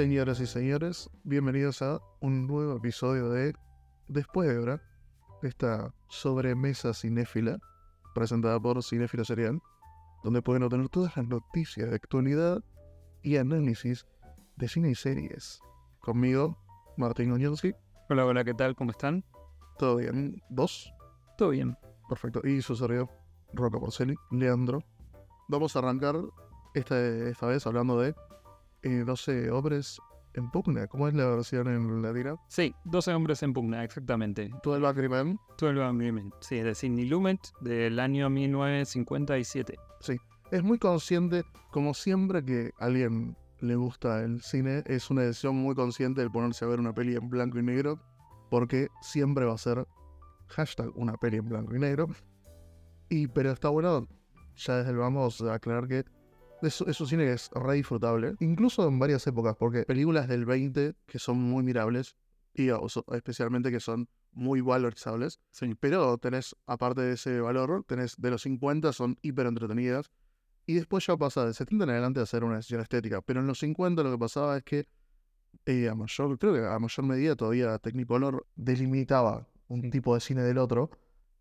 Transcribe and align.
Señoras 0.00 0.40
y 0.40 0.46
señores, 0.46 1.10
bienvenidos 1.24 1.82
a 1.82 2.00
un 2.20 2.46
nuevo 2.46 2.78
episodio 2.78 3.28
de 3.28 3.52
Después 4.08 4.48
de 4.48 4.56
Hora, 4.56 4.82
esta 5.42 5.92
sobremesa 6.08 6.94
cinéfila 6.94 7.58
presentada 8.14 8.58
por 8.58 8.82
Cinéfilo 8.82 9.26
Serial, 9.26 9.60
donde 10.24 10.40
pueden 10.40 10.62
obtener 10.62 10.88
todas 10.88 11.14
las 11.18 11.28
noticias 11.28 11.90
de 11.90 11.96
actualidad 11.96 12.64
y 13.22 13.36
análisis 13.36 14.06
de 14.56 14.68
cine 14.68 14.88
y 14.88 14.94
series. 14.94 15.60
Conmigo, 16.00 16.56
Martín 16.96 17.32
Oñonski. 17.32 17.74
Hola, 18.08 18.24
hola, 18.24 18.42
¿qué 18.42 18.54
tal? 18.54 18.74
¿Cómo 18.76 18.92
están? 18.92 19.22
¿Todo 19.76 19.96
bien? 19.96 20.42
¿Vos? 20.48 20.94
Todo 21.36 21.50
bien. 21.50 21.76
Perfecto. 22.08 22.40
Y 22.42 22.62
su 22.62 22.74
servidor, 22.74 23.10
Roca 23.52 23.78
Porceli, 23.78 24.14
Leandro. 24.30 24.82
Vamos 25.48 25.76
a 25.76 25.80
arrancar 25.80 26.16
esta, 26.72 26.98
esta 26.98 27.48
vez 27.48 27.66
hablando 27.66 28.00
de 28.00 28.14
eh, 28.82 29.04
12 29.06 29.50
hombres 29.50 30.00
en 30.34 30.50
pugna. 30.50 30.86
¿Cómo 30.86 31.08
es 31.08 31.14
la 31.14 31.26
versión 31.26 31.68
en 31.68 32.02
latina? 32.02 32.36
Sí, 32.48 32.74
12 32.84 33.14
hombres 33.14 33.42
en 33.42 33.52
pugna, 33.52 33.84
exactamente. 33.84 34.50
12 34.62 34.86
Angry 34.86 35.08
Men. 35.08 35.38
12 35.58 35.82
Angry 35.82 36.12
Men. 36.12 36.32
Sí, 36.40 36.56
de 36.60 36.74
Sidney 36.74 37.06
Lumet 37.06 37.40
del 37.60 37.98
año 37.98 38.30
1957. 38.30 39.76
Sí. 40.00 40.16
Es 40.50 40.62
muy 40.62 40.78
consciente, 40.78 41.44
como 41.70 41.94
siempre 41.94 42.44
que 42.44 42.72
a 42.78 42.86
alguien 42.86 43.36
le 43.60 43.76
gusta 43.76 44.22
el 44.22 44.40
cine, 44.40 44.82
es 44.86 45.10
una 45.10 45.22
decisión 45.22 45.56
muy 45.56 45.74
consciente 45.74 46.22
el 46.22 46.30
ponerse 46.30 46.64
a 46.64 46.68
ver 46.68 46.80
una 46.80 46.94
peli 46.94 47.14
en 47.14 47.28
blanco 47.28 47.58
y 47.58 47.62
negro, 47.62 48.00
porque 48.50 48.88
siempre 49.02 49.44
va 49.44 49.54
a 49.54 49.58
ser 49.58 49.86
hashtag 50.48 50.90
una 50.96 51.14
peli 51.14 51.36
en 51.36 51.48
blanco 51.48 51.76
y 51.76 51.78
negro. 51.78 52.08
Y, 53.08 53.26
pero 53.28 53.52
está 53.52 53.68
bueno, 53.68 54.08
ya 54.56 54.78
desde 54.78 54.90
el 54.90 54.96
vamos 54.96 55.40
a 55.42 55.54
aclarar 55.54 55.86
que 55.86 56.04
es, 56.62 56.80
es 56.82 57.00
un 57.00 57.06
cine 57.06 57.24
que 57.24 57.32
es 57.32 57.50
re 57.54 57.74
disfrutable, 57.74 58.34
incluso 58.40 58.86
en 58.86 58.98
varias 58.98 59.26
épocas, 59.26 59.56
porque 59.56 59.84
películas 59.84 60.28
del 60.28 60.44
20 60.44 60.94
que 61.06 61.18
son 61.18 61.38
muy 61.38 61.62
mirables, 61.62 62.16
y 62.54 62.70
o 62.70 62.86
especialmente 63.12 63.70
que 63.70 63.80
son 63.80 64.08
muy 64.32 64.60
valorizables, 64.60 65.40
Sí. 65.50 65.74
pero 65.78 66.18
tenés, 66.18 66.54
aparte 66.66 67.00
de 67.00 67.12
ese 67.14 67.40
valor, 67.40 67.84
tenés 67.86 68.16
de 68.16 68.30
los 68.30 68.42
50 68.42 68.92
son 68.92 69.16
hiper 69.22 69.46
entretenidas, 69.46 70.10
y 70.66 70.74
después 70.74 71.04
ya 71.06 71.16
pasa 71.16 71.44
de 71.46 71.54
70 71.54 71.84
en 71.84 71.90
adelante 71.90 72.20
a 72.20 72.26
ser 72.26 72.44
una 72.44 72.56
decisión 72.56 72.80
estética, 72.80 73.22
pero 73.22 73.40
en 73.40 73.46
los 73.46 73.58
50 73.58 74.02
lo 74.02 74.10
que 74.12 74.18
pasaba 74.18 74.56
es 74.58 74.62
que 74.64 74.86
eh, 75.66 75.88
a 75.88 75.94
mayor, 75.94 76.38
creo 76.38 76.52
que 76.54 76.64
a 76.64 76.78
mayor 76.78 77.04
medida 77.06 77.34
todavía 77.36 77.78
Technicolor 77.78 78.46
delimitaba 78.54 79.48
un 79.68 79.90
tipo 79.90 80.14
de 80.14 80.20
cine 80.20 80.42
del 80.42 80.58
otro, 80.58 80.90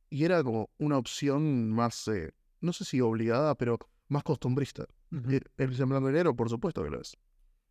y 0.10 0.24
era 0.24 0.44
como 0.44 0.70
una 0.80 0.98
opción 0.98 1.70
más, 1.70 2.08
eh, 2.08 2.34
no 2.62 2.74
sé 2.74 2.86
si 2.86 3.02
obligada, 3.02 3.56
pero 3.56 3.78
más 4.10 4.24
costumbrista. 4.24 4.86
Eh, 5.12 5.40
El 5.58 5.82
en 5.82 5.90
blanco 5.90 6.10
y 6.10 6.14
negro, 6.14 6.36
por 6.36 6.50
supuesto 6.50 6.84
que 6.84 6.90
lo 6.90 7.00
es. 7.00 7.18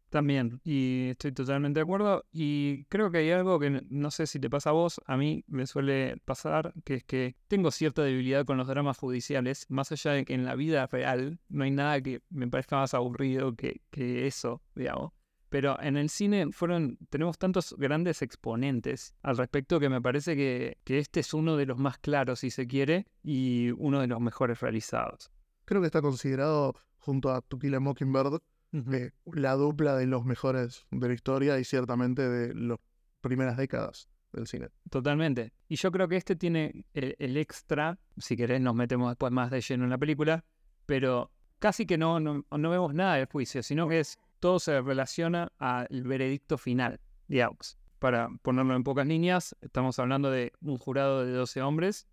También, 0.08 0.58
y 0.64 1.08
estoy 1.10 1.32
totalmente 1.32 1.80
de 1.80 1.84
acuerdo. 1.84 2.24
Y 2.32 2.84
creo 2.84 3.10
que 3.10 3.18
hay 3.18 3.30
algo 3.30 3.58
que 3.58 3.82
no 3.90 4.10
sé 4.10 4.26
si 4.26 4.40
te 4.40 4.48
pasa 4.48 4.70
a 4.70 4.72
vos, 4.72 5.00
a 5.06 5.18
mí 5.18 5.44
me 5.46 5.66
suele 5.66 6.16
pasar, 6.24 6.72
que 6.84 6.94
es 6.94 7.04
que 7.04 7.36
tengo 7.46 7.70
cierta 7.70 8.02
debilidad 8.02 8.46
con 8.46 8.56
los 8.56 8.66
dramas 8.66 8.96
judiciales, 8.96 9.66
más 9.68 9.92
allá 9.92 10.12
de 10.12 10.24
que 10.24 10.32
en 10.32 10.46
la 10.46 10.54
vida 10.54 10.86
real 10.86 11.40
no 11.50 11.64
hay 11.64 11.70
nada 11.72 12.00
que 12.00 12.22
me 12.30 12.48
parezca 12.48 12.76
más 12.76 12.94
aburrido 12.94 13.54
que, 13.54 13.82
que 13.90 14.26
eso, 14.26 14.62
digamos. 14.74 15.12
Pero 15.50 15.80
en 15.80 15.96
el 15.96 16.08
cine 16.08 16.52
fueron, 16.52 16.98
tenemos 17.10 17.38
tantos 17.38 17.74
grandes 17.78 18.22
exponentes 18.22 19.14
al 19.22 19.36
respecto 19.36 19.80
que 19.80 19.88
me 19.88 20.00
parece 20.00 20.36
que, 20.36 20.78
que 20.84 20.98
este 20.98 21.20
es 21.20 21.34
uno 21.34 21.56
de 21.56 21.66
los 21.66 21.78
más 21.78 21.98
claros, 21.98 22.40
si 22.40 22.50
se 22.50 22.66
quiere, 22.66 23.06
y 23.22 23.70
uno 23.76 24.00
de 24.00 24.06
los 24.06 24.20
mejores 24.20 24.60
realizados. 24.60 25.30
Creo 25.68 25.82
que 25.82 25.88
está 25.88 26.00
considerado, 26.00 26.74
junto 26.96 27.30
a 27.30 27.42
To 27.42 27.58
Kill 27.58 27.74
a 27.74 27.80
Mockingbird, 27.80 28.40
eh, 28.72 29.10
la 29.26 29.52
dupla 29.52 29.96
de 29.96 30.06
los 30.06 30.24
mejores 30.24 30.86
de 30.90 31.08
la 31.08 31.12
historia 31.12 31.58
y 31.58 31.64
ciertamente 31.64 32.26
de 32.26 32.54
las 32.54 32.78
primeras 33.20 33.58
décadas 33.58 34.08
del 34.32 34.46
cine. 34.46 34.70
Totalmente. 34.88 35.52
Y 35.68 35.76
yo 35.76 35.92
creo 35.92 36.08
que 36.08 36.16
este 36.16 36.36
tiene 36.36 36.86
el, 36.94 37.14
el 37.18 37.36
extra, 37.36 37.98
si 38.16 38.34
querés 38.34 38.62
nos 38.62 38.74
metemos 38.74 39.10
después 39.10 39.30
más 39.30 39.50
de 39.50 39.60
lleno 39.60 39.84
en 39.84 39.90
la 39.90 39.98
película, 39.98 40.42
pero 40.86 41.30
casi 41.58 41.84
que 41.84 41.98
no, 41.98 42.18
no, 42.18 42.46
no 42.50 42.70
vemos 42.70 42.94
nada 42.94 43.16
del 43.16 43.26
juicio, 43.26 43.62
sino 43.62 43.86
que 43.88 44.00
es, 44.00 44.18
todo 44.40 44.60
se 44.60 44.80
relaciona 44.80 45.52
al 45.58 46.02
veredicto 46.04 46.56
final, 46.56 46.98
digamos. 47.26 47.76
Para 47.98 48.30
ponerlo 48.40 48.74
en 48.74 48.84
pocas 48.84 49.06
líneas, 49.06 49.54
estamos 49.60 49.98
hablando 49.98 50.30
de 50.30 50.50
un 50.62 50.78
jurado 50.78 51.26
de 51.26 51.32
12 51.32 51.60
hombres 51.60 52.06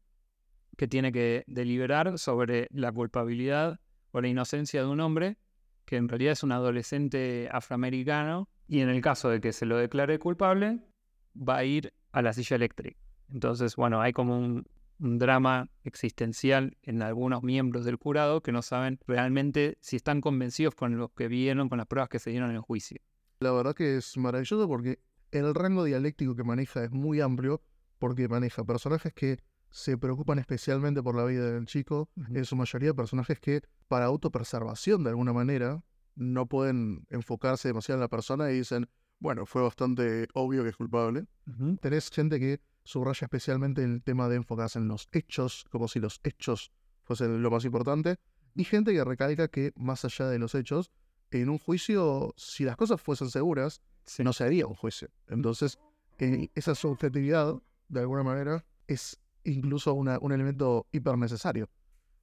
que 0.77 0.87
tiene 0.87 1.11
que 1.11 1.43
deliberar 1.47 2.17
sobre 2.17 2.67
la 2.71 2.91
culpabilidad 2.91 3.79
o 4.11 4.21
la 4.21 4.27
inocencia 4.27 4.81
de 4.81 4.87
un 4.87 4.99
hombre 4.99 5.37
que 5.85 5.97
en 5.97 6.09
realidad 6.09 6.33
es 6.33 6.43
un 6.43 6.51
adolescente 6.51 7.47
afroamericano 7.51 8.49
y 8.67 8.79
en 8.79 8.89
el 8.89 9.01
caso 9.01 9.29
de 9.29 9.39
que 9.39 9.53
se 9.53 9.65
lo 9.65 9.77
declare 9.77 10.19
culpable, 10.19 10.79
va 11.35 11.57
a 11.57 11.63
ir 11.63 11.93
a 12.11 12.21
la 12.21 12.33
silla 12.33 12.55
eléctrica. 12.55 12.99
Entonces, 13.31 13.75
bueno, 13.75 14.01
hay 14.01 14.13
como 14.13 14.37
un, 14.37 14.65
drama 14.97 15.69
existencial 15.83 16.77
en 16.81 17.01
algunos 17.01 17.43
miembros 17.43 17.83
del 17.83 17.97
jurado 17.97 18.41
que 18.41 18.53
no 18.53 18.61
saben 18.61 18.97
realmente 19.05 19.77
si 19.81 19.97
están 19.97 20.21
convencidos 20.21 20.73
con 20.73 20.97
lo 20.97 21.09
que 21.09 21.27
vieron, 21.27 21.67
con 21.67 21.79
las 21.79 21.87
pruebas 21.87 22.07
que 22.07 22.17
se 22.17 22.29
dieron 22.29 22.49
en 22.49 22.55
el 22.55 22.61
juicio. 22.61 23.01
La 23.41 23.51
verdad 23.51 23.75
que 23.75 23.97
es 23.97 24.15
maravilloso 24.15 24.65
porque 24.69 24.99
el 25.31 25.53
rango 25.53 25.83
dialéctico 25.83 26.33
que 26.33 26.45
maneja 26.45 26.85
es 26.85 26.91
muy 26.91 27.19
amplio 27.19 27.61
porque 27.99 28.29
maneja 28.29 28.63
personajes 28.63 29.13
que 29.13 29.39
se 29.75 29.97
preocupan 29.97 30.39
especialmente 30.39 31.03
por 31.03 31.15
la 31.17 31.25
vida 31.25 31.51
del 31.51 31.65
chico, 31.65 32.09
en 32.29 32.45
su 32.45 32.55
mayoría 32.55 32.93
personajes 32.93 33.41
que 33.41 33.61
para 33.89 34.05
autopreservación 34.05 35.03
de 35.03 35.09
alguna 35.09 35.33
manera 35.33 35.83
no 36.15 36.45
pueden 36.45 37.05
enfocarse 37.09 37.67
demasiado 37.67 37.97
en 37.97 38.01
la 38.03 38.07
persona 38.07 38.49
y 38.51 38.59
dicen, 38.59 38.87
bueno, 39.19 39.45
fue 39.45 39.61
bastante 39.61 40.29
obvio 40.33 40.63
que 40.63 40.69
es 40.69 40.77
culpable. 40.77 41.25
Ujú. 41.45 41.75
Tenés 41.75 42.09
gente 42.09 42.39
que 42.39 42.61
subraya 42.85 43.25
especialmente 43.25 43.83
el 43.83 44.01
tema 44.01 44.29
de 44.29 44.37
enfocarse 44.37 44.79
en 44.79 44.87
los 44.87 45.09
hechos, 45.11 45.65
como 45.69 45.89
si 45.89 45.99
los 45.99 46.21
hechos 46.23 46.71
fuesen 47.03 47.41
lo 47.43 47.51
más 47.51 47.65
importante, 47.65 48.15
y 48.55 48.63
gente 48.63 48.93
que 48.93 49.03
recalca 49.03 49.49
que 49.49 49.73
más 49.75 50.05
allá 50.05 50.29
de 50.29 50.39
los 50.39 50.55
hechos, 50.55 50.89
en 51.31 51.49
un 51.49 51.57
juicio, 51.59 52.33
si 52.37 52.63
las 52.63 52.77
cosas 52.77 53.01
fuesen 53.01 53.29
seguras, 53.29 53.81
Sí. 54.05 54.23
no 54.23 54.31
se 54.31 54.45
haría 54.45 54.67
un 54.67 54.75
juicio. 54.75 55.09
Entonces, 55.27 55.79
eh, 56.19 56.47
esa 56.55 56.75
subjetividad, 56.75 57.55
de 57.89 57.99
alguna 57.99 58.23
manera, 58.23 58.63
es 58.87 59.19
incluso 59.45 59.93
una- 59.93 60.17
un 60.19 60.31
elemento 60.31 60.87
hiper 60.91 61.17
necesario. 61.17 61.69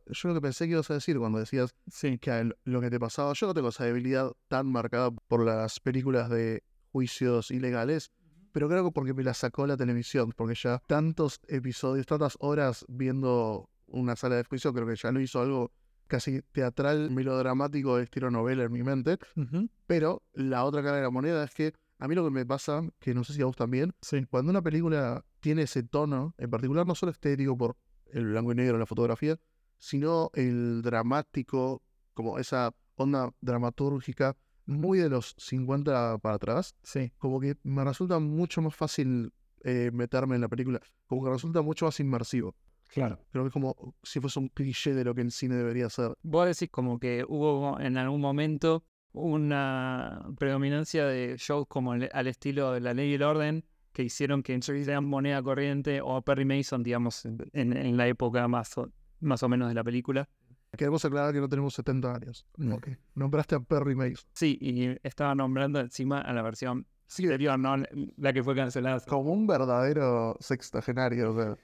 Yo 0.06 0.28
lo 0.28 0.34
que 0.34 0.40
pensé 0.40 0.66
que 0.66 0.72
ibas 0.72 0.90
a 0.90 0.94
decir 0.94 1.18
cuando 1.18 1.38
decías 1.38 1.74
Sí. 1.86 2.18
que 2.18 2.50
lo 2.64 2.80
que 2.80 2.90
te 2.90 2.98
pasaba, 2.98 3.32
yo 3.34 3.46
no 3.46 3.54
tengo 3.54 3.68
esa 3.68 3.84
debilidad 3.84 4.32
tan 4.48 4.66
marcada 4.70 5.10
por 5.28 5.44
las 5.44 5.78
películas 5.80 6.28
de 6.28 6.64
juicios 6.90 7.50
ilegales, 7.50 8.10
pero 8.50 8.68
creo 8.68 8.84
que 8.84 8.90
porque 8.90 9.14
me 9.14 9.22
la 9.22 9.32
sacó 9.32 9.66
la 9.66 9.76
televisión, 9.76 10.32
porque 10.36 10.54
ya 10.56 10.82
tantos 10.88 11.40
episodios, 11.48 12.04
tantas 12.06 12.36
horas 12.40 12.84
viendo 12.88 13.70
una 13.86 14.16
sala 14.16 14.36
de 14.36 14.44
juicio, 14.44 14.72
creo 14.74 14.86
que 14.86 14.96
ya 14.96 15.12
lo 15.12 15.20
hizo 15.20 15.40
algo 15.40 15.70
casi 16.08 16.42
teatral, 16.52 17.10
melodramático, 17.10 17.96
de 17.96 18.02
estilo 18.04 18.30
novela 18.30 18.64
en 18.64 18.72
mi 18.72 18.82
mente. 18.82 19.18
Ujú. 19.36 19.68
Pero 19.86 20.22
la 20.34 20.64
otra 20.64 20.82
cara 20.82 20.96
de 20.96 21.02
la 21.02 21.10
moneda 21.10 21.44
es 21.44 21.54
que 21.54 21.72
a 22.02 22.08
mí 22.08 22.14
lo 22.16 22.24
que 22.24 22.30
me 22.30 22.44
pasa, 22.44 22.82
que 22.98 23.14
no 23.14 23.22
sé 23.22 23.32
si 23.32 23.42
a 23.42 23.44
vos 23.46 23.54
también, 23.56 23.92
Sí. 24.02 24.24
cuando 24.28 24.50
una 24.50 24.60
película 24.62 25.24
tiene 25.40 25.62
ese 25.62 25.82
tono, 25.84 26.34
en 26.36 26.50
particular 26.50 26.84
no 26.86 26.94
solo 26.96 27.12
estético 27.12 27.56
por 27.56 27.76
el 28.06 28.26
blanco 28.26 28.50
y 28.52 28.54
negro, 28.56 28.76
la 28.78 28.86
fotografía, 28.86 29.38
sino 29.78 30.30
el 30.34 30.82
dramático, 30.82 31.82
como 32.14 32.38
esa 32.38 32.74
onda 32.96 33.30
dramatúrgica, 33.40 34.36
muy 34.66 34.98
de 34.98 35.08
los 35.08 35.34
50 35.38 36.18
para 36.18 36.34
atrás, 36.36 36.74
Sí. 36.82 37.12
como 37.18 37.40
que 37.40 37.56
me 37.62 37.84
resulta 37.84 38.18
mucho 38.18 38.62
más 38.62 38.74
fácil 38.74 39.32
eh, 39.64 39.90
meterme 39.92 40.34
en 40.34 40.40
la 40.40 40.48
película, 40.48 40.80
como 41.06 41.22
que 41.24 41.30
resulta 41.30 41.62
mucho 41.62 41.84
más 41.86 42.00
inmersivo. 42.00 42.56
Claro. 42.92 43.18
Creo 43.30 43.44
que 43.44 43.48
es 43.48 43.52
como 43.52 43.94
si 44.02 44.18
fuese 44.20 44.40
un 44.40 44.48
cliché 44.48 44.92
de 44.92 45.04
lo 45.04 45.14
que 45.14 45.20
el 45.22 45.30
cine 45.30 45.54
debería 45.54 45.88
ser. 45.88 46.14
Vos 46.22 46.46
decís 46.46 46.68
como 46.70 46.98
que 46.98 47.24
hubo 47.28 47.78
en 47.80 47.96
algún 47.96 48.20
momento 48.20 48.84
una 49.12 50.22
predominancia 50.38 51.06
de 51.06 51.36
shows 51.38 51.66
como 51.68 51.94
el- 51.94 52.10
al 52.12 52.26
estilo 52.26 52.72
de 52.72 52.80
La 52.80 52.94
Ley 52.94 53.10
y 53.10 53.14
el 53.14 53.22
Orden 53.22 53.64
que 53.92 54.02
hicieron 54.02 54.42
que 54.42 54.60
sean 54.62 55.04
moneda 55.04 55.42
corriente 55.42 56.00
o 56.02 56.22
Perry 56.22 56.44
Mason, 56.46 56.82
digamos, 56.82 57.24
en, 57.26 57.76
en 57.76 57.96
la 57.96 58.06
época 58.08 58.48
más 58.48 58.76
o, 58.78 58.90
más 59.20 59.42
o 59.42 59.48
menos 59.48 59.68
de 59.68 59.74
la 59.74 59.84
película. 59.84 60.28
Queremos 60.76 61.04
aclarar 61.04 61.34
que 61.34 61.40
no 61.40 61.48
tenemos 61.48 61.74
70 61.74 62.14
años. 62.14 62.46
No. 62.56 62.76
Ok. 62.76 62.88
Nombraste 63.14 63.54
a 63.56 63.60
Perry 63.60 63.94
Mason. 63.94 64.26
Sí, 64.32 64.56
y 64.60 64.96
estaba 65.06 65.34
nombrando 65.34 65.78
encima 65.80 66.20
a 66.22 66.32
la 66.32 66.40
versión 66.40 66.86
anterior, 67.18 67.58
no 67.58 67.76
la 68.16 68.32
que 68.32 68.42
fue 68.42 68.54
cancelada. 68.56 68.98
como 69.06 69.32
un 69.32 69.46
verdadero 69.46 70.34
sextagenario, 70.40 71.32
o 71.32 71.36
sea, 71.36 71.56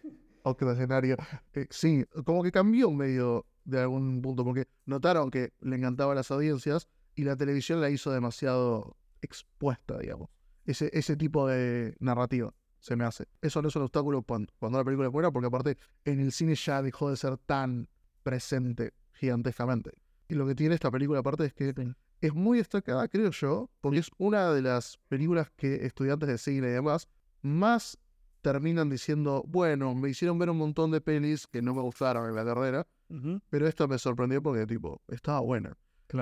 octogenario. 0.43 1.17
Eh, 1.55 1.67
sí, 1.71 2.05
como 2.27 2.43
que 2.43 2.53
cambió 2.53 2.91
medio 2.91 3.47
de 3.65 3.81
algún 3.81 4.21
punto, 4.21 4.45
porque 4.45 4.67
notaron 4.85 5.31
que 5.31 5.53
le 5.61 5.77
encantaba 5.77 6.13
a 6.13 6.15
las 6.17 6.31
audiencias 6.31 6.87
y 7.19 7.25
la 7.25 7.35
televisión 7.35 7.81
la 7.81 7.91
hizo 7.91 8.13
demasiado 8.13 8.97
expuesta, 9.23 9.99
digamos. 9.99 10.31
Ese, 10.65 10.89
ese 10.93 11.17
tipo 11.17 11.49
de 11.49 11.97
narrativa 11.99 12.55
se 12.79 12.95
me 12.95 13.05
hace. 13.05 13.27
Eso 13.43 13.61
no 13.61 13.67
es 13.67 13.75
un 13.75 13.83
obstáculo 13.83 14.23
cuando, 14.23 14.53
cuando 14.61 14.79
la 14.79 14.85
película 14.85 15.09
es 15.09 15.13
buena, 15.13 15.33
porque 15.33 15.49
aparte 15.49 15.77
en 16.05 16.21
el 16.21 16.31
cine 16.31 16.55
ya 16.55 16.81
dejó 16.81 17.11
de 17.11 17.17
ser 17.17 17.37
tan 17.39 17.89
presente 18.23 18.95
gigantescamente. 19.15 19.91
Y 20.29 20.37
lo 20.37 20.47
que 20.47 20.55
tiene 20.55 20.77
esta 20.77 20.93
película 20.93 21.19
aparte 21.19 21.47
es 21.47 21.55
que 21.55 21.75
es 22.21 22.35
muy 22.35 22.59
destacada, 22.59 23.09
creo 23.09 23.33
yo, 23.33 23.69
porque 23.81 23.99
es 23.99 24.11
una 24.19 24.53
de 24.53 24.63
las 24.63 25.01
películas 25.09 25.51
que 25.57 25.87
estudiantes 25.87 26.29
de 26.29 26.39
cine 26.39 26.69
y 26.69 26.71
demás 26.71 27.09
más 27.43 27.99
terminan 28.43 28.91
diciendo, 28.91 29.43
bueno, 29.49 29.93
me 29.97 30.11
hicieron 30.11 30.39
ver 30.39 30.51
un 30.51 30.59
montón 30.59 30.93
de 30.93 31.01
pelis 31.01 31.49
que 31.49 31.63
no 31.63 31.75
me 31.75 31.83
gustaron 31.83 32.29
en 32.29 32.37
la 32.37 32.45
carrera, 32.45 32.87
pero 33.51 33.67
esta 33.67 33.89
me 33.89 33.99
sorprendió 33.99 34.41
porque, 34.41 34.67
tipo, 34.67 35.03
estaba 35.09 35.41
buena. 35.41 35.77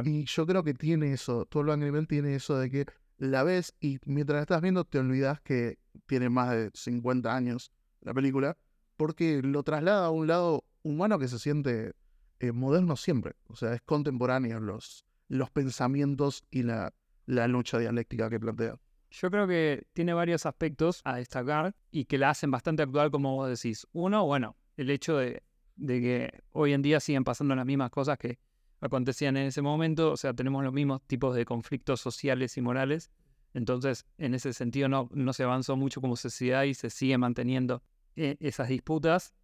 Y 0.05 0.25
yo 0.25 0.47
creo 0.47 0.65
que 0.65 0.75
tiene 0.75 1.13
eso, 1.13 1.47
todo 1.47 1.73
el 1.73 1.81
Nivel 1.81 2.09
tiene 2.09 2.35
eso 2.35 2.59
de 2.59 2.71
que 2.71 2.87
la 3.19 3.45
ves 3.45 3.75
y 3.81 3.99
mientras 4.05 4.37
la 4.37 4.43
estás 4.43 4.61
viendo 4.61 4.85
te 4.85 4.99
olvidas 4.99 5.41
que 5.41 5.79
tiene 6.07 6.29
más 6.29 6.51
de 6.51 6.71
50 6.75 7.35
años 7.35 7.71
la 8.01 8.13
película, 8.13 8.57
porque 8.97 9.43
lo 9.43 9.63
traslada 9.63 10.07
a 10.07 10.11
un 10.11 10.27
lado 10.27 10.65
humano 10.83 11.19
que 11.19 11.29
se 11.29 11.39
siente 11.39 11.95
eh, 12.41 12.53
moderno 12.53 12.97
siempre. 12.97 13.35
O 13.49 13.57
sea, 13.57 13.75
es 13.75 13.83
contemporáneo 13.83 14.61
los, 14.61 15.05
los 15.29 15.51
pensamientos 15.51 16.45
y 16.51 16.63
la, 16.63 16.93
la 17.27 17.49
lucha 17.49 17.79
dialéctica 17.79 18.29
que 18.29 18.41
plantea. 18.41 18.79
Yo 19.11 19.31
creo 19.31 19.47
que 19.47 19.87
tiene 19.93 20.13
varios 20.13 20.47
aspectos 20.47 21.01
a 21.05 21.17
destacar 21.17 21.75
y 21.91 22.05
que 22.05 22.19
la 22.19 22.31
hacen 22.31 22.51
bastante 22.51 22.83
actual, 22.83 23.11
como 23.11 23.35
vos 23.37 23.49
decís. 23.49 23.87
Uno, 23.93 24.27
bueno, 24.27 24.57
el 24.77 24.91
hecho 24.91 25.17
de, 25.17 25.43
de 25.77 26.01
que 26.01 26.43
hoy 26.51 26.73
en 26.73 26.83
día 26.83 27.01
siguen 27.01 27.25
pasando 27.25 27.55
las 27.55 27.65
mismas 27.65 27.91
cosas 27.91 28.19
que 28.19 28.39
acontecían 28.87 29.37
en 29.37 29.47
ese 29.47 29.63
momento, 29.63 30.13
o 30.13 30.17
sea, 30.17 30.35
tenemos 30.35 30.65
los 30.65 30.73
mismos 30.73 31.03
tipos 31.07 31.35
de 31.35 31.45
conflictos 31.45 32.01
sociales 32.01 32.57
y 32.57 32.63
morales, 32.63 33.11
entonces 33.55 34.07
en 34.19 34.35
ese 34.35 34.53
sentido 34.53 34.89
no, 34.89 35.09
no 35.13 35.33
se 35.33 35.43
avanzó 35.43 35.77
mucho 35.77 36.01
como 36.01 36.17
sociedad 36.17 36.65
y 36.65 36.75
se 36.75 36.91
sigue 36.91 37.17
manteniendo 37.17 37.83
eh, 38.17 38.37
esas 38.41 38.69
disputas. 38.69 39.35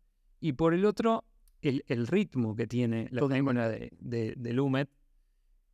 Y 0.40 0.52
por 0.52 0.74
el 0.74 0.84
otro, 0.84 1.24
el, 1.62 1.84
el 1.86 2.06
ritmo 2.06 2.54
que 2.56 2.66
tiene 2.66 3.08
la 3.10 3.26
película 3.26 3.68
de, 3.68 3.90
de, 3.98 4.34
de 4.36 4.52
Lumet, 4.52 4.90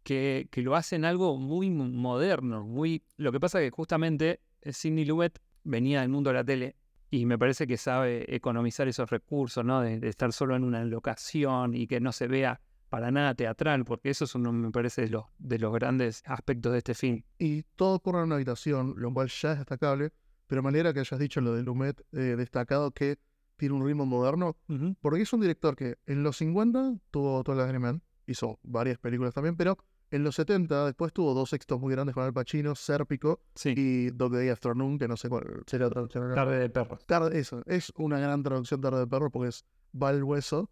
que, 0.03 0.49
que, 0.51 0.63
lo 0.63 0.77
hacen 0.77 1.05
algo 1.05 1.37
muy 1.39 1.71
moderno, 1.71 2.65
muy... 2.65 3.03
Lo 3.17 3.33
que 3.33 3.41
pasa 3.41 3.61
es 3.61 3.67
que 3.67 3.71
justamente 3.75 4.41
eh, 4.63 4.73
Sidney 4.73 5.05
Lumet 5.05 5.41
venía 5.65 6.01
del 6.03 6.11
mundo 6.11 6.31
de 6.31 6.35
la 6.35 6.45
tele 6.45 6.77
y 7.11 7.27
me 7.27 7.39
parece 7.39 7.67
que 7.67 7.77
sabe 7.77 8.35
economizar 8.35 8.87
esos 8.89 9.11
recursos, 9.11 9.65
¿no? 9.65 9.81
De, 9.81 9.99
de, 9.99 10.09
estar 10.09 10.33
solo 10.33 10.55
en 10.57 10.65
una 10.65 10.85
locación 10.85 11.75
y 11.75 11.87
que 11.87 12.01
no 12.01 12.13
se 12.13 12.27
vea 12.27 12.61
para 12.89 13.11
nada 13.11 13.35
teatral, 13.35 13.85
porque 13.85 14.11
eso 14.11 14.25
es 14.25 14.35
uno, 14.35 14.53
me 14.53 14.71
parece, 14.71 15.03
de 15.03 15.09
los, 15.11 15.25
de 15.39 15.59
los 15.59 15.73
grandes 15.73 16.23
aspectos 16.27 16.73
de 16.73 16.79
este 16.79 16.95
film. 16.95 17.23
Y 17.39 17.63
todo 17.77 17.97
ocurre 17.97 18.19
en 18.19 18.27
una 18.27 18.37
habitación, 18.37 18.95
lo 18.97 19.13
cual 19.13 19.29
ya 19.29 19.53
es 19.53 19.59
destacable, 19.59 20.13
pero 20.47 20.63
manera 20.63 20.93
que 20.93 21.01
hayas 21.01 21.21
dicho 21.21 21.41
lo 21.41 21.55
de 21.55 21.63
Lumet, 21.63 22.01
eh, 22.13 22.35
destacado 22.37 22.91
que 22.91 23.19
tiene 23.57 23.75
un 23.75 23.85
ritmo 23.85 24.07
moderno, 24.07 24.57
porque 25.01 25.23
es 25.23 25.33
un 25.33 25.41
director 25.41 25.77
que 25.77 25.97
en 26.07 26.23
los 26.23 26.37
50 26.37 26.95
tuvo 27.11 27.43
toda 27.43 27.67
la 27.71 27.79
Man, 27.79 28.03
hizo 28.27 28.59
varias 28.63 28.99
películas 28.99 29.35
también, 29.35 29.57
pero 29.57 29.77
en 30.11 30.25
los 30.25 30.37
70 30.37 30.87
después 30.87 31.13
tuvo 31.13 31.35
dos 31.35 31.53
éxitos 31.53 31.81
muy 31.81 31.93
grandes 31.93 32.15
con 32.15 32.25
Al 32.25 32.33
Pacino, 32.33 32.75
Sérpico 32.75 33.41
y 33.65 34.11
Dog 34.11 34.33
Day 34.33 34.49
Afternoon, 34.49 34.99
que 34.99 35.09
no 35.09 35.17
sé 35.17 35.29
cuál 35.29 35.65
traducción. 35.67 36.35
Tarde 36.35 36.59
de 36.61 36.71
perro. 36.71 36.99
Tarde, 37.07 37.39
eso, 37.39 37.63
es 37.67 37.93
una 37.97 38.19
gran 38.19 38.43
traducción 38.43 38.81
Tarde 38.81 39.01
de 39.01 39.07
perro 39.07 39.31
porque 39.31 39.49
es 39.49 39.65
va 40.01 40.11
el 40.11 40.25
hueso. 40.25 40.71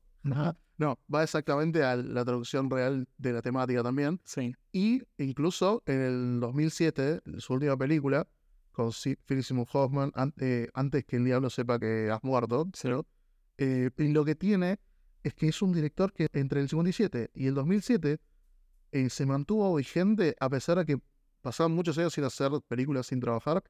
No, 0.78 0.98
va 1.12 1.22
exactamente 1.22 1.82
a 1.82 1.96
la 1.96 2.24
traducción 2.24 2.68
real 2.70 3.08
de 3.16 3.32
la 3.32 3.40
temática 3.40 3.82
también. 3.82 4.20
Sí. 4.24 4.54
Y 4.72 5.02
incluso 5.16 5.82
en 5.86 6.00
el 6.00 6.40
2007, 6.40 7.22
su 7.38 7.54
última 7.54 7.76
película, 7.76 8.26
con 8.72 8.90
Philip 8.92 9.42
Seymour 9.42 9.68
Hoffman, 9.72 10.12
eh, 10.38 10.68
antes 10.74 11.04
que 11.06 11.16
el 11.16 11.24
diablo 11.24 11.48
sepa 11.48 11.78
que 11.78 12.10
has 12.10 12.22
muerto, 12.22 12.68
eh, 13.56 13.90
lo 13.96 14.24
que 14.24 14.34
tiene 14.34 14.78
es 15.22 15.32
que 15.32 15.48
es 15.48 15.62
un 15.62 15.72
director 15.72 16.12
que 16.12 16.28
entre 16.32 16.60
el 16.60 16.68
57 16.68 17.30
y 17.32 17.46
el 17.46 17.54
2007 17.54 18.18
eh, 18.92 19.10
se 19.10 19.26
mantuvo 19.26 19.74
vigente 19.74 20.36
a 20.38 20.50
pesar 20.50 20.78
de 20.78 20.84
que 20.84 21.02
pasaban 21.40 21.72
muchos 21.72 21.96
años 21.96 22.12
sin 22.12 22.24
hacer 22.24 22.50
películas, 22.68 23.06
sin 23.06 23.18
trabajar, 23.18 23.64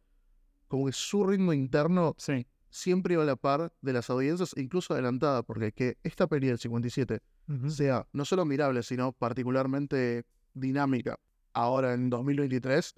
como 0.67 0.87
que 0.87 0.93
su 0.93 1.25
ritmo 1.25 1.52
interno 1.52 2.17
sí 2.19 2.47
siempre 2.71 3.15
iba 3.15 3.23
a 3.23 3.27
la 3.27 3.37
par 3.37 3.73
de 3.81 3.93
las 3.93 4.11
audiencias, 4.11 4.55
incluso 4.57 4.95
adelantada, 4.95 5.43
porque 5.43 5.73
que 5.73 5.99
esta 6.03 6.27
peli 6.27 6.49
del 6.49 6.59
57 6.59 7.21
sea 7.69 8.07
no 8.13 8.25
solo 8.25 8.45
mirable, 8.45 8.83
sino 8.83 9.13
particularmente 9.13 10.25
dinámica 10.55 11.19
ahora 11.53 11.95
en 11.95 12.11
2023, 12.11 12.97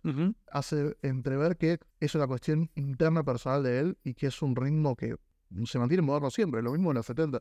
hace 0.50 0.96
entrever 1.02 1.56
que 1.56 1.78
es 2.00 2.14
una 2.14 2.26
cuestión 2.26 2.70
interna 2.74 3.22
personal 3.22 3.62
de 3.62 3.78
él 3.78 3.98
y 4.02 4.14
que 4.14 4.26
es 4.26 4.42
un 4.42 4.56
ritmo 4.56 4.96
que 4.96 5.16
se 5.64 5.78
mantiene 5.78 6.02
moderno 6.02 6.30
siempre, 6.30 6.62
lo 6.62 6.72
mismo 6.72 6.90
en 6.90 6.96
los 6.96 7.06
70. 7.06 7.40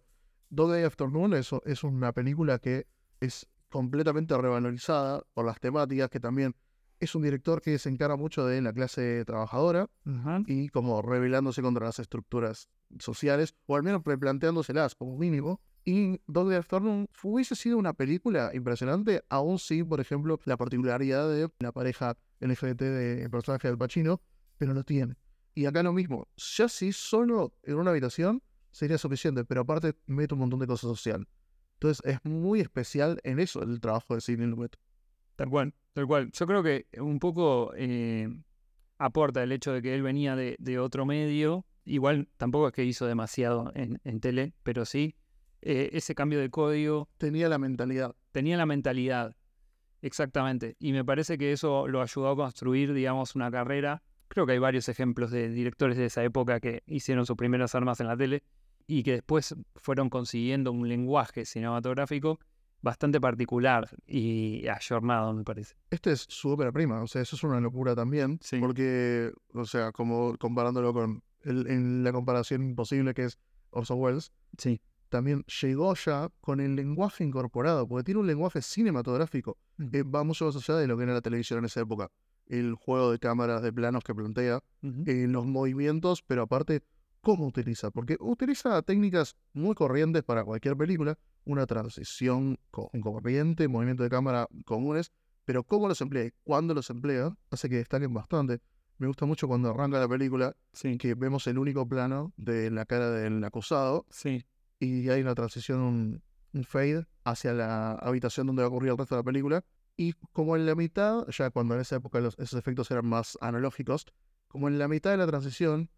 Dog 0.50 0.71
Day 0.71 0.83
Afternoon 0.83 1.33
es, 1.33 1.50
es 1.65 1.83
una 1.83 2.13
película 2.13 2.59
que 2.59 2.88
es 3.19 3.47
completamente 3.69 4.38
revalorizada 4.38 5.23
por 5.33 5.45
las 5.45 5.59
temáticas 5.59 6.09
que 6.09 6.19
también 6.19 6.56
es 6.99 7.15
un 7.15 7.21
director 7.21 7.61
que 7.61 7.77
se 7.79 7.89
encara 7.89 8.15
mucho 8.15 8.45
de 8.45 8.61
la 8.61 8.73
clase 8.73 9.23
trabajadora 9.25 9.89
y 10.45 10.69
como 10.69 11.01
rebelándose 11.01 11.61
contra 11.61 11.85
las 11.85 11.99
estructuras 11.99 12.69
sociales, 12.99 13.55
o 13.65 13.75
al 13.75 13.83
menos 13.83 14.03
replanteándoselas 14.03 14.95
como 14.95 15.17
mínimo. 15.17 15.61
Y 15.85 16.19
Dog 16.27 16.49
Day 16.49 16.57
Afternoon 16.57 17.07
hubiese 17.23 17.55
sido 17.55 17.77
una 17.77 17.94
película 17.94 18.51
impresionante, 18.53 19.23
aún 19.29 19.57
si, 19.57 19.83
por 19.83 20.01
ejemplo, 20.01 20.38
la 20.44 20.57
particularidad 20.57 21.29
de 21.29 21.49
la 21.59 21.71
pareja 21.71 22.17
NFT 22.41 22.81
del 22.81 23.29
personaje 23.29 23.69
del 23.69 23.77
Pacino, 23.77 24.21
pero 24.57 24.73
no 24.73 24.83
tiene. 24.83 25.15
Y 25.55 25.65
acá 25.65 25.83
lo 25.83 25.94
mismo, 25.94 26.27
ya 26.35 26.67
si 26.67 26.91
solo 26.91 27.53
en 27.63 27.75
una 27.75 27.91
habitación 27.91 28.44
sería 28.71 28.97
suficiente, 28.97 29.45
pero 29.45 29.61
aparte 29.61 29.95
mete 30.05 30.33
un 30.33 30.41
montón 30.41 30.59
de 30.59 30.67
cosas 30.67 30.89
social. 30.89 31.27
Entonces 31.73 32.03
es 32.05 32.19
muy 32.25 32.59
especial 32.59 33.19
en 33.23 33.39
eso 33.39 33.61
el 33.63 33.79
trabajo 33.79 34.13
de 34.15 34.21
Sidney 34.21 34.47
Lumet. 34.47 34.77
Tal 35.35 35.49
cual, 35.49 35.73
tal 35.97 36.05
cual. 36.05 36.31
Yo 36.31 36.45
creo 36.45 36.61
que 36.61 36.85
un 36.99 37.17
poco 37.17 37.73
eh, 37.75 38.29
aporta 38.99 39.41
el 39.41 39.51
hecho 39.51 39.73
de 39.73 39.81
que 39.81 39.95
él 39.95 40.03
venía 40.03 40.35
de, 40.35 40.79
otro 40.79 41.07
medio. 41.07 41.65
Igual 41.85 42.27
tampoco 42.38 42.67
es 42.67 42.73
que 42.73 42.83
hizo 42.83 43.07
demasiado 43.07 43.71
en, 43.73 44.19
tele, 44.19 44.53
pero 44.61 44.85
sí 44.85 45.15
eh, 45.63 45.89
ese 45.94 46.13
cambio 46.13 46.39
de 46.39 46.51
código. 46.51 47.09
Tenía 47.17 47.49
la 47.49 47.57
mentalidad. 47.57 48.15
Tenía 48.31 48.57
la 48.57 48.67
mentalidad, 48.67 49.35
exactamente. 50.03 50.75
Y 50.77 50.91
me 50.91 51.03
parece 51.03 51.35
que 51.39 51.51
eso 51.51 51.88
lo 51.88 52.03
ayudó 52.03 52.29
a 52.29 52.35
construir, 52.35 52.94
digamos, 52.94 53.33
una 53.33 53.49
carrera. 53.49 54.03
Creo 54.27 54.45
que 54.45 54.51
hay 54.51 54.59
varios 54.59 54.89
ejemplos 54.89 55.31
de 55.31 55.49
directores 55.49 55.97
de 55.97 56.05
esa 56.05 56.23
época 56.23 56.59
que 56.59 56.83
hicieron 56.85 57.25
sus 57.25 57.38
primeras 57.38 57.73
armas 57.73 57.99
en 58.01 58.07
la 58.07 58.15
tele 58.15 58.44
y 58.85 59.01
que 59.01 59.13
después 59.13 59.56
fueron 59.75 60.11
consiguiendo 60.11 60.71
un 60.71 60.87
lenguaje 60.87 61.44
cinematográfico 61.44 62.39
bastante 62.87 63.19
particular 63.19 63.89
y 64.07 64.65
ayornado, 64.67 65.33
me 65.33 65.44
parece. 65.44 65.75
Este 65.89 66.13
es 66.13 66.25
su 66.29 66.49
ópera 66.49 66.71
prima, 66.71 67.01
o 67.01 67.07
sea, 67.07 67.21
eso 67.21 67.35
es 67.35 67.44
una 67.44 67.59
locura 67.59 67.95
también, 67.95 68.39
porque, 68.59 69.31
o 69.53 69.65
sea, 69.65 69.91
como 69.91 70.37
comparándolo 70.37 70.94
con 70.94 71.21
en 71.44 72.03
la 72.03 72.11
comparación 72.11 72.61
imposible 72.61 73.13
que 73.13 73.25
es 73.25 73.39
Orson 73.71 73.99
Welles, 73.99 74.31
sí. 74.57 74.81
también 75.09 75.44
llegó 75.61 75.94
ya 75.95 76.29
con 76.41 76.59
el 76.59 76.75
lenguaje 76.75 77.23
incorporado, 77.23 77.87
porque 77.87 78.06
tiene 78.06 78.21
un 78.21 78.27
lenguaje 78.27 78.61
cinematográfico 78.61 79.57
mm. 79.77 79.89
que 79.89 80.03
va 80.03 80.23
mucho 80.23 80.45
más 80.45 80.56
allá 80.56 80.79
de 80.79 80.87
lo 80.87 80.97
que 80.97 81.03
era 81.03 81.13
la 81.13 81.21
televisión 81.21 81.59
en 81.59 81.65
esa 81.65 81.81
época. 81.81 82.09
El 82.47 82.75
juego 82.75 83.11
de 83.11 83.19
cámaras, 83.19 83.61
de 83.61 83.73
planos 83.73 84.03
que 84.06 84.15
plantea, 84.15 84.63
eh, 84.81 85.25
los 85.27 85.45
movimientos, 85.45 86.23
pero 86.23 86.44
aparte 86.44 86.81
cómo 87.21 87.45
utiliza, 87.45 87.91
porque 87.91 88.15
utiliza 88.21 88.81
técnicas 88.81 89.35
muy 89.53 89.75
corrientes 89.75 90.23
para 90.23 90.45
cualquier 90.45 90.77
película, 90.77 91.17
una 91.47 91.66
transición 91.66 92.59
con 92.69 92.89
corriente, 93.01 93.68
movimiento 93.68 94.04
de 94.04 94.09
cámara 94.09 94.47
comunes, 94.66 95.11
pero 95.45 95.63
cómo 95.63 95.87
los 95.87 95.99
emplea 96.01 96.25
y 96.25 96.31
cuándo 96.44 96.73
los 96.73 96.89
emplea 96.89 97.35
hace 97.49 97.69
que 97.69 97.77
destaquen 97.77 98.13
bastante. 98.13 98.59
Me 98.97 99.07
gusta 99.07 99.25
mucho 99.25 99.47
cuando 99.47 99.69
arranca 99.69 99.99
la 99.99 100.07
película, 100.07 100.56
que 100.99 101.13
vemos 101.16 101.47
el 101.47 101.57
único 101.57 101.87
plano 101.87 102.33
de 102.35 102.69
la 102.69 102.85
cara 102.85 103.09
del 103.11 103.44
acusado 103.44 104.06
sí. 104.09 104.44
y 104.80 105.09
hay 105.09 105.21
una 105.21 105.35
transición, 105.35 106.21
un, 106.54 106.63
fade 106.63 107.06
hacia 107.23 107.54
la 107.54 107.94
habitación 107.94 108.47
donde 108.47 108.63
va 108.63 108.66
a 108.66 108.69
ocurrir 108.69 108.92
el 108.92 108.97
resto 108.97 109.16
de 109.16 109.19
la 109.19 109.23
película. 109.23 109.63
Y 109.95 110.13
como 110.33 110.56
en 110.56 110.66
la 110.66 110.75
mitad, 110.75 111.25
ya 111.30 111.49
cuando 111.49 111.75
en 111.75 111.81
esa 111.81 111.95
época 111.95 112.19
esos 112.19 112.54
efectos 112.54 112.92
eran 112.92 113.06
más 113.06 113.37
analógicos, 113.39 114.06
como 114.47 114.68
en 114.68 114.80
la 114.80 114.87
mitad 114.87 115.11
de 115.11 115.18
la 115.18 115.27
transición 115.27 115.89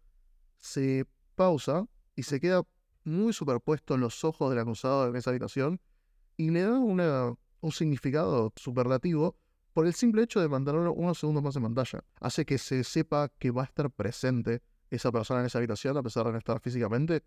se 0.58 1.06
pausa 1.34 1.86
y 2.14 2.22
se 2.22 2.38
queda 2.38 2.62
muy 3.04 3.32
superpuesto 3.32 3.94
en 3.94 4.00
los 4.00 4.24
ojos 4.24 4.50
del 4.50 4.58
acusado 4.58 5.08
en 5.08 5.16
esa 5.16 5.30
habitación 5.30 5.80
y 6.36 6.50
le 6.50 6.62
da 6.62 6.78
una, 6.78 7.34
un 7.60 7.72
significado 7.72 8.52
superlativo 8.56 9.36
por 9.72 9.86
el 9.86 9.94
simple 9.94 10.22
hecho 10.22 10.40
de 10.40 10.48
mantenerlo 10.48 10.92
unos 10.92 11.18
segundos 11.18 11.42
más 11.42 11.56
en 11.56 11.62
pantalla. 11.62 12.04
Hace 12.20 12.44
que 12.44 12.58
se 12.58 12.84
sepa 12.84 13.28
que 13.38 13.50
va 13.50 13.62
a 13.62 13.66
estar 13.66 13.90
presente 13.90 14.62
esa 14.90 15.12
persona 15.12 15.40
en 15.40 15.46
esa 15.46 15.58
habitación 15.58 15.96
a 15.96 16.02
pesar 16.02 16.26
de 16.26 16.32
no 16.32 16.38
estar 16.38 16.60
físicamente. 16.60 17.22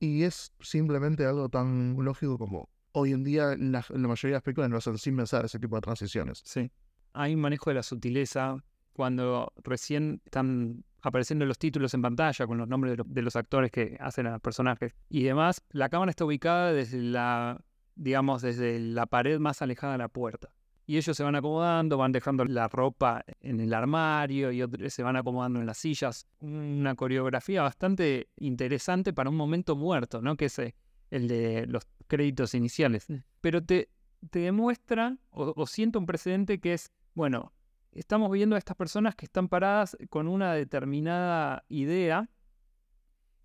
Y 0.00 0.22
es 0.24 0.52
simplemente 0.60 1.24
algo 1.24 1.48
tan 1.48 1.96
lógico 1.98 2.38
como 2.38 2.68
hoy 2.92 3.12
en 3.12 3.24
día 3.24 3.52
en 3.52 3.72
la, 3.72 3.84
mayoría 3.90 4.30
de 4.30 4.36
las 4.36 4.42
películas 4.42 4.70
lo 4.70 4.78
hacen 4.78 4.98
sin 4.98 5.16
pensar 5.16 5.44
ese 5.44 5.58
tipo 5.58 5.76
de 5.76 5.82
transiciones. 5.82 6.42
Sí. 6.44 6.70
Hay 7.12 7.34
un 7.34 7.40
manejo 7.40 7.70
de 7.70 7.74
la 7.74 7.82
sutileza 7.82 8.56
cuando 8.92 9.52
recién 9.62 10.22
están 10.24 10.82
apareciendo 11.06 11.46
los 11.46 11.58
títulos 11.58 11.94
en 11.94 12.02
pantalla 12.02 12.46
con 12.48 12.58
los 12.58 12.66
nombres 12.66 12.98
de, 13.06 13.22
los 13.22 13.36
actores 13.36 13.70
que 13.70 13.96
hacen 14.00 14.26
a 14.26 14.32
los 14.32 14.40
personajes 14.40 14.92
y 15.08 15.22
demás, 15.22 15.62
la 15.70 15.88
cámara 15.88 16.10
está 16.10 16.24
ubicada 16.24 16.72
desde 16.72 17.00
la, 17.00 17.60
digamos, 17.94 18.42
desde 18.42 18.80
la 18.80 19.06
pared 19.06 19.38
más 19.38 19.62
alejada 19.62 19.92
de 19.92 19.98
la 19.98 20.08
puerta. 20.08 20.50
y 20.84 20.96
ellos 20.96 21.16
se 21.16 21.22
van 21.22 21.36
acomodando, 21.36 21.96
van 21.96 22.10
dejando 22.10 22.44
la 22.44 22.66
ropa 22.66 23.24
en 23.40 23.60
el 23.60 23.72
armario 23.72 24.50
y 24.50 24.62
otros 24.62 24.92
se 24.92 25.04
van 25.04 25.16
acomodando 25.16 25.60
en 25.60 25.66
las 25.66 25.78
sillas. 25.78 26.26
Una 26.40 26.96
coreografía 26.96 27.62
bastante 27.62 28.28
interesante 28.36 29.12
para 29.12 29.30
un 29.30 29.36
momento 29.36 29.76
muerto, 29.76 30.20
¿no? 30.20 30.36
Que 30.36 30.46
es 30.46 30.58
eh, 30.58 30.74
el 31.10 31.28
de 31.28 31.66
los 31.66 31.84
créditos 32.08 32.54
iniciales. 32.54 33.06
Pero 33.40 33.62
te, 33.62 33.90
te 34.30 34.40
demuestra 34.40 35.16
o, 35.30 35.52
o 35.56 35.66
siento 35.66 36.00
un 36.00 36.06
precedente 36.06 36.60
que 36.60 36.72
es, 36.74 36.90
bueno, 37.14 37.52
estamos 37.98 38.30
viendo 38.30 38.56
a 38.56 38.58
estas 38.58 38.76
personas 38.76 39.14
que 39.14 39.26
están 39.26 39.48
paradas 39.48 39.96
con 40.10 40.28
una 40.28 40.54
determinada 40.54 41.64
idea 41.68 42.28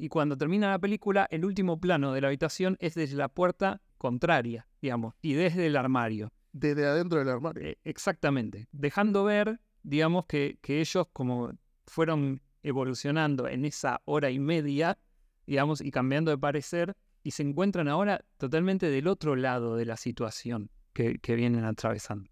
y 0.01 0.09
cuando 0.09 0.35
termina 0.35 0.71
la 0.71 0.79
película, 0.79 1.27
el 1.29 1.45
último 1.45 1.79
plano 1.79 2.11
de 2.11 2.21
la 2.21 2.27
habitación 2.27 2.75
es 2.79 2.95
desde 2.95 3.15
la 3.15 3.27
puerta 3.27 3.83
contraria, 3.99 4.67
digamos, 4.81 5.13
y 5.21 5.33
desde 5.33 5.67
el 5.67 5.75
armario. 5.75 6.33
Desde 6.53 6.87
adentro 6.87 7.19
del 7.19 7.29
armario. 7.29 7.61
Eh, 7.63 7.77
exactamente. 7.83 8.67
Dejando 8.71 9.23
ver, 9.23 9.59
digamos, 9.83 10.25
que, 10.25 10.57
que 10.63 10.81
ellos 10.81 11.05
como 11.13 11.51
fueron 11.85 12.41
evolucionando 12.63 13.47
en 13.47 13.63
esa 13.63 14.01
hora 14.05 14.31
y 14.31 14.39
media, 14.39 14.97
digamos, 15.45 15.81
y 15.81 15.91
cambiando 15.91 16.31
de 16.31 16.39
parecer, 16.39 16.95
y 17.21 17.29
se 17.29 17.43
encuentran 17.43 17.87
ahora 17.87 18.25
totalmente 18.37 18.89
del 18.89 19.07
otro 19.07 19.35
lado 19.35 19.75
de 19.75 19.85
la 19.85 19.97
situación 19.97 20.71
que, 20.93 21.19
que 21.19 21.35
vienen 21.35 21.63
atravesando. 21.63 22.30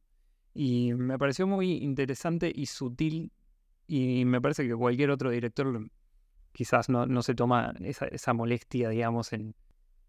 Y 0.53 0.93
me 0.93 1.17
pareció 1.17 1.47
muy 1.47 1.77
interesante 1.77 2.51
y 2.53 2.65
sutil, 2.65 3.31
y 3.87 4.25
me 4.25 4.41
parece 4.41 4.67
que 4.67 4.75
cualquier 4.75 5.11
otro 5.11 5.29
director 5.31 5.89
quizás 6.51 6.89
no, 6.89 7.05
no 7.05 7.21
se 7.21 7.35
toma 7.35 7.73
esa, 7.81 8.05
esa 8.07 8.33
molestia, 8.33 8.89
digamos, 8.89 9.33
en, 9.33 9.55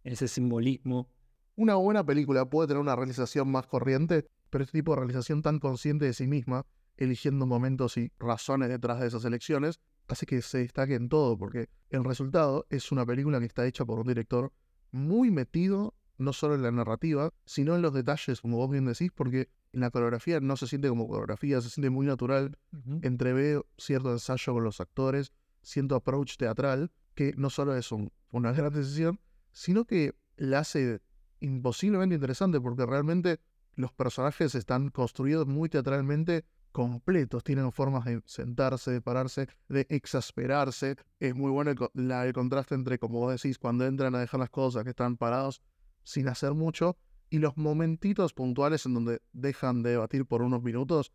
en 0.05 0.13
ese 0.13 0.29
simbolismo. 0.29 1.09
Una 1.57 1.75
buena 1.75 2.05
película 2.05 2.49
puede 2.49 2.69
tener 2.69 2.81
una 2.81 2.97
realización 2.97 3.51
más 3.51 3.67
corriente, 3.67 4.27
pero 4.51 4.65
este 4.65 4.79
tipo 4.79 4.93
de 4.93 5.01
realización 5.01 5.43
tan 5.43 5.59
consciente 5.59 6.07
de 6.07 6.15
sí 6.15 6.27
misma, 6.27 6.67
eligiendo 6.97 7.47
momentos 7.47 7.97
y 7.97 8.11
razones 8.19 8.69
detrás 8.69 9.01
de 9.01 9.09
esas 9.09 9.25
elecciones, 9.25 9.81
hace 10.09 10.27
que 10.27 10.43
se 10.43 10.59
destaque 10.59 10.95
en 10.95 11.09
todo, 11.09 11.39
porque 11.39 11.69
el 11.91 12.05
resultado 12.05 12.67
es 12.69 12.93
una 12.93 13.07
película 13.07 13.39
que 13.39 13.47
está 13.47 13.67
hecha 13.67 13.85
por 13.85 13.99
un 13.99 14.09
director 14.09 14.53
muy 14.91 15.31
metido, 15.31 15.95
no 16.19 16.33
solo 16.33 16.55
en 16.55 16.63
la 16.63 16.73
narrativa, 16.73 17.33
sino 17.45 17.77
en 17.77 17.83
los 17.83 17.95
detalles, 17.95 18.41
como 18.41 18.57
vos 18.57 18.71
bien 18.71 18.87
decís, 18.87 19.11
porque 19.15 19.49
en 19.73 19.81
la 19.81 19.91
coreografía 19.91 20.41
no 20.41 20.57
se 20.57 20.67
siente 20.67 20.89
como 20.89 21.07
coreografía, 21.09 21.61
se 21.61 21.71
siente 21.71 21.91
muy 21.91 22.07
natural, 22.07 22.57
entrevé 23.03 23.61
cierto 23.79 24.13
ensayo 24.13 24.55
con 24.55 24.65
los 24.65 24.81
actores, 24.81 25.33
cierto 25.63 25.95
approach 25.95 26.37
teatral, 26.37 26.91
que 27.15 27.35
no 27.37 27.51
solo 27.51 27.77
es 27.77 27.93
un- 27.93 28.13
una 28.33 28.53
gran 28.53 28.73
decisión, 28.73 29.21
sino 29.53 29.85
que 29.85 30.15
la 30.37 30.61
hace 30.61 31.01
imposiblemente 31.41 32.15
interesante, 32.15 32.61
porque 32.61 32.87
realmente 32.87 33.41
los 33.77 33.93
personajes 33.93 34.55
están 34.55 34.89
construidos 34.91 35.47
muy 35.47 35.69
teatralmente 35.69 36.45
completos, 36.73 37.43
tienen 37.43 37.73
formas 37.73 38.05
de 38.05 38.23
sentarse, 38.27 38.91
de 38.93 39.01
pararse, 39.01 39.49
de 39.69 39.87
exasperarse. 39.89 40.97
Es 41.19 41.35
muy 41.35 41.51
bueno 41.51 41.71
el, 41.73 41.79
la- 41.95 42.27
el 42.27 42.33
contraste 42.33 42.75
entre, 42.75 42.99
como 42.99 43.19
vos 43.21 43.33
decís, 43.33 43.59
cuando 43.59 43.87
entran 43.87 44.15
a 44.15 44.21
dejar 44.21 44.41
las 44.41 44.51
cosas, 44.51 44.85
que 44.85 44.91
están 44.91 45.17
parados 45.17 45.63
sin 46.05 46.29
hacer 46.29 46.55
mucho, 46.55 46.97
y 47.31 47.39
los 47.39 47.57
momentitos 47.57 48.35
puntuales 48.35 48.85
en 48.87 48.95
donde 48.95 49.23
dejan 49.33 49.83
de 49.83 49.91
debatir 49.91 50.27
por 50.27 50.43
unos 50.43 50.63
minutos 50.63 51.13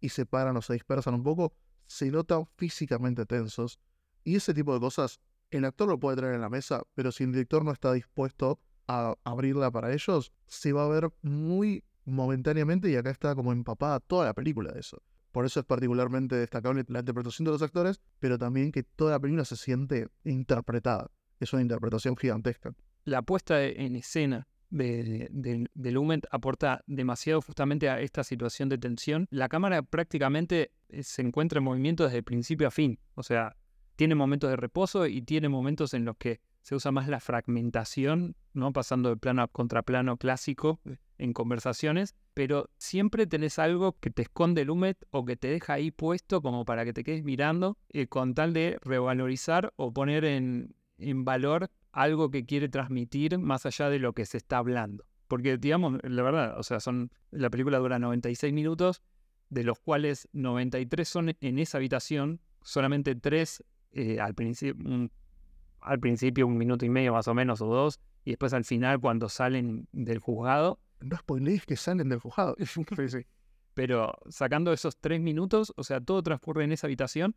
y 0.00 0.10
se 0.10 0.26
paran 0.26 0.56
o 0.58 0.62
se 0.62 0.74
dispersan 0.74 1.14
un 1.14 1.22
poco, 1.22 1.54
se 1.86 2.10
notan 2.10 2.46
físicamente 2.56 3.24
tensos. 3.24 3.78
Y 4.22 4.36
ese 4.36 4.52
tipo 4.52 4.74
de 4.74 4.80
cosas, 4.80 5.20
el 5.50 5.64
actor 5.64 5.88
lo 5.88 5.98
puede 5.98 6.18
traer 6.18 6.34
en 6.34 6.42
la 6.42 6.50
mesa, 6.50 6.82
pero 6.94 7.10
si 7.10 7.24
el 7.24 7.32
director 7.32 7.64
no 7.64 7.72
está 7.72 7.92
dispuesto 7.94 8.60
a 8.86 9.14
abrirla 9.24 9.70
para 9.70 9.92
ellos, 9.92 10.32
se 10.46 10.72
va 10.74 10.84
a 10.84 10.88
ver 10.88 11.10
muy 11.22 11.82
momentáneamente 12.04 12.90
y 12.90 12.96
acá 12.96 13.10
está 13.10 13.34
como 13.34 13.50
empapada 13.50 14.00
toda 14.00 14.26
la 14.26 14.34
película 14.34 14.72
de 14.72 14.80
eso. 14.80 15.02
Por 15.32 15.46
eso 15.46 15.60
es 15.60 15.66
particularmente 15.66 16.36
destacable 16.36 16.84
la 16.88 17.00
interpretación 17.00 17.46
de 17.46 17.52
los 17.52 17.62
actores, 17.62 18.00
pero 18.20 18.38
también 18.38 18.70
que 18.70 18.82
toda 18.82 19.12
la 19.12 19.20
película 19.20 19.44
se 19.46 19.56
siente 19.56 20.08
interpretada. 20.24 21.10
Es 21.40 21.52
una 21.52 21.62
interpretación 21.62 22.16
gigantesca. 22.16 22.74
la 23.04 23.22
puesta 23.22 23.62
en 23.64 23.96
escena 23.96 24.46
de, 24.74 25.28
de, 25.74 26.20
aporta 26.30 26.82
demasiado 26.86 27.40
justamente 27.40 27.88
a 27.88 28.00
esta 28.00 28.24
situación 28.24 28.68
de 28.68 28.78
tensión. 28.78 29.26
La 29.30 29.48
cámara 29.48 29.82
prácticamente 29.82 30.72
eh, 30.88 31.02
se 31.02 31.22
encuentra 31.22 31.58
en 31.58 31.64
movimiento 31.64 32.04
desde 32.04 32.22
principio 32.22 32.66
a 32.66 32.70
fin. 32.70 32.98
O 33.14 33.22
sea, 33.22 33.56
tiene 33.96 34.14
momentos 34.14 34.50
de 34.50 34.56
reposo 34.56 35.06
y 35.06 35.22
tiene 35.22 35.48
momentos 35.48 35.94
en 35.94 36.04
los 36.04 36.16
que 36.16 36.40
se 36.62 36.74
usa 36.74 36.90
más 36.90 37.08
la 37.08 37.20
fragmentación, 37.20 38.36
¿no? 38.52 38.72
Pasando 38.72 39.10
de 39.10 39.16
plano 39.16 39.42
a 39.42 39.48
contraplano 39.48 40.16
clásico 40.16 40.80
en 41.18 41.32
conversaciones, 41.32 42.16
pero 42.32 42.70
siempre 42.76 43.26
tenés 43.26 43.58
algo 43.58 43.92
que 44.00 44.10
te 44.10 44.22
esconde 44.22 44.64
Lumet 44.64 44.96
o 45.10 45.24
que 45.24 45.36
te 45.36 45.48
deja 45.48 45.74
ahí 45.74 45.90
puesto 45.90 46.42
como 46.42 46.64
para 46.64 46.84
que 46.84 46.92
te 46.92 47.04
quedes 47.04 47.22
mirando 47.22 47.78
eh, 47.90 48.08
con 48.08 48.34
tal 48.34 48.52
de 48.52 48.78
revalorizar 48.82 49.72
o 49.76 49.92
poner 49.92 50.24
en, 50.24 50.74
en 50.98 51.24
valor 51.24 51.70
algo 51.94 52.30
que 52.30 52.44
quiere 52.44 52.68
transmitir 52.68 53.38
más 53.38 53.66
allá 53.66 53.88
de 53.88 54.00
lo 54.00 54.12
que 54.12 54.26
se 54.26 54.36
está 54.36 54.58
hablando. 54.58 55.04
Porque, 55.28 55.56
digamos, 55.56 55.98
la 56.02 56.22
verdad, 56.22 56.58
o 56.58 56.62
sea, 56.62 56.80
son 56.80 57.10
la 57.30 57.50
película 57.50 57.78
dura 57.78 57.98
96 57.98 58.52
minutos, 58.52 59.02
de 59.48 59.62
los 59.62 59.78
cuales 59.78 60.28
93 60.32 61.08
son 61.08 61.36
en 61.40 61.58
esa 61.58 61.78
habitación, 61.78 62.40
solamente 62.62 63.14
3 63.14 63.64
al, 64.20 64.34
principio, 64.34 64.84
un, 64.84 65.10
al 65.80 66.00
principio 66.00 66.46
un 66.48 66.58
minuto 66.58 66.84
y 66.84 66.88
medio 66.88 67.12
más 67.12 67.28
o 67.28 67.34
menos 67.34 67.60
o 67.60 67.66
dos, 67.66 68.00
y 68.24 68.30
después 68.30 68.52
al 68.52 68.64
final 68.64 69.00
cuando 69.00 69.28
salen 69.28 69.86
del 69.92 70.18
juzgado. 70.18 70.80
No 71.00 71.16
spoilees 71.16 71.64
que 71.64 71.76
salen 71.76 72.08
del 72.08 72.18
juzgado. 72.18 72.56
Sí, 72.96 73.08
sí. 73.08 73.26
Pero 73.74 74.14
sacando 74.28 74.72
esos 74.72 74.98
tres 74.98 75.20
minutos, 75.20 75.72
o 75.76 75.84
sea, 75.84 76.00
todo 76.00 76.22
transcurre 76.22 76.64
en 76.64 76.72
esa 76.72 76.86
habitación 76.86 77.36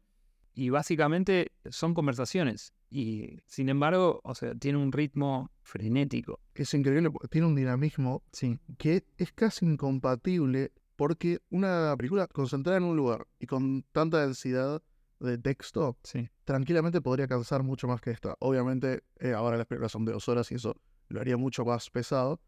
y 0.58 0.72
básicamente 0.72 1.52
son 1.70 1.94
conversaciones. 1.94 2.74
Y 2.90 3.42
sin 3.46 3.70
embargo, 3.70 4.22
o 4.24 4.34
sea, 4.34 4.56
tiene 4.56 4.80
un 4.80 4.92
ritmo 4.92 5.52
frenético. 5.62 6.40
Es 6.56 6.74
increíble, 6.74 7.12
tiene 7.30 7.46
un 7.46 7.54
dinamismo 7.56 8.24
Sí. 8.32 8.58
que 8.80 9.06
es 9.18 9.32
casi 9.34 9.68
incompatible 9.68 10.72
porque 10.96 11.42
una 11.52 11.94
película 11.96 12.26
concentrada 12.26 12.80
en 12.80 12.86
un 12.86 12.98
lugar 12.98 13.28
y 13.40 13.46
con 13.46 13.84
tanta 13.92 14.22
densidad 14.26 14.82
de 15.20 15.38
texto, 15.38 15.96
Sí. 16.02 16.28
tranquilamente 16.44 17.02
podría 17.02 17.28
cansar 17.28 17.62
mucho 17.62 17.88
más 17.88 18.02
que 18.02 18.10
esta. 18.10 18.36
Obviamente, 18.40 19.04
eh, 19.20 19.34
ahora 19.34 19.58
las 19.58 19.68
películas 19.68 19.92
son 19.92 20.06
de 20.06 20.14
dos 20.14 20.28
horas 20.28 20.52
y 20.52 20.56
eso 20.56 20.76
lo 21.10 21.22
haría 21.22 21.38
mucho 21.38 21.66
más 21.66 21.88
pesado. 21.92 22.42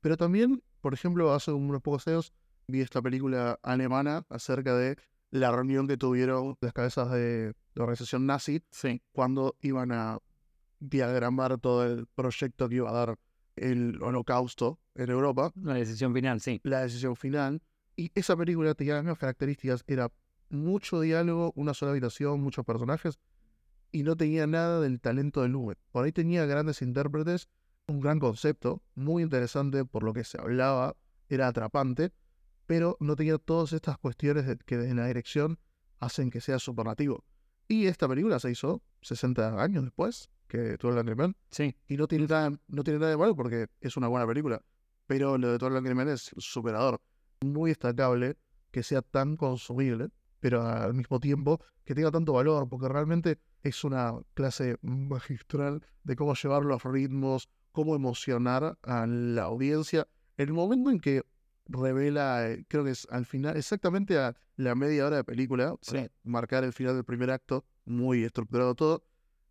Pero 0.00 0.16
también, 0.16 0.64
por 0.80 0.94
ejemplo, 0.94 1.32
hace 1.32 1.52
unos 1.52 1.80
pocos 1.80 2.08
años 2.08 2.32
vi 2.66 2.80
esta 2.80 3.00
película 3.00 3.60
alemana 3.62 4.26
acerca 4.30 4.76
de 4.76 4.96
la 5.32 5.50
reunión 5.50 5.88
que 5.88 5.96
tuvieron 5.96 6.56
las 6.60 6.72
cabezas 6.72 7.10
de 7.10 7.54
la 7.74 7.82
organización 7.82 8.26
nazi 8.26 8.62
Sí. 8.70 9.02
cuando 9.12 9.56
iban 9.62 9.90
a 9.90 10.18
diagramar 10.78 11.58
todo 11.58 11.84
el 11.84 12.06
proyecto 12.06 12.68
que 12.68 12.76
iba 12.76 12.90
a 12.90 12.92
dar 12.92 13.18
el 13.56 14.00
holocausto 14.02 14.78
en 14.94 15.10
Europa, 15.10 15.50
La 15.56 15.74
decisión 15.74 16.12
final, 16.14 16.40
sí. 16.40 16.60
la 16.64 16.80
decisión 16.82 17.16
final. 17.16 17.62
Y 17.96 18.10
esa 18.14 18.36
película 18.36 18.74
tenía 18.74 18.94
las 18.94 19.04
mismas 19.04 19.18
características, 19.18 19.84
era 19.86 20.10
mucho 20.50 21.00
diálogo, 21.00 21.52
una 21.56 21.72
sola 21.74 21.92
habitación, 21.92 22.40
muchos 22.40 22.64
personajes, 22.64 23.18
y 23.90 24.02
no 24.02 24.16
tenía 24.16 24.46
nada 24.46 24.80
del 24.80 25.00
talento 25.00 25.42
de 25.42 25.48
Lumet. 25.48 25.78
Por 25.92 26.04
ahí 26.04 26.12
tenía 26.12 26.44
grandes 26.46 26.82
intérpretes, 26.82 27.48
un 27.88 28.00
gran 28.00 28.18
concepto, 28.18 28.82
muy 28.94 29.22
interesante 29.22 29.84
por 29.84 30.02
lo 30.02 30.12
que 30.12 30.24
se 30.24 30.38
hablaba, 30.38 30.96
era 31.28 31.48
atrapante, 31.48 32.12
pero 32.66 32.96
no 33.00 33.16
tenía 33.16 33.38
todas 33.38 33.72
estas 33.72 33.98
cuestiones 33.98 34.44
que 34.66 34.76
desde 34.78 34.94
la 34.94 35.06
dirección 35.06 35.58
hacen 36.00 36.30
que 36.30 36.40
sea 36.40 36.58
superlativo. 36.58 37.24
Y 37.68 37.86
esta 37.86 38.08
película 38.08 38.38
se 38.38 38.50
hizo 38.50 38.82
60 39.02 39.62
años 39.62 39.84
después 39.84 40.30
que 40.48 40.76
Twelve 40.76 41.00
Angry 41.00 41.14
Men, 41.14 41.36
Sí. 41.50 41.74
y 41.86 41.96
no 41.96 42.06
tiene, 42.06 42.26
nada, 42.26 42.50
no 42.68 42.84
tiene 42.84 42.98
nada 42.98 43.10
de 43.12 43.16
malo 43.16 43.34
porque 43.34 43.68
es 43.80 43.96
una 43.96 44.08
buena 44.08 44.26
película. 44.26 44.62
Pero 45.06 45.38
lo 45.38 45.50
de 45.52 45.58
Twelve 45.58 45.78
Angry 45.78 45.94
Men 45.94 46.08
es 46.08 46.30
superador. 46.36 47.00
Muy 47.40 47.70
destacable 47.70 48.36
que 48.70 48.82
sea 48.82 49.00
tan 49.02 49.36
consumible, 49.36 50.10
pero 50.40 50.62
al 50.66 50.92
mismo 50.94 51.20
tiempo 51.20 51.60
que 51.84 51.94
tenga 51.94 52.10
tanto 52.10 52.34
valor, 52.34 52.68
porque 52.68 52.88
realmente 52.88 53.38
es 53.62 53.82
una 53.84 54.12
clase 54.34 54.76
magistral 54.82 55.84
de 56.04 56.16
cómo 56.16 56.34
llevar 56.34 56.64
los 56.64 56.82
ritmos, 56.84 57.48
cómo 57.72 57.94
emocionar 57.94 58.76
a 58.82 59.06
la 59.06 59.44
audiencia. 59.44 60.06
El 60.36 60.52
momento 60.52 60.90
en 60.90 61.00
que 61.00 61.22
revela, 61.66 62.48
eh, 62.50 62.64
creo 62.68 62.84
que 62.84 62.90
es 62.90 63.06
al 63.10 63.24
final, 63.26 63.56
exactamente 63.56 64.18
a 64.18 64.34
la 64.56 64.74
media 64.74 65.06
hora 65.06 65.16
de 65.16 65.24
película, 65.24 65.74
Sí. 65.80 65.92
para 65.96 66.08
marcar 66.24 66.64
el 66.64 66.72
final 66.72 66.94
del 66.94 67.04
primer 67.04 67.30
acto, 67.30 67.64
muy 67.84 68.24
estructurado 68.24 68.74
todo, 68.74 69.04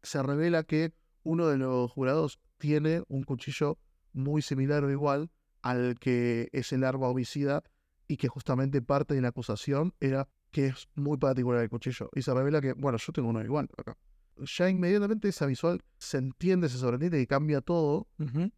se 0.03 0.21
revela 0.23 0.63
que 0.63 0.93
uno 1.23 1.47
de 1.47 1.57
los 1.57 1.91
jurados 1.91 2.39
tiene 2.57 3.03
un 3.07 3.23
cuchillo 3.23 3.77
muy 4.13 4.41
similar 4.41 4.83
o 4.83 4.91
igual 4.91 5.29
al 5.61 5.97
que 5.99 6.49
es 6.53 6.71
el 6.73 6.83
arma 6.83 7.07
homicida 7.07 7.63
y 8.07 8.17
que 8.17 8.27
justamente 8.27 8.81
parte 8.81 9.13
de 9.13 9.21
la 9.21 9.29
acusación 9.29 9.93
era 9.99 10.27
que 10.51 10.67
es 10.67 10.89
muy 10.95 11.17
particular 11.17 11.61
el 11.61 11.69
cuchillo. 11.69 12.09
Y 12.13 12.23
se 12.23 12.33
revela 12.33 12.59
que, 12.61 12.73
bueno, 12.73 12.97
yo 12.97 13.13
tengo 13.13 13.29
uno 13.29 13.43
igual 13.43 13.69
acá. 13.77 13.95
Ya 14.37 14.69
inmediatamente 14.69 15.29
esa 15.29 15.45
visual 15.45 15.81
se 15.97 16.17
entiende, 16.17 16.67
se 16.67 16.77
sobreentiende 16.77 17.21
y 17.21 17.27
cambia 17.27 17.61
todo 17.61 18.07
Ujú. 18.19 18.51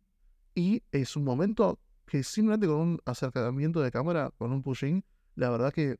y 0.56 0.82
es 0.92 1.16
un 1.18 1.24
momento 1.26 1.80
que 2.06 2.24
simplemente 2.24 2.68
con 2.68 2.76
un 2.78 3.00
acercamiento 3.06 3.82
de 3.82 3.92
cámara, 3.92 4.32
con 4.38 4.52
un 4.52 4.62
pushing, 4.62 5.04
la 5.36 5.50
verdad 5.50 5.74
que 5.74 5.98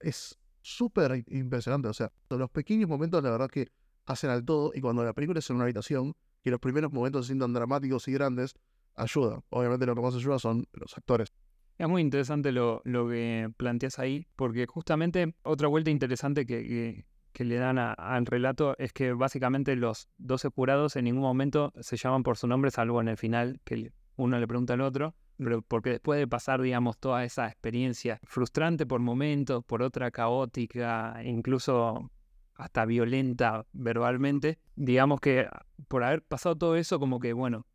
es 0.00 0.38
súper 0.60 1.24
impresionante. 1.28 1.88
O 1.88 1.94
sea, 1.94 2.12
los 2.30 2.50
pequeños 2.50 2.88
momentos, 2.88 3.22
la 3.22 3.30
verdad 3.30 3.48
que 3.48 3.68
hacen 4.06 4.30
al 4.30 4.44
todo. 4.44 4.72
Y 4.74 4.80
cuando 4.80 5.04
la 5.04 5.12
película 5.12 5.38
es 5.38 5.48
en 5.50 5.56
una 5.56 5.64
habitación, 5.64 6.14
que 6.42 6.50
los 6.50 6.60
primeros 6.60 6.92
momentos 6.92 7.26
se 7.26 7.28
sientan 7.28 7.52
dramáticos 7.52 8.06
y 8.08 8.12
grandes, 8.12 8.54
ayuda. 8.96 9.42
Obviamente 9.50 9.86
lo 9.86 9.94
que 9.94 10.02
más 10.02 10.14
ayuda 10.14 10.38
son 10.38 10.66
los 10.72 10.96
actores. 10.96 11.32
Es 11.78 11.88
muy 11.88 12.02
interesante 12.02 12.52
lo, 12.52 12.82
lo 12.84 13.08
que 13.08 13.50
planteas 13.56 13.98
ahí, 13.98 14.26
porque 14.36 14.66
justamente 14.66 15.34
otra 15.42 15.66
vuelta 15.66 15.90
interesante 15.90 16.46
que, 16.46 17.04
que, 17.32 17.44
le 17.44 17.56
dan 17.56 17.78
al 17.78 18.26
relato 18.26 18.76
es 18.78 18.92
que 18.92 19.12
básicamente 19.12 19.74
los 19.74 20.08
12 20.18 20.50
jurados 20.50 20.94
en 20.94 21.06
ningún 21.06 21.22
momento 21.22 21.72
se 21.80 21.96
llaman 21.96 22.22
por 22.22 22.36
su 22.36 22.46
nombre, 22.46 22.70
salvo 22.70 23.00
en 23.00 23.08
el 23.08 23.16
final, 23.16 23.60
que 23.64 23.92
uno 24.14 24.38
le 24.38 24.46
pregunta 24.46 24.74
al 24.74 24.82
otro, 24.82 25.16
pero 25.36 25.62
porque 25.62 25.90
después 25.90 26.18
de 26.18 26.28
pasar, 26.28 26.60
digamos, 26.60 26.98
toda 26.98 27.24
esa 27.24 27.46
experiencia 27.46 28.20
frustrante 28.24 28.86
por 28.86 29.00
momentos, 29.00 29.64
por 29.64 29.82
otra 29.82 30.10
caótica, 30.10 31.20
incluso 31.24 32.10
hasta 32.54 32.84
violenta 32.84 33.66
verbalmente, 33.72 34.58
digamos 34.76 35.20
que 35.20 35.48
por 35.88 36.04
haber 36.04 36.22
pasado 36.22 36.56
todo 36.56 36.76
eso, 36.76 37.00
como 37.00 37.18
que, 37.18 37.32
bueno, 37.32 37.66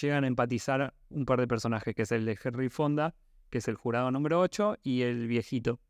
llegan 0.00 0.24
a 0.24 0.26
empatizar 0.26 0.94
un 1.10 1.26
par 1.26 1.40
de 1.40 1.46
personajes, 1.46 1.94
que 1.94 2.02
es 2.02 2.12
el 2.12 2.24
de 2.24 2.38
Henry 2.42 2.68
Fonda, 2.68 3.14
que 3.50 3.58
es 3.58 3.68
el 3.68 3.76
jurado 3.76 4.10
número 4.10 4.40
8, 4.40 4.78
y 4.82 5.02
el 5.02 5.26
viejito, 5.26 5.80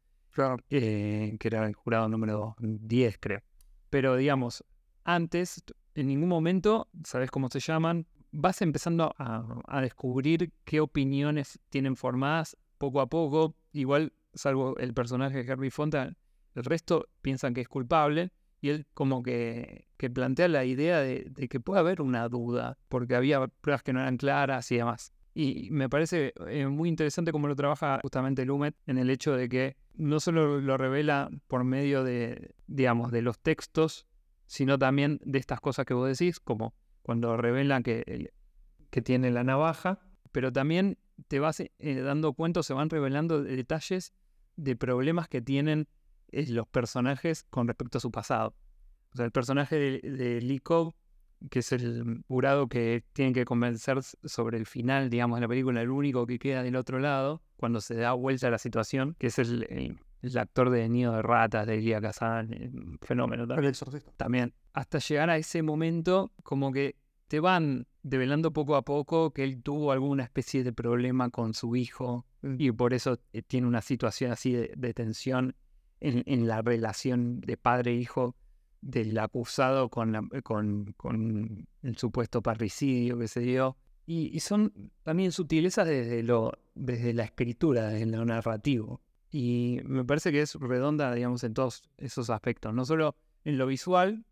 eh, 0.71 1.37
que 1.39 1.49
era 1.49 1.67
el 1.67 1.75
jurado 1.75 2.09
número 2.09 2.57
10, 2.59 3.19
creo. 3.19 3.43
Pero 3.91 4.17
digamos, 4.17 4.65
antes, 5.05 5.63
en 5.95 6.09
ningún 6.09 6.29
momento, 6.29 6.89
sabes 7.05 7.31
cómo 7.31 7.49
se 7.49 7.61
llaman, 7.61 8.07
vas 8.37 8.61
empezando 8.61 9.14
a, 9.19 9.81
descubrir 9.81 10.52
qué 10.64 10.81
opiniones 10.81 11.59
tienen 11.71 11.97
formadas 11.97 12.57
poco 12.78 13.00
a 13.00 13.09
poco. 13.09 13.57
Igual, 13.73 14.12
salvo 14.35 14.76
el 14.76 14.93
personaje 14.93 15.43
de 15.43 15.50
Henry 15.50 15.71
Fonda, 15.71 16.14
el 16.55 16.64
resto 16.64 17.09
piensan 17.23 17.55
que 17.55 17.62
es 17.62 17.69
culpable 17.69 18.31
y 18.61 18.69
él 18.69 18.87
como 18.93 19.23
que, 19.23 19.88
que 19.97 20.11
plantea 20.11 20.49
la 20.49 20.64
idea 20.64 21.00
de, 21.00 21.33
que 21.49 21.61
puede 21.61 21.81
haber 21.81 22.02
una 22.02 22.28
duda, 22.28 22.78
porque 22.88 23.16
había 23.16 23.47
pruebas 23.49 23.83
que 23.83 23.93
no 23.93 24.00
eran 24.00 24.19
claras 24.19 24.71
y 24.71 24.76
demás. 24.76 25.12
Y 25.35 25.69
me 25.71 25.88
parece 25.88 26.33
eh, 26.47 26.66
muy 26.66 26.88
interesante 26.88 27.33
cómo 27.33 27.49
lo 27.49 27.57
trabaja 27.57 28.00
justamente 28.02 28.45
Lumet 28.45 28.75
en 28.87 28.99
el 28.99 29.11
hecho 29.11 29.35
de 29.35 29.49
que 29.49 29.76
no 29.95 30.21
solo 30.21 30.61
lo 30.61 30.76
revela 30.76 31.31
por 31.47 31.64
medio 31.64 32.05
de, 32.05 32.55
digamos, 32.66 33.12
de 33.12 33.23
los 33.23 33.38
textos, 33.38 34.07
sino 34.47 34.78
también 34.78 35.21
de 35.25 35.38
estas 35.38 35.61
cosas 35.61 35.85
que 35.87 35.95
vos 35.95 36.09
decís, 36.09 36.40
como 36.40 36.75
cuando 37.07 37.37
revelan 37.37 37.85
que, 37.85 38.33
que 38.91 39.01
tiene 39.01 39.31
la 39.31 39.45
navaja, 39.45 40.01
pero 40.33 40.53
también 40.53 40.99
te 41.29 41.39
vas 41.39 41.61
eh, 41.61 41.71
dando 41.79 42.33
cuenta, 42.33 42.65
se 42.65 42.75
van 42.75 42.91
revelando 42.91 43.45
detalles 43.45 44.13
de 44.57 44.75
problemas 44.75 45.29
que 45.29 45.41
tienen 45.41 45.87
los 46.33 46.67
personajes 46.67 47.45
con 47.49 47.69
respecto 47.69 47.99
a 47.99 48.01
su 48.01 48.11
pasado. 48.11 48.57
O 49.13 49.17
sea, 49.17 49.25
el 49.25 49.31
personaje 49.31 49.77
de, 49.77 50.11
de 50.11 50.41
Lee 50.41 50.59
Cobb, 50.59 50.97
que 51.49 51.61
es 51.61 51.71
el 51.71 52.25
jurado 52.27 52.67
que 52.67 53.05
tiene 53.13 53.33
que 53.33 53.45
convencer 53.45 54.03
sobre 54.03 54.59
el 54.59 54.67
final, 54.67 55.09
digamos, 55.09 55.37
de 55.37 55.43
la 55.43 55.49
película, 55.49 55.81
el 55.81 55.91
único 55.91 56.27
que 56.27 56.41
queda 56.41 56.65
del 56.65 56.75
otro 56.75 56.99
lado, 56.99 57.41
cuando 57.57 57.81
se 57.81 57.95
da 57.95 58.15
vuelta 58.15 58.49
a 58.49 58.51
la 58.51 58.59
situación, 58.59 59.15
que 59.21 59.29
es 59.29 59.39
el, 59.39 59.97
el, 60.23 60.39
actor 60.39 60.71
de 60.71 60.89
Nido 60.89 61.13
de 61.13 61.23
Ratas, 61.23 61.69
de 61.69 61.75
Elia 61.75 62.01
Kazan, 62.01 62.99
fenómeno 63.01 63.47
también. 63.47 63.75
También. 64.17 64.55
Hasta 64.76 64.99
llegar 64.99 65.30
a 65.30 65.38
ese 65.38 65.62
momento, 65.62 66.33
como 66.42 66.71
que 66.71 66.97
te 67.28 67.40
van 67.40 67.87
develando 68.02 68.52
poco 68.52 68.76
a 68.76 68.83
poco 68.83 69.33
que 69.33 69.42
él 69.42 69.62
tuvo 69.62 69.90
alguna 69.90 70.23
especie 70.23 70.62
de 70.62 70.73
problema 70.73 71.30
con 71.30 71.54
su 71.54 71.75
hijo 71.75 72.26
mm. 72.43 72.56
y 72.58 72.71
por 72.71 72.95
eso 72.95 73.19
eh, 73.32 73.43
tiene 73.43 73.67
una 73.67 73.80
situación 73.80 74.30
así 74.30 74.52
de 74.52 74.95
tensión 74.95 75.56
en, 76.00 76.47
la 76.47 76.62
relación 76.62 77.41
de 77.41 77.56
padre-hijo 77.56 78.36
del 78.80 79.19
acusado 79.19 79.89
con, 79.89 80.28
con, 80.43 80.95
con, 80.97 81.67
el 81.82 81.97
supuesto 81.97 82.43
parricidio 82.43 83.19
que 83.19 83.28
se 83.28 83.41
dio. 83.41 83.76
Y, 84.06 84.39
son 84.41 84.93
también 85.02 85.32
sutilezas 85.32 85.89
desde, 85.89 86.23
lo, 86.23 86.52
desde 86.75 87.12
la 87.12 87.25
escritura, 87.25 87.89
desde 87.89 88.06
lo 88.06 88.25
narrativo. 88.25 89.00
Y 89.32 89.80
me 89.84 90.04
parece 90.04 90.30
que 90.30 90.43
es 90.43 90.54
redonda, 90.54 91.12
digamos, 91.12 91.43
en 91.43 91.54
todos 91.54 91.82
esos 91.99 92.30
aspectos. 92.30 92.73
No 92.73 92.84
solo 92.84 93.17
en 93.45 93.58
lo 93.58 93.67
visual, 93.67 94.25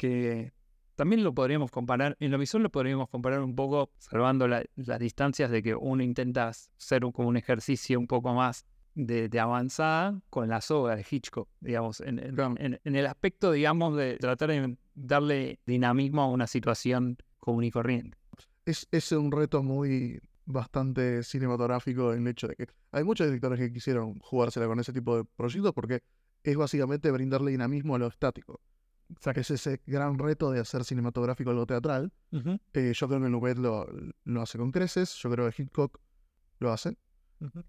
que 0.00 0.54
también 0.96 1.22
lo 1.22 1.34
podríamos 1.34 1.70
comparar, 1.70 2.16
en 2.20 2.30
lo 2.30 2.38
visual 2.38 2.62
lo 2.62 2.70
podríamos 2.70 3.10
comparar 3.10 3.40
un 3.40 3.54
poco, 3.54 3.90
salvando 3.98 4.48
las 4.48 4.98
distancias 4.98 5.50
de 5.50 5.62
que 5.62 5.74
uno 5.74 6.02
intenta 6.02 6.50
ser 6.78 7.02
como 7.12 7.28
un 7.28 7.36
ejercicio 7.36 7.98
un 7.98 8.06
poco 8.06 8.32
más 8.32 8.64
de, 8.94 9.28
avanzada 9.38 10.18
con 10.30 10.48
la 10.48 10.62
soga 10.62 10.96
de 10.96 11.04
Hitchcock, 11.08 11.50
digamos, 11.60 12.00
en, 12.00 12.18
el 12.82 13.06
aspecto, 13.06 13.52
digamos, 13.52 13.94
de 13.94 14.16
tratar 14.16 14.48
de 14.48 14.78
darle 14.94 15.58
dinamismo 15.66 16.22
a 16.22 16.28
una 16.28 16.46
situación 16.46 17.18
común 17.40 17.64
y 17.64 17.70
corriente. 17.70 18.16
Es, 18.64 18.88
es 18.90 19.12
un 19.12 19.30
reto 19.30 19.62
muy 19.62 20.18
bastante 20.46 21.22
cinematográfico 21.24 22.14
en 22.14 22.22
el 22.22 22.28
hecho 22.28 22.48
de 22.48 22.56
que 22.56 22.66
hay 22.92 23.04
muchos 23.04 23.26
directores 23.26 23.58
que 23.58 23.70
quisieron 23.70 24.18
jugársela 24.20 24.66
con 24.66 24.80
ese 24.80 24.94
tipo 24.94 25.18
de 25.18 25.24
proyectos 25.24 25.74
porque 25.74 26.00
es 26.42 26.56
básicamente 26.56 27.10
brindarle 27.10 27.50
dinamismo 27.50 27.96
a 27.96 27.98
lo 27.98 28.06
estático. 28.06 28.60
Es 29.34 29.50
ese 29.50 29.80
gran 29.86 30.18
reto 30.18 30.50
de 30.50 30.60
hacer 30.60 30.84
cinematográfico 30.84 31.50
algo 31.50 31.66
teatral. 31.66 32.12
Eh, 32.72 32.92
yo 32.94 33.08
creo 33.08 33.20
que 33.20 33.28
Nubet 33.28 33.58
lo, 33.58 33.86
lo 34.24 34.42
hace 34.42 34.58
con 34.58 34.70
creces, 34.70 35.14
yo 35.14 35.30
creo 35.30 35.50
que 35.50 35.62
Hitchcock 35.62 35.98
lo 36.58 36.72
hace. 36.72 36.96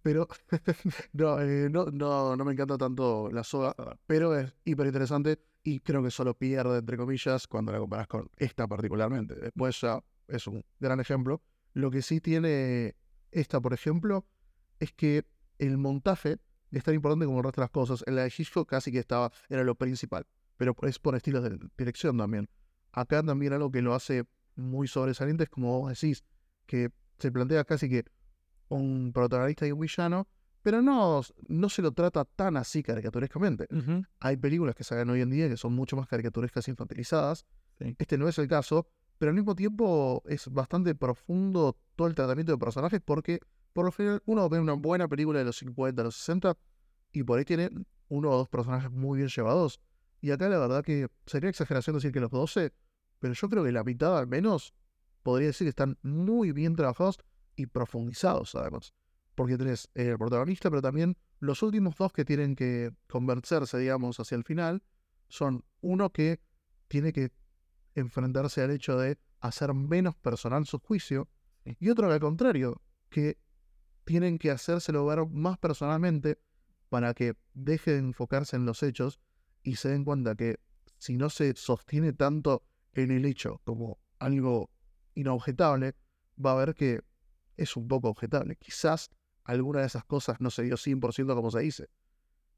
Pero 0.01 0.27
eh, 1.39 1.69
no, 1.71 1.85
no, 1.85 2.35
no, 2.35 2.45
me 2.45 2.51
encanta 2.51 2.77
tanto 2.77 3.29
la 3.31 3.43
soga, 3.43 3.73
pero 4.05 4.37
es 4.37 4.53
hiper 4.65 4.87
interesante 4.87 5.39
y 5.63 5.79
creo 5.79 6.03
que 6.03 6.11
solo 6.11 6.37
pierde, 6.37 6.79
entre 6.79 6.97
comillas, 6.97 7.47
cuando 7.47 7.71
la 7.71 7.79
comparas 7.79 8.07
con 8.07 8.29
esta 8.37 8.67
particularmente. 8.67 9.35
Después 9.35 9.79
ya 9.79 10.03
es 10.27 10.45
un 10.47 10.63
gran 10.79 10.99
ejemplo. 10.99 11.41
Lo 11.73 11.89
que 11.89 12.01
sí 12.01 12.19
tiene 12.19 12.95
esta, 13.31 13.61
por 13.61 13.73
ejemplo, 13.73 14.25
es 14.79 14.91
que 14.91 15.25
el 15.57 15.77
montaje 15.77 16.37
es 16.71 16.83
tan 16.83 16.95
importante 16.95 17.25
como 17.25 17.39
el 17.39 17.43
resto 17.45 17.61
de 17.61 17.65
las 17.65 17.71
cosas. 17.71 18.03
En 18.07 18.15
la 18.15 18.23
de 18.23 18.33
Hitchcock 18.35 18.67
casi 18.67 18.91
que 18.91 18.99
estaba, 18.99 19.31
era 19.49 19.63
lo 19.63 19.75
principal, 19.75 20.25
pero 20.61 20.75
es 20.83 20.99
por 20.99 21.15
estilos 21.15 21.43
de 21.43 21.57
dirección 21.75 22.19
también. 22.19 22.47
Acá 22.91 23.23
también 23.23 23.51
algo 23.51 23.71
que 23.71 23.81
lo 23.81 23.95
hace 23.95 24.25
muy 24.55 24.87
sobresaliente 24.87 25.45
es 25.45 25.49
como 25.49 25.79
vos 25.79 25.89
decís, 25.89 26.23
que 26.67 26.91
se 27.17 27.31
plantea 27.31 27.63
casi 27.63 27.89
que 27.89 28.05
un 28.69 29.11
protagonista 29.11 29.65
y 29.65 29.71
un 29.71 29.79
villano, 29.79 30.27
pero 30.61 30.83
no, 30.83 31.21
no 31.47 31.67
se 31.69 31.81
lo 31.81 31.93
trata 31.93 32.25
tan 32.25 32.57
así 32.57 32.83
caricaturescamente. 32.83 33.65
Hay 34.19 34.37
películas 34.37 34.75
que 34.75 34.83
salen 34.83 35.09
hoy 35.09 35.21
en 35.21 35.31
día 35.31 35.49
que 35.49 35.57
son 35.57 35.73
mucho 35.73 35.95
más 35.95 36.07
caricaturescas 36.07 36.67
e 36.67 36.69
infantilizadas. 36.69 37.43
Este 37.79 38.19
no 38.19 38.27
es 38.27 38.37
el 38.37 38.47
caso, 38.47 38.85
pero 39.17 39.31
al 39.31 39.35
mismo 39.35 39.55
tiempo 39.55 40.21
es 40.27 40.47
bastante 40.47 40.93
profundo 40.93 41.75
todo 41.95 42.07
el 42.07 42.13
tratamiento 42.13 42.51
de 42.51 42.59
personajes 42.59 43.01
porque 43.03 43.39
por 43.73 43.85
lo 43.85 43.91
general 43.91 44.21
uno 44.27 44.47
ve 44.47 44.59
una 44.59 44.73
buena 44.73 45.07
película 45.07 45.39
de 45.39 45.45
los 45.45 45.57
50, 45.57 46.03
de 46.03 46.03
los 46.03 46.17
60 46.17 46.55
y 47.13 47.23
por 47.23 47.39
ahí 47.39 47.45
tiene 47.45 47.71
uno 48.09 48.29
o 48.29 48.37
dos 48.37 48.47
personajes 48.47 48.91
muy 48.91 49.17
bien 49.17 49.29
llevados. 49.29 49.81
Y 50.21 50.31
acá 50.31 50.47
la 50.47 50.59
verdad 50.59 50.83
que 50.83 51.07
sería 51.25 51.49
exageración 51.49 51.95
decir 51.95 52.11
que 52.11 52.19
los 52.19 52.29
12, 52.29 52.73
pero 53.19 53.33
yo 53.33 53.49
creo 53.49 53.63
que 53.63 53.71
la 53.71 53.83
mitad 53.83 54.17
al 54.17 54.27
menos 54.27 54.73
podría 55.23 55.47
decir 55.47 55.65
que 55.65 55.69
están 55.69 55.97
muy 56.03 56.51
bien 56.51 56.75
trabajados 56.75 57.19
y 57.55 57.65
profundizados 57.65 58.55
además. 58.55 58.93
Porque 59.35 59.57
tenés 59.57 59.89
el 59.95 60.17
protagonista, 60.17 60.69
pero 60.69 60.81
también 60.81 61.17
los 61.39 61.63
últimos 61.63 61.97
dos 61.97 62.13
que 62.13 62.23
tienen 62.23 62.55
que 62.55 62.91
convencerse, 63.07 63.79
digamos, 63.79 64.19
hacia 64.19 64.35
el 64.35 64.43
final, 64.43 64.83
son 65.27 65.65
uno 65.81 66.11
que 66.11 66.39
tiene 66.87 67.13
que 67.13 67.31
enfrentarse 67.95 68.61
al 68.61 68.71
hecho 68.71 68.97
de 68.97 69.17
hacer 69.39 69.73
menos 69.73 70.15
personal 70.15 70.65
su 70.65 70.79
juicio, 70.79 71.29
y 71.65 71.89
otro 71.89 72.07
que 72.07 72.13
al 72.13 72.19
contrario, 72.19 72.81
que 73.09 73.39
tienen 74.03 74.37
que 74.37 74.51
hacérselo 74.51 75.05
ver 75.05 75.25
más 75.27 75.57
personalmente 75.57 76.39
para 76.89 77.13
que 77.13 77.35
deje 77.53 77.91
de 77.91 77.99
enfocarse 77.99 78.55
en 78.55 78.65
los 78.65 78.83
hechos 78.83 79.19
y 79.63 79.75
se 79.75 79.89
den 79.89 80.03
cuenta 80.03 80.35
que 80.35 80.59
si 80.97 81.17
no 81.17 81.29
se 81.29 81.55
sostiene 81.55 82.13
tanto 82.13 82.63
en 82.93 83.11
el 83.11 83.25
hecho 83.25 83.61
como 83.63 83.99
algo 84.19 84.69
inobjetable, 85.15 85.95
va 86.43 86.53
a 86.53 86.65
ver 86.65 86.75
que 86.75 87.01
es 87.57 87.75
un 87.75 87.87
poco 87.87 88.09
objetable. 88.09 88.55
Quizás 88.55 89.09
alguna 89.43 89.81
de 89.81 89.87
esas 89.87 90.05
cosas 90.05 90.39
no 90.39 90.49
se 90.49 90.63
dio 90.63 90.75
100% 90.75 91.35
como 91.35 91.51
se 91.51 91.59
dice. 91.59 91.87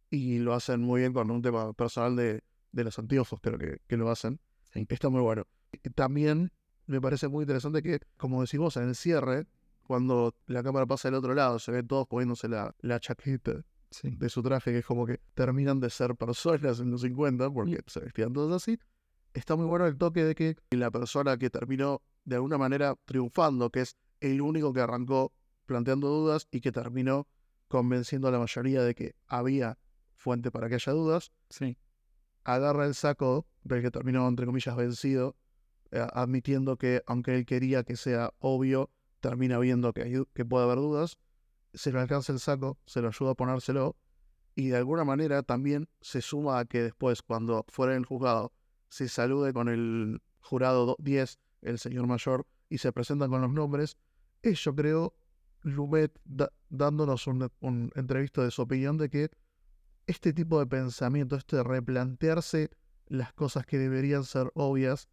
Y 0.10 0.40
lo 0.40 0.54
hacen 0.54 0.82
muy 0.82 1.02
bien 1.02 1.14
con 1.14 1.32
un 1.32 1.42
tema 1.42 1.74
personal 1.74 2.16
de, 2.16 2.44
de 2.72 2.84
los 2.84 3.00
anteojos, 3.00 3.40
creo 3.42 3.58
que, 3.58 3.80
que 3.88 3.98
lo 3.98 4.10
hacen. 4.10 4.40
Está 4.74 5.10
muy 5.10 5.22
bueno. 5.22 5.46
También 5.96 6.52
me 6.86 7.00
parece 7.00 7.28
muy 7.28 7.44
interesante 7.44 7.82
que, 7.82 8.00
como 8.18 8.42
decimos, 8.42 8.78
en 8.78 8.90
el 8.90 8.96
cierre, 8.96 9.48
cuando 9.84 10.36
la 10.48 10.64
cámara 10.64 10.86
pasa 10.86 11.08
del 11.08 11.16
otro 11.16 11.34
lado, 11.34 11.60
se 11.60 11.72
ve 11.72 11.84
todos 11.84 12.08
poniéndose 12.08 12.48
la, 12.48 12.76
la 12.80 13.00
chaqueta 13.00 13.64
de 14.02 14.30
su 14.30 14.42
traje, 14.44 14.72
que 14.72 14.80
es 14.80 14.86
como 14.86 15.06
que 15.06 15.20
terminan 15.34 15.80
de 15.80 15.90
ser 15.90 16.16
personas 16.16 16.80
en 16.80 16.92
los 16.92 17.02
50, 17.02 17.50
porque 17.52 17.80
se 17.88 18.00
vestían 18.00 18.34
todos 18.34 18.52
así. 18.52 18.80
Está 19.34 19.56
muy 19.56 19.66
bueno 19.66 19.86
el 19.88 19.98
toque 19.98 20.24
de 20.24 20.36
que 20.36 20.56
la 20.72 20.92
persona 20.92 21.38
que 21.38 21.50
terminó 21.50 22.02
de 22.26 22.36
alguna 22.36 22.58
manera 22.58 22.96
triunfando, 23.06 23.70
que 23.70 23.82
es 23.82 23.98
el 24.22 24.42
único 24.42 24.74
que 24.74 24.82
arrancó 24.82 25.34
planteando 25.66 26.08
dudas 26.10 26.48
y 26.52 26.62
que 26.62 26.72
terminó 26.72 27.28
convenciendo 27.68 28.28
a 28.28 28.32
la 28.32 28.40
mayoría 28.40 28.84
de 28.84 28.94
que 28.94 29.16
había 29.28 29.78
fuente 30.14 30.52
para 30.52 30.70
que 30.70 30.76
haya 30.76 30.92
dudas. 30.94 31.32
Sí. 31.50 31.78
Agarra 32.44 32.86
el 32.86 32.94
saco 32.94 33.48
del 33.64 33.82
que 33.82 33.92
terminó, 33.92 34.28
entre 34.28 34.46
comillas, 34.46 34.76
vencido, 34.76 35.36
eh, 35.92 36.06
admitiendo 36.14 36.78
que 36.78 37.02
aunque 37.08 37.36
él 37.36 37.46
quería 37.46 37.84
que 37.84 37.96
sea 37.96 38.34
obvio, 38.40 38.92
termina 39.22 39.58
viendo 39.60 39.94
que, 39.94 40.04
hay- 40.04 40.24
que 40.34 40.46
puede 40.46 40.66
haber 40.66 40.78
dudas. 40.78 41.18
Se 41.74 41.92
le 41.92 42.00
alcanza 42.00 42.32
el 42.34 42.40
saco, 42.40 42.78
se 42.86 43.02
lo 43.02 43.08
ayuda 43.10 43.32
a 43.32 43.36
ponérselo 43.36 43.96
y 44.56 44.68
de 44.68 44.78
alguna 44.78 45.04
manera 45.04 45.42
también 45.44 45.90
se 46.02 46.22
suma 46.22 46.60
a 46.60 46.66
que 46.66 46.84
después, 46.84 47.22
cuando 47.24 47.66
fuera 47.70 47.94
en 47.94 48.00
el 48.00 48.06
juzgado, 48.06 48.54
se 48.90 49.10
salude 49.10 49.54
con 49.54 49.70
el 49.70 50.22
jurado 50.42 50.86
do- 50.86 50.96
10, 51.00 51.40
el 51.62 51.80
señor 51.80 52.06
mayor, 52.06 52.46
y 52.70 52.78
se 52.78 52.92
presentan 52.94 53.32
con 53.32 53.42
los 53.42 53.52
nombres. 53.52 53.98
Es, 54.44 54.64
yo 54.64 54.76
creo, 54.76 55.16
Lumet 55.62 56.20
dándonos 56.70 57.26
un, 57.28 57.50
un 57.62 57.92
entrevisto 57.96 58.44
de 58.44 58.52
su 58.52 58.62
opinión 58.62 58.98
de 58.98 59.10
que 59.10 59.32
este 60.06 60.34
tipo 60.34 60.60
de 60.60 60.68
pensamiento, 60.68 61.36
este 61.36 61.56
de 61.58 61.64
replantearse 61.64 62.70
las 63.08 63.34
cosas 63.34 63.66
que 63.66 63.80
deberían 63.80 64.24
ser 64.26 64.52
obvias, 64.54 65.08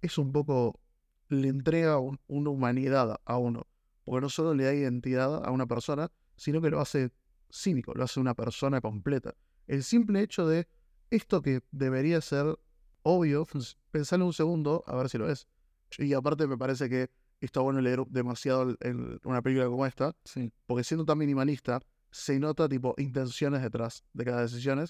es 0.00 0.16
un 0.16 0.32
poco, 0.32 0.80
le 1.28 1.48
entrega 1.48 1.98
un- 1.98 2.20
una 2.28 2.50
humanidad 2.50 3.20
a 3.24 3.36
uno. 3.36 3.66
Porque 4.10 4.22
no 4.22 4.28
solo 4.28 4.54
le 4.54 4.64
da 4.64 4.74
identidad 4.74 5.44
a 5.44 5.52
una 5.52 5.66
persona, 5.66 6.10
sino 6.34 6.60
que 6.60 6.68
lo 6.68 6.80
hace 6.80 7.12
cínico, 7.48 7.94
lo 7.94 8.02
hace 8.02 8.18
una 8.18 8.34
persona 8.34 8.80
completa. 8.80 9.36
El 9.68 9.84
simple 9.84 10.20
hecho 10.20 10.48
de 10.48 10.66
esto 11.10 11.40
que 11.42 11.60
debería 11.70 12.20
ser 12.20 12.58
obvio, 13.04 13.46
pensarlo 13.92 14.26
un 14.26 14.32
segundo 14.32 14.82
a 14.88 14.96
ver 14.96 15.08
si 15.10 15.16
lo 15.16 15.30
es. 15.30 15.46
Y 15.96 16.12
aparte 16.12 16.48
me 16.48 16.58
parece 16.58 16.88
que 16.88 17.08
está 17.40 17.60
bueno 17.60 17.80
leer 17.80 18.04
demasiado 18.08 18.76
en 18.80 19.20
una 19.22 19.42
película 19.42 19.68
como 19.68 19.86
esta, 19.86 20.16
Sí. 20.24 20.52
porque 20.66 20.82
siendo 20.82 21.04
tan 21.04 21.16
minimalista, 21.16 21.78
se 22.10 22.40
nota 22.40 22.68
tipo 22.68 22.96
intenciones 22.98 23.62
detrás 23.62 24.02
de 24.12 24.24
cada 24.24 24.42
decisión. 24.42 24.84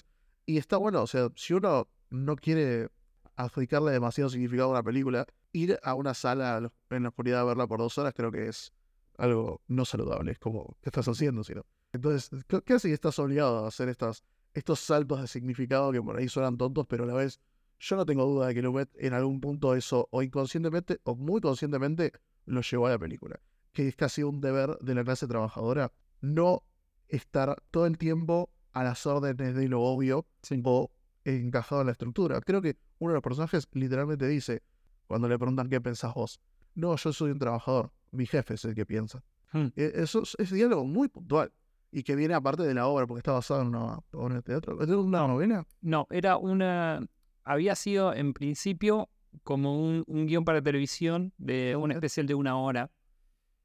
Y 0.47 0.57
está 0.57 0.77
bueno, 0.77 1.03
o 1.03 1.07
sea, 1.07 1.29
si 1.35 1.53
uno 1.53 1.87
no 2.09 2.35
quiere 2.37 2.89
adjudicarle 3.35 3.91
demasiado 3.91 4.31
significado 4.31 4.69
a 4.69 4.71
una 4.71 4.83
película, 4.83 5.27
ir 5.53 5.77
a 5.83 5.93
una 5.93 6.15
sala 6.15 6.71
en 6.89 7.03
la 7.03 7.09
oscuridad 7.09 7.41
a 7.41 7.43
verla 7.43 7.67
por 7.67 7.77
dos 7.77 7.99
horas 7.99 8.15
creo 8.15 8.31
que 8.31 8.47
es 8.47 8.73
algo 9.21 9.61
no 9.67 9.85
saludable. 9.85 10.31
Es 10.31 10.39
como, 10.39 10.77
¿qué 10.81 10.89
estás 10.89 11.07
haciendo? 11.07 11.43
Sino? 11.43 11.65
Entonces, 11.93 12.29
¿qué- 12.47 12.61
¿qué 12.61 12.73
hace 12.73 12.87
que 12.87 12.93
estás 12.93 13.17
obligado 13.19 13.63
a 13.65 13.67
hacer 13.67 13.89
estas, 13.89 14.23
estos 14.53 14.79
saltos 14.79 15.21
de 15.21 15.27
significado 15.27 15.91
que 15.91 16.01
por 16.01 16.17
ahí 16.17 16.27
suenan 16.27 16.57
tontos, 16.57 16.85
pero 16.87 17.03
a 17.03 17.07
la 17.07 17.13
vez 17.13 17.39
yo 17.79 17.95
no 17.95 18.05
tengo 18.05 18.25
duda 18.25 18.47
de 18.47 18.53
que 18.55 18.61
Lumet 18.61 18.89
en 18.95 19.13
algún 19.13 19.39
punto 19.41 19.75
eso, 19.75 20.07
o 20.11 20.21
inconscientemente 20.21 20.99
o 21.03 21.15
muy 21.15 21.41
conscientemente, 21.41 22.11
lo 22.45 22.61
llevó 22.61 22.87
a 22.87 22.91
la 22.91 22.99
película. 22.99 23.39
Que 23.73 23.87
es 23.87 23.95
casi 23.95 24.23
un 24.23 24.41
deber 24.41 24.77
de 24.79 24.95
la 24.95 25.03
clase 25.03 25.27
trabajadora 25.27 25.91
no 26.21 26.63
estar 27.07 27.61
todo 27.71 27.85
el 27.85 27.97
tiempo 27.97 28.49
a 28.73 28.83
las 28.83 29.05
órdenes 29.05 29.55
de 29.55 29.67
lo 29.67 29.81
obvio 29.81 30.25
Sí. 30.41 30.61
o 30.63 30.91
encajado 31.25 31.81
en 31.81 31.87
la 31.87 31.91
estructura. 31.93 32.41
Creo 32.41 32.61
que 32.61 32.77
uno 32.99 33.11
de 33.11 33.15
los 33.15 33.23
personajes 33.23 33.67
literalmente 33.73 34.27
dice, 34.27 34.63
cuando 35.07 35.27
le 35.27 35.37
preguntan 35.37 35.69
qué 35.69 35.81
pensás 35.81 36.13
vos, 36.13 36.39
no, 36.75 36.95
yo 36.95 37.11
soy 37.13 37.31
un 37.31 37.39
trabajador, 37.39 37.91
mi 38.11 38.25
jefe 38.25 38.53
es 38.55 38.65
el 38.65 38.75
que 38.75 38.85
piensa. 38.85 39.23
Hmm. 39.53 39.67
E- 39.75 39.91
Eso 39.95 40.23
es, 40.23 40.35
es 40.39 40.51
diálogo 40.51 40.85
muy 40.85 41.07
puntual 41.09 41.51
y 41.91 42.03
que 42.03 42.15
viene 42.15 42.33
aparte 42.33 42.63
de 42.63 42.73
la 42.73 42.87
obra 42.87 43.05
porque 43.07 43.19
está 43.19 43.33
basado 43.33 43.61
en 43.61 43.67
una 43.67 43.99
obra 44.13 44.35
de 44.35 44.41
teatro. 44.41 44.81
¿Es 44.81 44.89
una 44.89 45.27
novela? 45.27 45.65
No, 45.81 46.07
era 46.09 46.37
una. 46.37 47.05
Había 47.43 47.75
sido 47.75 48.13
en 48.13 48.33
principio 48.33 49.09
como 49.43 49.81
un, 49.81 50.03
un 50.07 50.25
guion 50.27 50.45
para 50.45 50.61
televisión 50.61 51.33
de 51.37 51.75
un 51.75 51.91
Ok. 51.91 51.95
especial 51.95 52.27
de 52.27 52.35
una 52.35 52.57
hora, 52.57 52.91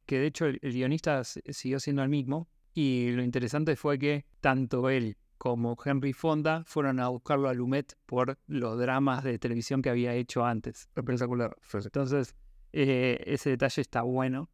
que 0.07 0.19
de 0.19 0.27
hecho 0.27 0.47
el, 0.47 0.59
el 0.63 0.73
guionista 0.73 1.23
siguió 1.25 1.79
siendo 1.81 2.03
el 2.03 2.09
mismo. 2.09 2.49
Y 2.75 3.11
lo 3.13 3.23
interesante 3.23 3.75
fue 3.77 3.99
que 3.99 4.27
tanto 4.41 4.91
él 4.91 5.17
como 5.39 5.77
Henry 5.83 6.13
Fonda 6.13 6.63
fueron 6.67 7.01
a 7.01 7.09
buscarlo 7.09 7.49
a 7.49 7.55
Lumet 7.55 7.95
por 8.07 8.39
los 8.47 8.79
dramas 8.79 9.25
de 9.25 9.39
televisión 9.39 9.83
que 9.83 9.91
había 9.91 10.15
hecho 10.15 10.45
antes. 10.45 10.89
Espectacular. 10.95 11.57
Entonces, 11.73 12.35
eh, 12.79 13.23
ese 13.25 13.51
detalle 13.51 13.81
está 13.81 14.03
bueno. 14.03 14.51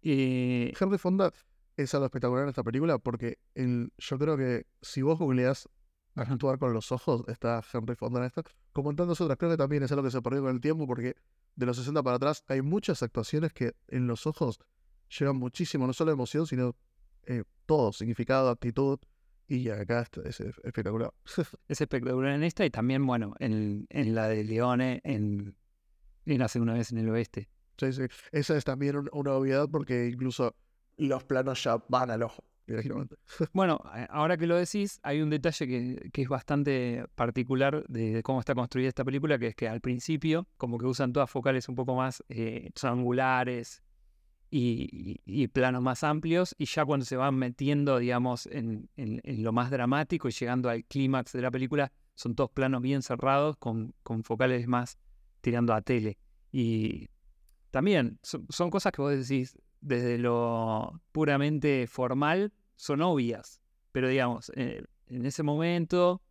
Y 0.00 0.72
Henry 0.78 0.98
Fonda 0.98 1.32
es 1.76 1.92
algo 1.94 2.06
espectacular 2.06 2.44
en 2.44 2.50
esta 2.50 2.62
película 2.62 2.98
porque 2.98 3.38
el, 3.54 3.92
yo 3.98 4.18
creo 4.18 4.36
que 4.36 4.66
si 4.82 5.02
vos 5.02 5.18
googleás 5.18 5.68
actuar 6.14 6.58
con 6.60 6.72
los 6.72 6.92
ojos, 6.92 7.24
está 7.26 7.62
Henry 7.72 7.96
Fonda 7.96 8.20
en 8.20 8.26
esta, 8.26 8.44
como 8.72 8.90
en 8.90 8.96
tantas 8.96 9.20
otras, 9.20 9.36
creo 9.36 9.50
que 9.50 9.56
también 9.56 9.82
es 9.82 9.90
algo 9.90 10.04
que 10.04 10.12
se 10.12 10.22
perdió 10.22 10.42
con 10.42 10.54
el 10.54 10.60
tiempo 10.60 10.86
porque 10.86 11.16
de 11.56 11.66
los 11.66 11.76
60 11.76 12.04
para 12.04 12.16
atrás 12.16 12.44
hay 12.46 12.62
muchas 12.62 13.02
actuaciones 13.02 13.52
que 13.52 13.74
en 13.88 14.06
los 14.06 14.28
ojos 14.28 14.60
llevan 15.18 15.36
muchísimo, 15.36 15.88
no 15.88 15.92
solo 15.92 16.12
emoción, 16.12 16.46
sino 16.46 16.76
eh, 17.24 17.42
todo, 17.66 17.92
significado, 17.92 18.48
actitud, 18.48 19.00
y 19.48 19.70
acá 19.70 20.06
es, 20.24 20.40
es 20.40 20.56
espectacular. 20.64 21.12
es 21.68 21.80
espectacular 21.80 22.32
en 22.32 22.44
esta 22.44 22.64
y 22.64 22.70
también, 22.70 23.04
bueno, 23.04 23.34
en, 23.40 23.86
en 23.90 24.14
la 24.14 24.28
de 24.28 24.44
Leone, 24.44 25.00
en, 25.02 25.56
en 26.26 26.42
Hace 26.42 26.60
una 26.60 26.74
vez 26.74 26.92
en 26.92 26.98
el 26.98 27.08
oeste. 27.08 27.48
Sí, 27.78 27.92
sí. 27.92 28.02
Esa 28.32 28.56
es 28.56 28.64
también 28.64 28.96
un- 28.96 29.10
una 29.12 29.32
obviedad 29.34 29.68
porque 29.70 30.06
incluso 30.08 30.54
los 30.96 31.24
planos 31.24 31.62
ya 31.62 31.76
van 31.88 32.10
al 32.10 32.22
ojo. 32.22 32.42
Bueno, 33.52 33.80
ahora 34.08 34.36
que 34.36 34.46
lo 34.48 34.56
decís, 34.56 34.98
hay 35.04 35.20
un 35.22 35.30
detalle 35.30 35.66
que, 35.68 36.10
que 36.12 36.22
es 36.22 36.28
bastante 36.28 37.04
particular 37.14 37.84
de, 37.86 38.22
cómo 38.24 38.40
está 38.40 38.54
construida 38.56 38.88
esta 38.88 39.04
película, 39.04 39.38
que 39.38 39.48
es 39.48 39.54
que 39.54 39.68
al 39.68 39.80
principio 39.80 40.48
como 40.56 40.76
que 40.78 40.86
usan 40.86 41.12
todas 41.12 41.30
focales 41.30 41.68
un 41.68 41.76
poco 41.76 41.94
más 41.94 42.24
eh, 42.28 42.70
triangulares 42.74 43.82
y 44.50 45.48
planos 45.48 45.82
más 45.82 46.02
amplios, 46.04 46.54
y 46.58 46.66
ya 46.66 46.84
cuando 46.84 47.04
se 47.04 47.16
van 47.16 47.34
metiendo, 47.36 47.98
digamos, 47.98 48.46
en, 48.46 48.88
en- 48.96 49.20
en 49.24 49.42
lo 49.42 49.52
más 49.52 49.70
dramático 49.70 50.28
y 50.28 50.32
llegando 50.32 50.70
al 50.70 50.84
clímax 50.84 51.32
de 51.32 51.42
la 51.42 51.50
película, 51.50 51.92
son 52.14 52.34
todos 52.34 52.50
planos 52.50 52.80
bien 52.82 53.02
cerrados 53.02 53.56
con, 53.58 53.94
con 54.02 54.24
focales 54.24 54.66
más 54.66 54.98
tirando 55.40 55.74
a 55.74 55.82
tele. 55.82 56.16
Y 56.52 57.08
también 57.76 58.18
son, 58.22 58.46
son 58.48 58.70
cosas 58.70 58.90
que 58.90 59.02
vos 59.02 59.12
decís 59.12 59.54
desde 59.82 60.16
lo 60.16 60.98
puramente 61.12 61.86
formal, 61.86 62.54
son 62.74 63.02
obvias, 63.02 63.60
pero 63.92 64.08
digamos, 64.08 64.50
eh, 64.56 64.82
en 65.08 65.26
ese 65.26 65.42
momento, 65.42 66.22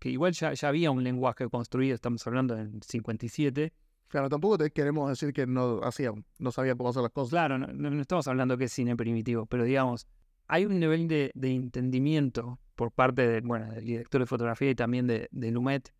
que 0.00 0.10
igual 0.10 0.32
ya, 0.32 0.52
ya 0.54 0.66
había 0.66 0.90
un 0.90 1.04
lenguaje 1.04 1.48
construido, 1.48 1.94
estamos 1.94 2.26
hablando 2.26 2.58
en 2.58 2.80
57, 2.82 3.72
Claro, 4.08 4.28
tampoco 4.28 4.58
te 4.58 4.72
queremos 4.72 5.08
decir 5.08 5.32
que 5.32 5.46
no 5.46 5.78
hacían, 5.84 6.24
no 6.40 6.50
sabían 6.50 6.76
cómo 6.76 6.90
hacer 6.90 7.02
las 7.02 7.12
cosas. 7.12 7.30
claro, 7.30 7.58
no, 7.58 8.00
estamos 8.00 8.26
hablando 8.26 8.58
que 8.58 8.64
es 8.64 8.72
cine 8.72 8.96
primitivo, 8.96 9.46
pero 9.46 9.62
digamos, 9.62 10.08
hay 10.48 10.66
un 10.66 10.80
nivel 10.80 11.06
de, 11.06 11.30
de 11.36 11.54
entendimiento 11.54 12.58
por 12.74 12.90
parte 12.90 13.24
de, 13.28 13.40
bueno, 13.42 13.70
del 13.72 13.84
director 13.84 14.20
de 14.20 14.26
fotografía 14.26 14.70
y 14.70 14.74
también 14.74 15.06
de, 15.06 15.28
de 15.30 15.50
Lumet 15.52 15.94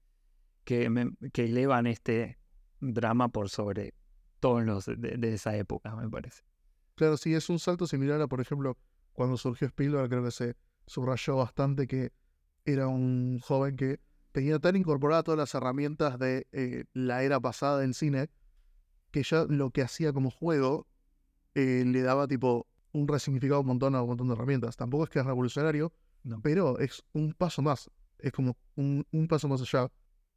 que, 0.65 0.91
me- 0.91 1.13
que 1.33 1.45
elevan 1.45 1.87
este 1.87 2.37
drama 2.81 3.29
por 3.29 3.49
sobre 3.49 3.95
todos 4.43 4.65
los 4.65 4.87
de, 4.87 4.97
de 4.97 5.33
esa 5.35 5.57
época, 5.57 5.95
me 5.95 6.11
parece. 6.11 6.43
Claro, 6.97 7.17
sí, 7.17 7.33
es 7.33 7.49
un 7.49 7.61
salto 7.61 7.87
similar 7.87 8.21
a, 8.21 8.27
por 8.27 8.41
ejemplo, 8.41 8.77
cuando 9.13 9.37
surgió 9.37 9.69
Spielberg, 9.69 10.09
creo 10.11 10.25
que 10.25 10.33
se 10.33 10.57
subrayó 10.87 11.37
bastante 11.37 11.87
que 11.87 12.13
era 12.65 12.89
un 12.89 13.39
joven 13.41 13.77
que 13.77 14.01
tenía 14.33 14.59
tan 14.59 14.75
incorporadas 14.77 15.25
todas 15.25 15.39
las 15.39 15.55
herramientas 15.55 16.19
de 16.19 16.49
eh, 16.53 16.85
la 16.93 17.23
era 17.23 17.39
pasada 17.39 17.79
del 17.79 17.95
cine, 17.95 18.31
que 19.13 19.23
ya 19.23 19.45
lo 19.49 19.71
que 19.71 19.83
hacía 19.83 20.13
como 20.13 20.31
juego 20.31 20.87
eh, 21.55 21.85
le 21.87 22.03
daba 22.03 22.27
tipo 22.27 22.67
un 22.93 23.07
resignificado 23.07 23.59
a 23.59 23.61
un 23.61 23.67
montón 23.69 23.95
a 23.95 24.03
un 24.03 24.09
montón 24.09 24.27
de 24.29 24.35
herramientas. 24.35 24.77
Tampoco 24.77 25.05
es 25.05 25.11
que 25.11 25.21
es 25.21 25.25
revolucionario, 25.27 25.93
No. 26.25 26.41
pero 26.43 26.79
es 26.81 27.05
un 27.13 27.33
paso 27.33 27.63
más, 27.63 27.91
es 28.19 28.33
como 28.33 28.57
un, 28.75 29.07
un 29.13 29.29
paso 29.29 29.49
más 29.49 29.61
allá. 29.63 29.89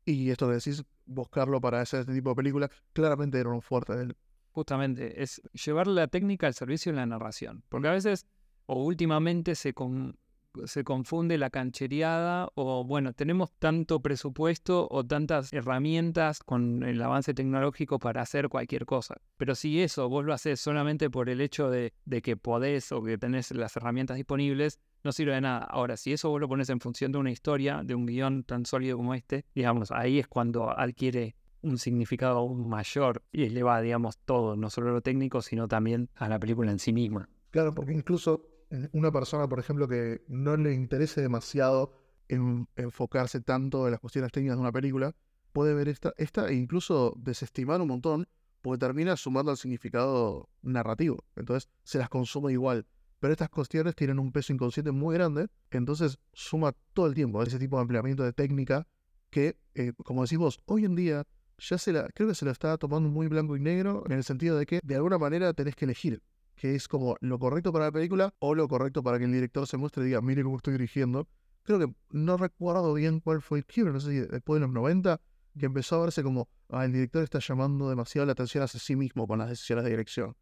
Y 0.05 0.29
esto 0.29 0.47
decís, 0.47 0.83
buscarlo 1.05 1.59
para 1.59 1.81
hacer 1.81 2.01
este 2.01 2.13
tipo 2.13 2.29
de 2.29 2.35
películas, 2.35 2.69
claramente 2.93 3.39
era 3.39 3.49
un 3.49 3.61
fuerte 3.61 3.95
de. 3.95 4.15
Justamente, 4.51 5.21
es 5.21 5.41
llevar 5.51 5.87
la 5.87 6.07
técnica 6.07 6.47
al 6.47 6.53
servicio 6.53 6.91
de 6.91 6.97
la 6.97 7.05
narración. 7.05 7.63
Porque 7.67 7.87
a 7.87 7.91
veces, 7.91 8.25
o 8.67 8.83
últimamente, 8.83 9.55
se, 9.55 9.73
con- 9.73 10.17
se 10.65 10.83
confunde 10.83 11.37
la 11.37 11.49
canchereada, 11.49 12.49
o 12.55 12.83
bueno, 12.83 13.13
tenemos 13.13 13.51
tanto 13.59 14.01
presupuesto 14.01 14.87
o 14.89 15.03
tantas 15.05 15.51
herramientas 15.53 16.39
con 16.39 16.83
el 16.83 17.01
avance 17.01 17.33
tecnológico 17.33 17.99
para 17.99 18.21
hacer 18.21 18.49
cualquier 18.49 18.85
cosa. 18.85 19.15
Pero 19.37 19.55
si 19.55 19.81
eso 19.81 20.09
vos 20.09 20.25
lo 20.25 20.33
haces 20.33 20.59
solamente 20.59 21.09
por 21.09 21.29
el 21.29 21.41
hecho 21.41 21.69
de, 21.69 21.93
que 22.23 22.37
podés 22.37 22.91
o 22.91 23.03
que 23.03 23.17
tenés 23.17 23.51
las 23.51 23.75
herramientas 23.75 24.17
disponibles, 24.17 24.79
no 25.03 25.11
sirve 25.11 25.33
de 25.33 25.41
nada. 25.41 25.65
Ahora, 25.65 25.97
si 25.97 26.13
eso 26.13 26.29
vos 26.29 26.41
lo 26.41 26.47
pones 26.47 26.69
en 26.69 26.79
función 26.79 27.11
de 27.11 27.19
una 27.19 27.31
historia, 27.31 27.81
de 27.83 27.93
un 27.93 28.05
guion 28.05 28.43
tan 28.43 28.65
sólido 28.65 28.97
como 28.97 29.13
este, 29.13 29.45
digamos, 29.53 29.91
ahí 29.91 30.19
es 30.19 30.27
cuando 30.27 30.69
adquiere 30.69 31.35
un 31.61 31.77
significado 31.77 32.39
aún 32.39 32.67
mayor 32.69 33.23
y 33.31 33.43
eleva, 33.43 33.81
digamos, 33.81 34.17
todo, 34.19 34.55
no 34.55 34.69
solo 34.69 34.91
lo 34.91 35.01
técnico, 35.01 35.41
sino 35.41 35.67
también 35.67 36.09
a 36.15 36.29
la 36.29 36.39
película 36.39 36.71
en 36.71 36.79
sí 36.79 36.93
misma. 36.93 37.29
Claro, 37.51 37.73
porque 37.73 37.93
incluso 37.93 38.54
una 38.91 39.11
persona, 39.11 39.47
por 39.47 39.59
ejemplo, 39.59 39.87
que 39.87 40.23
no 40.27 40.57
le 40.57 40.73
interese 40.73 41.21
demasiado 41.21 41.93
en 42.27 42.67
enfocarse 42.75 43.41
tanto 43.41 43.85
en 43.85 43.91
las 43.91 43.99
cuestiones 43.99 44.31
técnicas 44.31 44.57
de 44.57 44.61
una 44.61 44.71
película, 44.71 45.15
puede 45.51 45.73
ver 45.73 45.87
esta, 45.87 46.13
esta 46.17 46.49
e 46.49 46.55
incluso 46.55 47.13
desestimar 47.17 47.81
un 47.81 47.87
montón 47.87 48.27
porque 48.61 48.79
termina 48.79 49.15
sumando 49.15 49.51
al 49.51 49.57
significado 49.57 50.49
narrativo. 50.63 51.23
Entonces 51.35 51.69
se 51.83 51.99
las 51.99 52.09
consume 52.09 52.51
igual. 52.51 52.87
Pero 53.19 53.31
estas 53.31 53.49
cuestiones 53.49 53.95
tienen 53.95 54.19
un 54.19 54.31
peso 54.31 54.53
inconsciente 54.53 54.91
muy 54.91 55.15
grande, 55.15 55.47
entonces 55.71 56.19
suma 56.33 56.73
todo 56.93 57.07
el 57.07 57.13
tiempo 57.13 57.41
ese 57.41 57.59
tipo 57.59 57.77
de 57.77 57.83
empleamiento 57.83 58.23
de 58.23 58.33
técnica 58.33 58.87
que, 59.29 59.57
eh, 59.73 59.93
como 60.03 60.23
decís 60.23 60.37
vos, 60.37 60.59
hoy 60.65 60.85
en 60.85 60.95
día 60.95 61.25
ya 61.57 61.77
se 61.77 61.93
la, 61.93 62.09
creo 62.09 62.27
que 62.27 62.35
se 62.35 62.45
lo 62.45 62.51
está 62.51 62.77
tomando 62.77 63.09
muy 63.09 63.27
blanco 63.27 63.55
y 63.55 63.59
negro 63.59 64.03
en 64.05 64.13
el 64.13 64.23
sentido 64.23 64.57
de 64.57 64.65
que 64.65 64.79
de 64.83 64.95
alguna 64.95 65.17
manera 65.17 65.53
tenés 65.53 65.75
que 65.75 65.85
elegir 65.85 66.21
que 66.55 66.75
es 66.75 66.87
como 66.87 67.17
lo 67.21 67.39
correcto 67.39 67.71
para 67.71 67.85
la 67.85 67.91
película 67.91 68.33
o 68.39 68.55
lo 68.55 68.67
correcto 68.67 69.03
para 69.03 69.19
que 69.19 69.25
el 69.25 69.31
director 69.31 69.67
se 69.67 69.77
muestre 69.77 70.03
y 70.03 70.07
diga, 70.07 70.21
mire 70.21 70.43
cómo 70.43 70.57
estoy 70.57 70.73
dirigiendo. 70.73 71.27
Creo 71.63 71.79
que 71.79 71.93
no 72.11 72.37
recuerdo 72.37 72.93
bien 72.93 73.19
cuál 73.19 73.41
fue 73.41 73.59
el 73.59 73.65
quiebre, 73.65 73.93
no 73.93 73.99
sé 73.99 74.11
si 74.11 74.19
después 74.19 74.59
de 74.59 74.67
los 74.67 74.73
90, 74.73 75.19
que 75.57 75.65
empezó 75.65 75.97
a 75.97 76.01
verse 76.03 76.23
como, 76.23 76.47
ah, 76.69 76.85
el 76.85 76.93
director 76.93 77.23
está 77.23 77.39
llamando 77.39 77.89
demasiado 77.89 78.25
la 78.25 78.33
atención 78.33 78.63
hacia 78.63 78.79
sí 78.79 78.95
mismo 78.95 79.27
con 79.27 79.39
las 79.39 79.49
decisiones 79.49 79.83
de 79.83 79.89
dirección. 79.91 80.35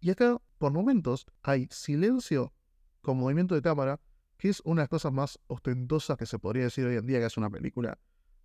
Y 0.00 0.10
acá, 0.10 0.40
por 0.58 0.72
momentos, 0.72 1.26
hay 1.42 1.68
silencio 1.70 2.52
con 3.00 3.18
movimiento 3.18 3.54
de 3.54 3.62
cámara, 3.62 4.00
que 4.36 4.48
es 4.48 4.60
una 4.64 4.80
de 4.80 4.84
las 4.84 4.88
cosas 4.88 5.12
más 5.12 5.38
ostentosas 5.46 6.16
que 6.16 6.26
se 6.26 6.38
podría 6.38 6.64
decir 6.64 6.84
hoy 6.86 6.96
en 6.96 7.06
día 7.06 7.18
que 7.18 7.26
es 7.26 7.36
una 7.36 7.48
película. 7.48 7.98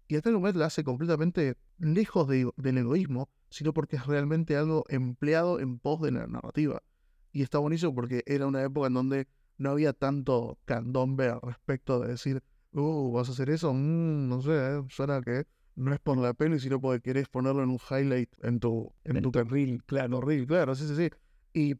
Y 0.08 0.18
acá 0.18 0.30
momento 0.30 0.60
la 0.60 0.66
hace 0.66 0.84
completamente 0.84 1.56
lejos 1.78 2.28
del 2.28 2.78
egoísmo, 2.78 3.30
sino 3.50 3.74
porque 3.74 3.96
es 3.96 4.06
realmente 4.06 4.58
algo 4.58 4.84
empleado 4.90 5.60
en 5.60 5.80
pos 5.80 6.02
de 6.02 6.12
la 6.12 6.28
narrativa. 6.28 6.84
Y 7.32 7.44
está 7.44 7.60
buenísimo 7.60 7.94
porque 7.96 8.24
era 8.26 8.48
una 8.48 8.62
época 8.64 8.88
en 8.88 8.94
donde 8.94 9.28
no 9.58 9.72
había 9.72 9.94
tanto 9.94 10.58
candombe 10.66 11.30
al 11.30 11.42
respecto 11.42 12.00
de 12.00 12.10
decir, 12.10 12.44
uh, 12.74 13.12
¿vas 13.12 13.30
a 13.30 13.32
hacer 13.32 13.50
eso? 13.50 13.74
Mm, 13.74 14.28
no 14.28 14.42
sé, 14.42 14.52
eh, 14.52 14.84
suena 14.90 15.22
que 15.22 15.46
no 15.76 15.94
es 15.94 16.00
por 16.00 16.18
la 16.18 16.34
peli, 16.34 16.60
sino 16.60 16.82
porque 16.82 17.02
querés 17.02 17.30
ponerlo 17.30 17.64
en 17.64 17.70
un 17.70 17.80
highlight 17.90 18.30
en 18.44 18.60
tu, 18.60 18.94
en 19.04 19.22
tu 19.22 19.32
reel, 19.32 19.84
claro, 19.86 20.22
reel, 20.22 20.46
claro, 20.46 20.76
sí, 20.76 20.88
sí, 20.88 20.96
sí. 20.96 21.10
Y 21.54 21.76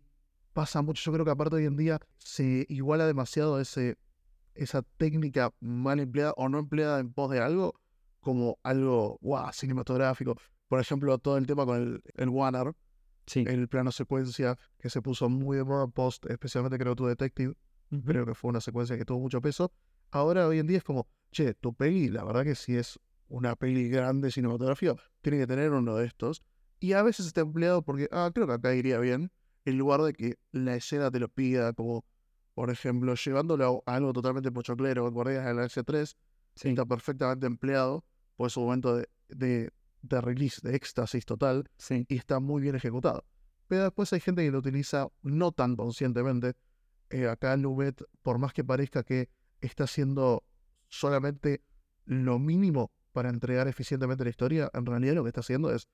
pasa 0.54 0.82
mucho, 0.82 1.02
yo 1.04 1.14
creo 1.14 1.26
que 1.26 1.32
aparte 1.32 1.56
hoy 1.56 1.66
en 1.66 1.78
día 1.78 2.00
se 2.18 2.66
iguala 2.70 3.06
demasiado 3.06 3.60
ese, 3.60 3.98
esa 4.56 4.84
técnica 4.98 5.54
mal 5.60 6.00
empleada 6.00 6.34
o 6.38 6.50
no 6.50 6.60
empleada 6.60 7.00
en 7.00 7.12
pos 7.12 7.32
de 7.32 7.40
algo 7.40 7.74
como 8.20 8.60
algo, 8.64 9.18
wow, 9.22 9.52
cinematográfico. 9.52 10.36
Por 10.68 10.80
ejemplo, 10.80 11.18
todo 11.18 11.38
el 11.38 11.48
tema 11.48 11.66
con 11.66 11.82
el, 11.82 12.04
el 12.16 12.30
Warner, 12.30 12.74
el 13.36 13.68
plano 13.68 13.92
secuencia 13.92 14.58
que 14.80 14.90
se 14.90 15.02
puso 15.02 15.30
muy 15.30 15.58
de 15.58 15.64
moda 15.64 15.88
post, 15.88 16.26
especialmente 16.30 16.78
creo 16.78 16.96
tu 16.96 17.06
Detective, 17.06 17.56
creo 18.06 18.26
que 18.26 18.36
fue 18.36 18.50
una 18.50 18.62
secuencia 18.62 18.98
que 18.98 19.06
tuvo 19.06 19.20
mucho 19.20 19.42
peso. 19.42 19.72
Ahora 20.12 20.48
hoy 20.48 20.60
en 20.60 20.68
día 20.68 20.78
es 20.78 20.84
como, 20.84 21.08
che, 21.32 21.54
tu 21.54 21.74
peli, 21.74 22.10
la 22.10 22.24
verdad 22.24 22.44
que 22.44 22.56
si 22.56 22.76
es 22.76 23.00
una 23.28 23.56
peli 23.56 23.90
grande 23.90 24.32
cinematografía, 24.32 24.96
tiene 25.22 25.40
que 25.40 25.48
tener 25.48 25.72
uno 25.72 25.96
de 25.96 26.06
estos. 26.06 26.44
Y 26.80 26.94
a 26.94 27.04
veces 27.04 27.28
está 27.28 27.42
empleado 27.42 27.84
porque, 27.84 28.10
ah, 28.12 28.32
creo 28.34 28.48
que 28.48 28.54
acá 28.54 28.74
iría 28.74 29.00
bien, 29.00 29.32
en 29.66 29.78
lugar 29.78 30.02
de 30.02 30.14
que 30.14 30.38
la 30.52 30.76
escena 30.76 31.12
te 31.12 31.20
lo 31.20 31.30
pida, 31.30 31.74
como, 31.74 32.06
por 32.54 32.70
ejemplo, 32.70 33.14
llevándolo 33.16 33.84
a 33.86 33.96
algo 33.96 34.14
totalmente 34.14 34.52
pochoclero, 34.52 35.10
Guardianes 35.12 35.46
de 35.46 35.54
la 35.54 35.66
s 35.66 35.84
3, 35.84 36.18
está 36.56 36.86
perfectamente 36.86 37.46
empleado 37.46 38.04
por 38.36 38.50
su 38.50 38.62
momento 38.62 38.96
de, 38.96 39.08
de 39.30 39.72
de 40.02 40.22
release, 40.22 40.60
de 40.62 40.76
éxtasis 40.76 41.26
total, 41.26 41.70
y 41.90 42.16
está 42.16 42.40
muy 42.40 42.62
bien 42.62 42.76
ejecutado. 42.76 43.26
Pero 43.68 43.84
después 43.84 44.12
hay 44.14 44.20
gente 44.20 44.44
que 44.44 44.52
lo 44.52 44.60
utiliza 44.60 45.08
no 45.22 45.52
tan 45.52 45.76
conscientemente. 45.76 46.56
Eh, 47.10 47.28
acá 47.28 47.56
Lumet, 47.56 48.04
por 48.22 48.38
más 48.38 48.54
que 48.54 48.64
parezca 48.64 49.04
que 49.04 49.30
está 49.62 49.86
haciendo 49.86 50.44
solamente 50.90 51.64
lo 52.06 52.40
mínimo 52.40 52.92
para 53.14 53.30
entregar 53.30 53.68
eficientemente 53.68 54.24
la 54.24 54.30
historia, 54.30 54.70
en 54.74 54.86
realidad 54.86 55.16
lo 55.16 55.24
que 55.24 55.30
está 55.30 55.42
haciendo 55.42 55.74
es, 55.74 55.88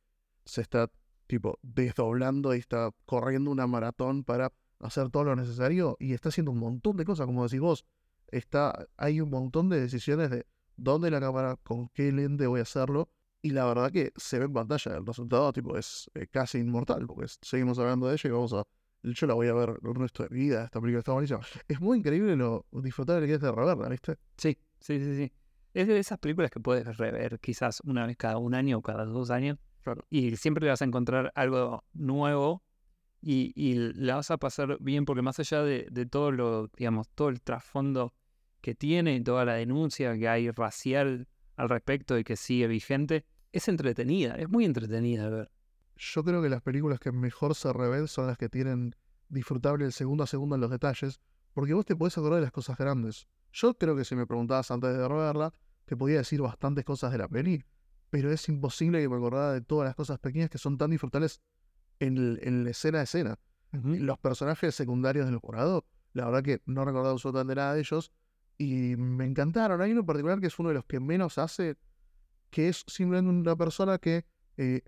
se 0.46 0.62
está 0.62 0.89
tipo 1.28 1.60
desdoblando 1.62 2.56
y 2.56 2.60
está 2.60 2.91
corriendo 3.06 3.52
una 3.52 3.67
maratón 3.67 4.24
para 4.24 4.54
hacer 4.80 5.10
todo 5.10 5.26
lo 5.26 5.36
necesario 5.36 5.98
y 6.00 6.13
está 6.13 6.30
haciendo 6.30 6.52
un 6.52 6.60
montón 6.60 6.98
de 6.98 7.06
cosas, 7.06 7.26
como 7.26 7.43
decís 7.43 7.60
vos. 7.60 7.86
Está, 8.30 8.88
hay 8.98 9.22
un 9.22 9.30
montón 9.30 9.70
de 9.70 9.80
decisiones 9.80 10.30
de 10.30 10.46
dónde 10.76 11.12
la 11.12 11.20
cámara, 11.20 11.58
con 11.63 11.89
qué 11.89 12.12
lente 12.12 12.48
voy 12.48 12.60
a 12.60 12.63
hacerlo, 12.63 13.10
y 13.41 13.52
la 13.52 13.65
verdad 13.65 13.91
que 13.91 14.12
se 14.15 14.39
ve 14.39 14.45
en 14.45 14.54
pantalla. 14.54 14.97
El 14.97 15.06
resultado 15.06 15.54
tipo 15.54 15.78
es 15.78 16.10
eh, 16.15 16.28
casi 16.28 16.60
inmortal, 16.60 17.06
porque 17.08 17.32
seguimos 17.41 17.80
hablando 17.80 18.08
de 18.08 18.13
ella 18.13 18.30
y 18.30 18.32
vamos 18.32 18.54
a. 18.54 18.63
Yo 19.04 19.28
la 19.28 19.36
voy 19.36 19.47
a 19.47 19.54
ver 19.54 19.78
el 19.82 19.95
resto 19.95 20.23
de 20.23 20.30
mi 20.30 20.39
vida. 20.39 20.65
Esta 20.65 20.82
película 20.82 21.00
está 21.00 21.13
buenísima. 21.13 21.39
Es 21.67 21.80
muy 21.80 22.00
increíble 22.00 22.36
lo 22.36 22.65
disfrutable 22.71 23.28
que 23.28 23.36
es 23.36 23.41
de 23.41 23.52
reverla, 23.52 23.89
¿viste? 23.89 24.17
Sí, 24.38 24.58
sí, 24.80 25.00
sí, 25.00 25.15
sí. 25.15 25.32
Es 25.73 25.88
de 25.88 26.00
esas 26.00 26.17
películas 26.17 26.50
que 26.50 26.60
puedes 26.60 26.97
rever 26.97 27.39
quizás 27.39 27.80
una 27.86 28.08
vez 28.08 28.17
cada 28.17 28.38
un 28.38 28.56
año 28.56 28.80
o 28.80 28.82
cada 28.82 29.06
dos 29.06 29.30
años. 29.30 29.60
Y 30.10 30.36
siempre 30.36 30.65
le 30.65 30.71
vas 30.71 30.82
a 30.82 30.86
encontrar 30.86 31.32
algo 31.36 31.86
nuevo 31.93 32.63
y, 33.21 33.54
y, 33.56 33.76
la 33.93 34.15
vas 34.15 34.32
a 34.32 34.38
pasar 34.38 34.78
bien 34.82 35.06
porque 35.06 35.21
más 35.21 35.39
allá 35.39 35.63
de, 35.63 35.88
de 35.89 36.06
todo 36.06 36.32
lo, 36.32 36.67
digamos, 36.76 37.08
todo 37.10 37.30
el 37.30 37.41
trasfondo 37.41 38.13
que 38.60 38.76
tiene, 38.76 39.21
toda 39.21 39.45
la 39.45 39.54
denuncia 39.54 40.17
que 40.17 40.28
hay 40.28 40.52
racial 40.52 41.28
al 41.58 41.70
respecto 41.70 42.17
y 42.17 42.24
que 42.24 42.38
sigue 42.38 42.67
vigente, 42.67 43.26
es 43.52 43.67
entretenida, 43.67 44.36
es 44.36 44.48
muy 44.48 44.63
entretenida 44.63 45.26
a 45.26 45.30
ver. 45.30 45.52
Yo 45.96 46.24
creo 46.24 46.41
que 46.41 46.50
las 46.50 46.62
películas 46.62 47.00
que 47.00 47.12
mejor 47.12 47.56
se 47.56 47.74
revelen 47.74 48.08
son 48.08 48.28
las 48.28 48.38
que 48.38 48.48
tienen 48.48 48.96
disfrutable 49.30 49.84
el 49.84 49.91
segundo 49.91 50.24
a 50.24 50.28
segundo 50.28 50.56
en 50.56 50.62
los 50.62 50.70
detalles, 50.70 51.20
porque 51.54 51.74
vos 51.74 51.86
te 51.86 51.96
podés 51.96 52.17
acordar 52.17 52.39
de 52.39 52.46
las 52.46 52.52
cosas 52.52 52.78
grandes. 52.78 53.28
Yo 53.52 53.74
creo 53.74 53.96
que 53.96 54.06
si 54.06 54.15
me 54.15 54.28
preguntabas 54.28 54.70
antes 54.70 54.91
de 54.91 55.00
verla, 55.00 55.52
te 55.86 55.98
podía 55.98 56.17
decir 56.17 56.41
bastantes 56.41 56.86
cosas 56.86 57.12
de 57.12 57.17
la 57.17 57.28
peli, 57.28 57.63
pero 58.12 58.32
es 58.32 58.48
imposible 58.48 59.02
que 59.02 59.10
me 59.10 59.15
acordara 59.15 59.54
de 59.54 59.62
todas 59.62 59.88
las 59.88 59.96
cosas 59.96 60.20
pequeñas 60.20 60.50
que 60.50 60.60
son 60.60 60.78
tan 60.78 60.91
disfrutables 60.91 61.41
en, 62.00 62.38
en 62.41 62.63
la 62.63 62.70
escena 62.70 63.00
a 63.00 63.04
escena. 63.04 63.39
Los 63.72 64.17
personajes 64.20 64.76
secundarios 64.76 65.26
del 65.26 65.38
jurado, 65.38 65.86
la 66.13 66.26
verdad 66.26 66.43
que 66.43 66.62
no 66.65 66.84
he 66.84 66.86
recordado 66.86 67.13
absolutamente 67.13 67.56
nada 67.56 67.74
de 67.74 67.82
ellos, 67.82 68.12
y 68.58 68.96
me 68.98 69.26
encantaron. 69.26 69.82
Hay 69.82 69.91
uno 69.91 70.02
en 70.02 70.06
particular 70.06 70.39
que 70.39 70.48
es 70.48 70.60
uno 70.60 70.70
de 70.70 70.76
los 70.76 70.86
que 70.86 71.00
menos 71.00 71.38
hace, 71.38 71.78
que 72.50 72.70
es 72.70 72.84
simplemente 72.88 73.30
una 73.30 73.56
persona 73.56 73.98
que 73.98 74.26
eh, 74.58 74.82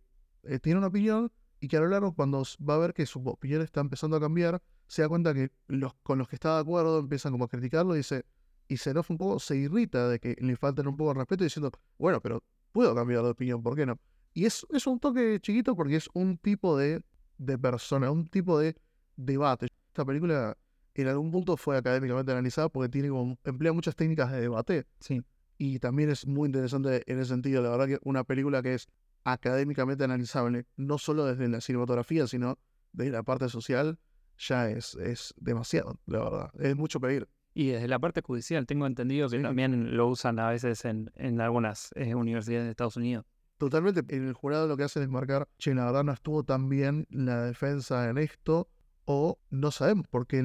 eh, 0.43 0.60
tiene 0.60 0.79
una 0.79 0.88
opinión 0.88 1.32
y 1.60 1.67
que 1.67 1.77
a 1.77 1.82
lo 1.82 1.88
largo, 1.88 2.13
cuando 2.13 2.43
va 2.67 2.75
a 2.75 2.77
ver 2.77 2.93
que 2.93 3.05
su 3.05 3.19
opinión 3.19 3.62
está 3.62 3.82
empezando 3.82 4.17
a 4.17 4.19
cambiar, 4.19 4.62
se 4.88 5.01
da 5.01 5.10
cuenta 5.10 5.34
que 5.34 5.51
los 5.67 5.93
con 6.01 6.17
los 6.17 6.27
que 6.27 6.36
está 6.36 6.55
de 6.55 6.62
acuerdo 6.62 6.99
empiezan 6.99 7.32
como 7.32 7.45
a 7.45 7.47
criticarlo 7.47 7.93
y, 7.93 7.97
dice, 7.97 8.25
y 8.67 8.77
se 8.77 8.91
enoja 8.91 9.13
un 9.13 9.17
poco, 9.17 9.39
se 9.39 9.55
irrita 9.55 10.08
de 10.08 10.19
que 10.19 10.36
le 10.39 10.55
falten 10.55 10.88
un 10.88 10.97
poco 10.97 11.13
de 11.13 11.19
respeto 11.19 11.43
diciendo, 11.43 11.71
bueno, 11.97 12.21
pero 12.21 12.43
puedo 12.71 12.95
cambiar 12.95 13.23
de 13.23 13.29
opinión, 13.29 13.62
¿por 13.62 13.75
qué 13.75 13.86
no? 13.86 13.99
Y 14.34 14.45
es, 14.45 14.65
es 14.71 14.88
un 14.88 14.99
toque 14.99 15.39
chiquito 15.41 15.75
porque 15.75 15.97
es 15.97 16.10
un 16.13 16.38
tipo 16.38 16.77
de, 16.77 17.03
de 17.38 17.58
persona, 17.58 18.10
un 18.10 18.27
tipo 18.27 18.58
de 18.58 18.75
debate. 19.15 19.67
Esta 19.88 20.05
película 20.05 20.58
en 20.95 21.08
algún 21.08 21.32
punto 21.32 21.58
fue 21.58 21.78
académicamente 21.78 22.32
analizada 22.32 22.69
porque 22.69 22.89
tiene 22.89 23.10
como, 23.10 23.38
emplea 23.43 23.73
muchas 23.73 23.95
técnicas 23.95 24.32
de 24.32 24.41
debate. 24.41 24.86
Sí. 24.99 25.21
Y 25.58 25.80
también 25.80 26.10
es 26.10 26.25
muy 26.25 26.47
interesante 26.47 27.04
en 27.06 27.19
ese 27.19 27.30
sentido. 27.30 27.62
La 27.62 27.69
verdad 27.69 27.88
que 27.88 27.99
una 28.04 28.23
película 28.23 28.62
que 28.62 28.75
es 28.75 28.88
académicamente 29.23 30.04
analizable, 30.04 30.65
no 30.78 30.97
solo 30.97 31.25
desde 31.25 31.47
la 31.49 31.62
cinematografía, 31.62 32.28
sino 32.28 32.58
desde 32.93 33.12
la 33.12 33.23
parte 33.23 33.49
social, 33.49 33.99
ya 34.38 34.69
es, 34.69 34.95
es 34.95 35.34
demasiado, 35.38 35.99
la 36.06 36.19
verdad. 36.19 36.52
Es 36.60 36.75
mucho 36.75 36.99
pedir. 36.99 37.28
Y 37.54 37.67
desde 37.67 37.88
la 37.88 37.99
parte 37.99 38.21
judicial, 38.21 38.65
tengo 38.65 38.86
entendido 38.86 39.28
que 39.28 39.39
también 39.39 39.97
lo 39.97 40.08
usan 40.08 40.39
a 40.39 40.49
veces 40.49 40.86
en, 40.86 41.12
en 41.15 41.41
algunas 41.41 41.91
eh, 41.95 42.15
universidades 42.15 42.65
de 42.65 42.71
Estados 42.71 42.95
Unidos. 42.95 43.25
Totalmente. 43.58 44.15
En 44.15 44.28
el 44.28 44.34
jurado 44.34 44.67
lo 44.67 44.78
que 44.78 44.84
hacen 44.84 45.04
es 45.04 45.10
marcar, 45.10 45.49
che, 45.58 45.75
la 45.75 45.86
verdad 45.86 46.06
no 46.06 46.13
estuvo 46.13 46.43
tan 46.43 46.69
bien 46.69 47.06
la 47.10 47.43
defensa 47.43 48.10
en 48.10 48.17
esto, 48.17 48.69
o 49.11 49.39
no 49.49 49.71
sabemos 49.71 50.07
por 50.07 50.27
qué 50.27 50.43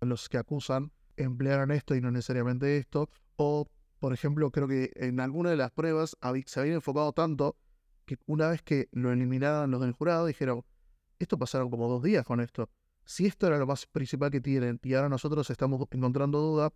los 0.00 0.28
que 0.28 0.38
acusan 0.38 0.92
emplearon 1.16 1.72
esto 1.72 1.96
y 1.96 2.00
no 2.00 2.12
necesariamente 2.12 2.76
esto, 2.76 3.10
o 3.34 3.68
por 3.98 4.14
ejemplo, 4.14 4.48
creo 4.52 4.68
que 4.68 4.92
en 4.94 5.18
alguna 5.18 5.50
de 5.50 5.56
las 5.56 5.72
pruebas 5.72 6.16
se 6.46 6.60
había 6.60 6.74
enfocado 6.74 7.12
tanto 7.12 7.56
que 8.06 8.16
una 8.26 8.46
vez 8.46 8.62
que 8.62 8.88
lo 8.92 9.10
eliminaron 9.10 9.72
los 9.72 9.80
del 9.80 9.90
jurado, 9.90 10.26
dijeron, 10.26 10.62
esto 11.18 11.36
pasaron 11.36 11.68
como 11.68 11.88
dos 11.88 12.00
días 12.04 12.24
con 12.24 12.40
esto. 12.40 12.70
Si 13.04 13.26
esto 13.26 13.48
era 13.48 13.58
lo 13.58 13.66
más 13.66 13.86
principal 13.86 14.30
que 14.30 14.40
tienen 14.40 14.78
y 14.84 14.94
ahora 14.94 15.08
nosotros 15.08 15.50
estamos 15.50 15.84
encontrando 15.90 16.38
duda, 16.38 16.72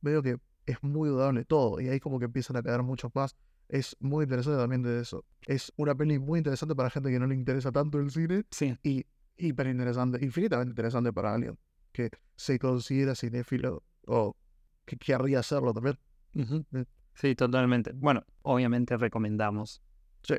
veo 0.00 0.20
que 0.20 0.36
es 0.66 0.82
muy 0.82 1.08
dudable 1.08 1.44
todo 1.44 1.80
y 1.80 1.88
ahí 1.88 2.00
como 2.00 2.18
que 2.18 2.24
empiezan 2.24 2.56
a 2.56 2.62
quedar 2.62 2.82
muchos 2.82 3.14
más. 3.14 3.36
Es 3.68 3.96
muy 4.00 4.24
interesante 4.24 4.58
también 4.58 4.82
de 4.82 5.00
eso. 5.00 5.24
Es 5.46 5.72
una 5.76 5.94
peli 5.94 6.18
muy 6.18 6.38
interesante 6.38 6.74
para 6.74 6.90
gente 6.90 7.08
que 7.12 7.20
no 7.20 7.28
le 7.28 7.36
interesa 7.36 7.70
tanto 7.70 8.00
el 8.00 8.10
cine. 8.10 8.44
Sí. 8.50 8.76
Y 8.82 9.06
hiper 9.36 9.66
interesante, 9.68 10.24
infinitamente 10.24 10.70
interesante 10.70 11.12
para 11.12 11.34
alguien 11.34 11.58
que 11.92 12.10
se 12.34 12.58
considera 12.58 13.14
cinéfilo 13.14 13.82
o 14.06 14.36
que 14.84 14.96
querría 14.96 15.40
hacerlo 15.40 15.72
también. 15.72 15.98
Eh. 16.34 16.84
Sí, 17.14 17.34
totalmente. 17.34 17.92
Bueno, 17.94 18.24
obviamente 18.42 18.96
recomendamos. 18.96 19.82
Sí, 20.22 20.34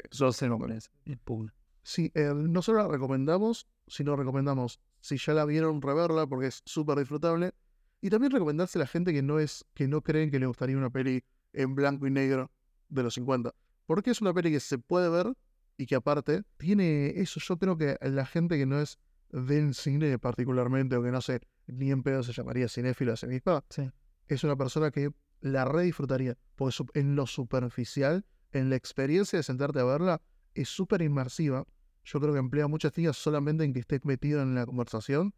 Sí, 1.82 2.12
eh, 2.14 2.34
no 2.36 2.62
solo 2.62 2.80
la 2.80 2.88
recomendamos, 2.88 3.68
sino 3.88 4.16
recomendamos, 4.16 4.80
si 5.00 5.18
ya 5.18 5.34
la 5.34 5.46
vieron, 5.46 5.82
reverla 5.82 6.28
porque 6.28 6.48
es 6.48 6.62
súper 6.66 7.00
disfrutable. 7.00 7.54
Y 8.02 8.10
también 8.10 8.32
recomendarse 8.32 8.78
a 8.78 8.82
la 8.82 8.88
gente 8.88 9.12
que 9.12 9.24
no 9.24 9.40
es, 9.40 9.66
que 9.74 9.88
no 9.88 10.02
creen 10.02 10.30
que 10.30 10.40
le 10.40 10.46
gustaría 10.46 10.78
una 10.78 10.92
peli 10.92 11.24
en 11.54 11.74
blanco 11.74 12.06
y 12.06 12.12
negro 12.12 12.52
de 12.90 13.04
los 13.04 13.16
50. 13.16 13.54
Porque 13.86 14.12
es 14.12 14.22
una 14.22 14.34
peli 14.34 14.52
que 14.52 14.60
se 14.60 14.78
puede 14.78 15.10
ver 15.10 15.34
y 15.78 15.86
que 15.86 15.96
aparte 15.96 16.44
tiene 16.58 17.20
eso. 17.20 17.40
Yo 17.40 17.58
creo 17.58 17.78
que 17.78 17.98
la 18.02 18.26
gente 18.26 18.58
que 18.58 18.66
no 18.66 18.80
es 18.82 19.00
del 19.30 19.74
cine 19.76 20.18
particularmente, 20.20 20.96
o 20.96 21.04
que 21.04 21.12
no 21.12 21.22
sé, 21.22 21.42
ni 21.68 21.92
en 21.92 22.04
pedo 22.04 22.24
se 22.24 22.34
llamaría 22.34 22.68
cinéfilo 22.68 23.14
a 23.14 23.18
sí 23.18 23.28
misma, 23.28 23.64
Sí. 23.70 23.90
es 24.28 24.44
una 24.44 24.56
persona 24.56 24.92
que 24.92 25.12
la 25.42 25.66
re 25.66 25.84
disfrutaría. 25.84 26.38
Porque 26.56 26.76
en 26.96 27.16
lo 27.16 27.28
superficial, 27.28 28.26
en 28.52 28.70
la 28.70 28.76
experiencia 28.76 29.38
de 29.38 29.44
sentarte 29.44 29.80
a 29.80 29.84
verla, 29.84 30.22
es 30.56 30.70
súper 30.70 31.02
inmersiva. 31.02 31.66
Yo 32.04 32.20
creo 32.20 32.34
que 32.34 32.40
emplea 32.40 32.68
muchas 32.68 32.94
técnicas 32.94 33.18
solamente 33.18 33.64
en 33.64 33.74
que 33.74 33.82
estés 33.82 34.04
metido 34.06 34.42
en 34.42 34.56
la 34.56 34.66
conversación 34.66 35.34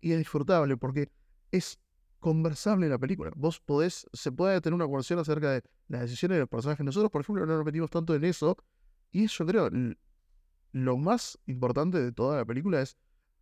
y 0.00 0.12
es 0.12 0.18
disfrutable 0.18 0.76
porque 0.76 1.10
es 1.50 1.78
conversable 2.20 2.88
la 2.88 2.98
película. 2.98 3.32
Vos 3.36 3.60
podés, 3.60 4.06
se 4.12 4.32
puede 4.32 4.60
tener 4.62 4.74
una 4.74 4.84
conversación 4.86 5.18
acerca 5.18 5.50
de 5.50 5.62
las 5.88 6.02
decisiones 6.02 6.36
de 6.36 6.40
los 6.40 6.48
personajes. 6.48 6.86
Nosotros, 6.86 7.10
por 7.10 7.20
ejemplo, 7.20 7.44
no 7.44 7.56
nos 7.56 7.64
metimos 7.66 7.90
tanto 7.90 8.14
en 8.14 8.24
eso 8.24 8.56
y 9.14 9.26
yo 9.28 9.46
creo 9.46 9.70
lo 10.72 10.96
más 10.96 11.38
importante 11.46 12.02
de 12.02 12.12
toda 12.12 12.36
la 12.38 12.44
película 12.44 12.82
es, 12.82 12.96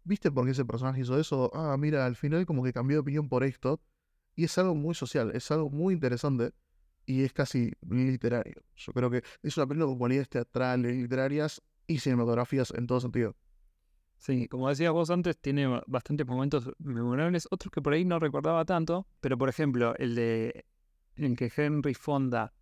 ¿viste 0.04 0.30
por 0.30 0.44
qué 0.44 0.50
ese 0.52 0.64
personaje 0.66 1.00
hizo 1.00 1.18
eso? 1.18 1.50
Ah, 1.54 1.74
mira, 1.78 2.04
al 2.04 2.14
final 2.14 2.44
como 2.44 2.62
que 2.62 2.72
cambió 2.72 2.96
de 2.96 3.00
opinión 3.00 3.28
por 3.28 3.42
esto. 3.42 3.80
Y 4.34 4.44
es 4.44 4.56
algo 4.58 4.74
muy 4.74 4.94
social, 4.94 5.30
es 5.34 5.50
algo 5.50 5.70
muy 5.70 5.94
interesante 5.94 6.52
y 7.06 7.22
es 7.22 7.32
casi 7.32 7.72
literario. 7.88 8.62
Yo 8.76 8.92
creo 8.92 9.10
que 9.10 9.22
es 9.42 9.56
una 9.56 9.66
película 9.66 9.86
con 9.88 9.98
cualidades 9.98 10.28
teatrales, 10.28 10.94
literarias 10.94 11.62
y 11.86 11.98
cinematográficas 11.98 12.72
en 12.76 12.86
todo 12.86 13.00
sentido. 13.00 13.34
Sí, 14.18 14.48
como 14.48 14.68
decías 14.68 14.92
vos 14.92 15.10
antes, 15.10 15.38
tiene 15.38 15.66
ba- 15.66 15.82
bastantes 15.86 16.26
momentos 16.26 16.70
memorables, 16.78 17.48
otros 17.50 17.72
que 17.72 17.82
por 17.82 17.92
ahí 17.92 18.04
no 18.04 18.18
recordaba 18.18 18.64
tanto, 18.64 19.06
pero 19.20 19.36
por 19.36 19.48
ejemplo, 19.48 19.94
el 19.96 20.14
de 20.14 20.64
en 21.16 21.34
que 21.34 21.50
Henry 21.54 21.94
Fonda 21.94 22.54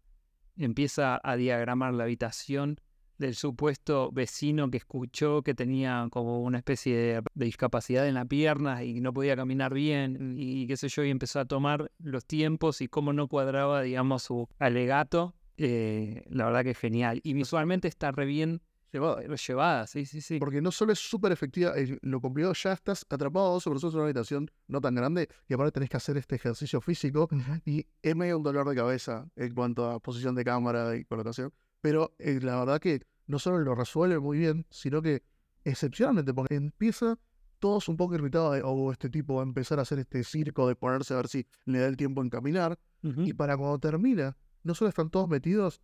empieza 0.56 1.20
a 1.22 1.36
diagramar 1.36 1.92
la 1.94 2.04
habitación 2.04 2.80
del 3.20 3.34
supuesto 3.34 4.10
vecino 4.12 4.70
que 4.70 4.78
escuchó 4.78 5.42
que 5.42 5.54
tenía 5.54 6.08
como 6.10 6.40
una 6.40 6.56
especie 6.56 6.96
de, 6.96 7.22
de 7.34 7.44
discapacidad 7.44 8.08
en 8.08 8.14
la 8.14 8.24
pierna 8.24 8.82
y 8.82 9.00
no 9.00 9.12
podía 9.12 9.36
caminar 9.36 9.74
bien 9.74 10.34
y 10.38 10.66
qué 10.66 10.76
sé 10.78 10.88
yo, 10.88 11.04
y 11.04 11.10
empezó 11.10 11.38
a 11.38 11.44
tomar 11.44 11.92
los 11.98 12.24
tiempos 12.24 12.80
y 12.80 12.88
cómo 12.88 13.12
no 13.12 13.28
cuadraba, 13.28 13.82
digamos, 13.82 14.22
su 14.22 14.48
alegato. 14.58 15.34
eh, 15.58 16.24
la 16.30 16.46
verdad 16.46 16.64
que 16.64 16.70
es 16.70 16.78
genial. 16.78 17.20
Y 17.22 17.34
visualmente 17.34 17.86
está 17.88 18.10
re 18.10 18.24
bien 18.24 18.62
Llevada. 18.92 19.22
llevada, 19.36 19.86
sí, 19.86 20.04
sí, 20.04 20.20
sí. 20.20 20.38
Porque 20.38 20.60
no 20.60 20.72
solo 20.72 20.92
es 20.92 20.98
súper 20.98 21.30
efectiva, 21.30 21.74
eh, 21.76 21.98
lo 22.02 22.20
complicado 22.20 22.54
ya 22.54 22.72
estás 22.72 23.06
atrapado 23.08 23.52
12 23.52 23.70
personas 23.70 23.94
en 23.94 23.98
una 23.98 24.04
habitación 24.06 24.50
no 24.66 24.80
tan 24.80 24.94
grande 24.94 25.28
y 25.46 25.54
aparte 25.54 25.72
tenés 25.72 25.90
que 25.90 25.96
hacer 25.96 26.16
este 26.16 26.36
ejercicio 26.36 26.80
físico 26.80 27.28
y 27.64 27.86
es 28.02 28.16
medio 28.16 28.38
un 28.38 28.42
dolor 28.42 28.68
de 28.68 28.74
cabeza 28.74 29.28
en 29.36 29.54
cuanto 29.54 29.88
a 29.88 30.00
posición 30.00 30.34
de 30.34 30.42
cámara 30.44 30.96
y 30.96 31.04
colocación. 31.04 31.52
Pero 31.80 32.14
eh, 32.18 32.40
la 32.42 32.58
verdad 32.60 32.80
que 32.80 33.02
no 33.26 33.38
solo 33.38 33.58
lo 33.58 33.74
resuelve 33.74 34.18
muy 34.18 34.38
bien, 34.38 34.66
sino 34.70 35.00
que 35.02 35.22
excepcionalmente, 35.64 36.34
porque 36.34 36.54
empieza 36.54 37.18
todos 37.58 37.88
un 37.88 37.96
poco 37.96 38.14
irritados 38.14 38.54
de, 38.54 38.62
oh, 38.64 38.90
este 38.90 39.10
tipo 39.10 39.34
va 39.34 39.42
a 39.42 39.44
empezar 39.44 39.78
a 39.78 39.82
hacer 39.82 39.98
este 39.98 40.24
circo 40.24 40.66
de 40.66 40.74
ponerse 40.74 41.14
a 41.14 41.18
ver 41.18 41.28
si 41.28 41.46
le 41.66 41.78
da 41.78 41.86
el 41.86 41.96
tiempo 41.96 42.22
en 42.22 42.30
caminar. 42.30 42.78
Y 43.02 43.32
para 43.32 43.56
cuando 43.56 43.78
termina, 43.78 44.36
no 44.62 44.74
solo 44.74 44.90
están 44.90 45.08
todos 45.08 45.26
metidos, 45.26 45.80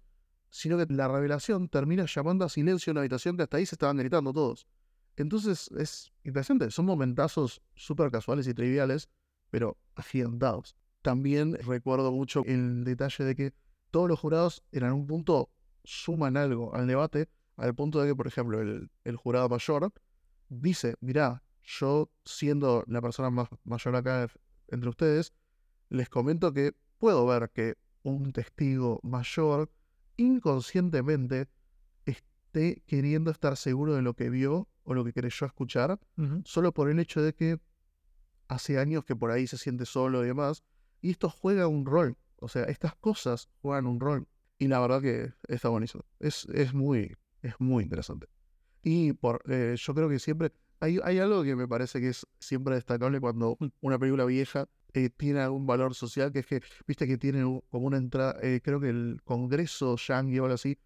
sino 0.51 0.77
que 0.77 0.87
la 0.93 1.09
revelación 1.09 1.69
termina 1.69 2.05
llamando 2.07 2.45
a 2.45 2.49
silencio 2.51 2.91
en 2.91 2.97
una 2.97 3.01
habitación 3.01 3.37
que 3.37 3.45
hasta 3.45 3.57
ahí 3.57 3.65
se 3.65 3.75
estaban 3.75 3.97
gritando 3.97 4.33
todos. 4.33 4.67
Entonces 5.17 5.71
es 5.79 6.13
interesante, 6.25 6.71
son 6.71 6.85
momentazos 6.87 7.63
súper 7.75 8.11
casuales 8.11 8.47
y 8.47 8.55
triviales, 8.55 9.09
pero 9.51 9.79
agigantados. 9.95 10.77
También 11.01 11.55
recuerdo 11.55 12.13
mucho 12.13 12.43
el 12.45 12.85
detalle 12.85 13.25
de 13.25 13.35
que 13.35 13.55
todos 13.91 14.09
los 14.09 14.21
jurados 14.21 14.63
en 14.73 14.85
algún 14.85 15.07
punto 15.07 15.51
suman 15.87 16.37
algo 16.37 16.75
al 16.75 16.87
debate, 16.87 17.29
al 17.57 17.75
punto 17.75 18.01
de 18.01 18.09
que, 18.09 18.15
por 18.15 18.27
ejemplo, 18.27 18.61
el, 18.61 18.91
el 19.05 19.17
jurado 19.17 19.49
mayor 19.49 19.93
dice, 20.49 20.97
mirá, 21.01 21.43
yo 21.63 22.11
siendo 22.25 22.85
la 22.87 23.01
persona 23.01 23.31
más 23.31 23.49
mayor 23.65 23.97
acá 23.97 24.29
entre 24.69 24.89
ustedes, 24.89 25.33
les 25.89 26.09
comento 26.09 26.53
que 26.53 26.75
puedo 26.99 27.27
ver 27.27 27.51
que 27.51 27.77
un 28.03 28.33
testigo 28.33 29.01
mayor 29.03 29.71
inconscientemente 30.17 31.49
esté 32.05 32.83
queriendo 32.87 33.31
estar 33.31 33.57
seguro 33.57 33.95
de 33.95 34.03
lo 34.03 34.15
que 34.15 34.31
vio 34.31 34.69
o 34.85 34.95
lo 34.95 35.05
que 35.05 35.13
creyó 35.13 35.47
escuchar, 35.47 35.99
solo 36.45 36.73
por 36.73 36.89
el 36.89 37.01
hecho 37.01 37.21
de 37.21 37.35
que 37.35 37.61
hace 38.49 38.79
años 38.79 39.05
que 39.05 39.17
por 39.17 39.33
ahí 39.33 39.47
se 39.47 39.59
siente 39.59 39.85
solo 39.85 40.25
y 40.25 40.29
demás, 40.29 40.63
y 41.01 41.11
esto 41.11 41.29
juega 41.29 41.67
un 41.67 41.85
rol, 41.85 42.17
o 42.37 42.49
sea, 42.49 42.65
estas 42.65 42.95
cosas 42.95 43.49
juegan 43.61 43.87
un 43.87 43.99
rol, 43.99 44.29
y 44.59 44.69
la 44.69 44.81
verdad 44.81 45.01
que 45.03 45.33
está 45.49 45.69
buenísimo, 45.69 46.05
es, 46.21 46.47
es, 46.53 46.73
muy, 46.75 47.17
es 47.43 47.55
muy 47.59 47.85
interesante. 47.85 48.27
Y 48.83 49.13
por, 49.15 49.43
eh, 49.49 49.75
yo 49.79 49.95
creo 49.95 50.09
que 50.09 50.19
siempre 50.19 50.53
hay, 50.81 50.99
hay 51.03 51.19
algo 51.19 51.43
que 51.43 51.57
me 51.57 51.67
parece 51.67 52.01
que 52.01 52.09
es 52.09 52.27
siempre 52.39 52.75
destacable 52.75 53.21
cuando 53.21 53.57
una 53.81 53.99
película 53.99 54.25
vieja 54.25 54.69
eh, 54.95 55.11
tiene 55.11 55.41
algún 55.41 55.67
valor 55.67 55.95
social, 55.95 56.33
que 56.33 56.39
es 56.41 56.47
que, 56.47 56.63
viste 56.87 57.07
que 57.07 57.19
tiene 57.19 57.43
como 57.69 57.87
una 57.87 57.97
entrada, 57.99 58.39
eh, 58.43 58.61
creo 58.63 58.81
que 58.81 58.89
el 58.91 59.21
Congreso 59.25 59.97
Yankee 59.97 60.39
o 60.39 60.45
algo 60.45 60.55
así, 60.55 60.79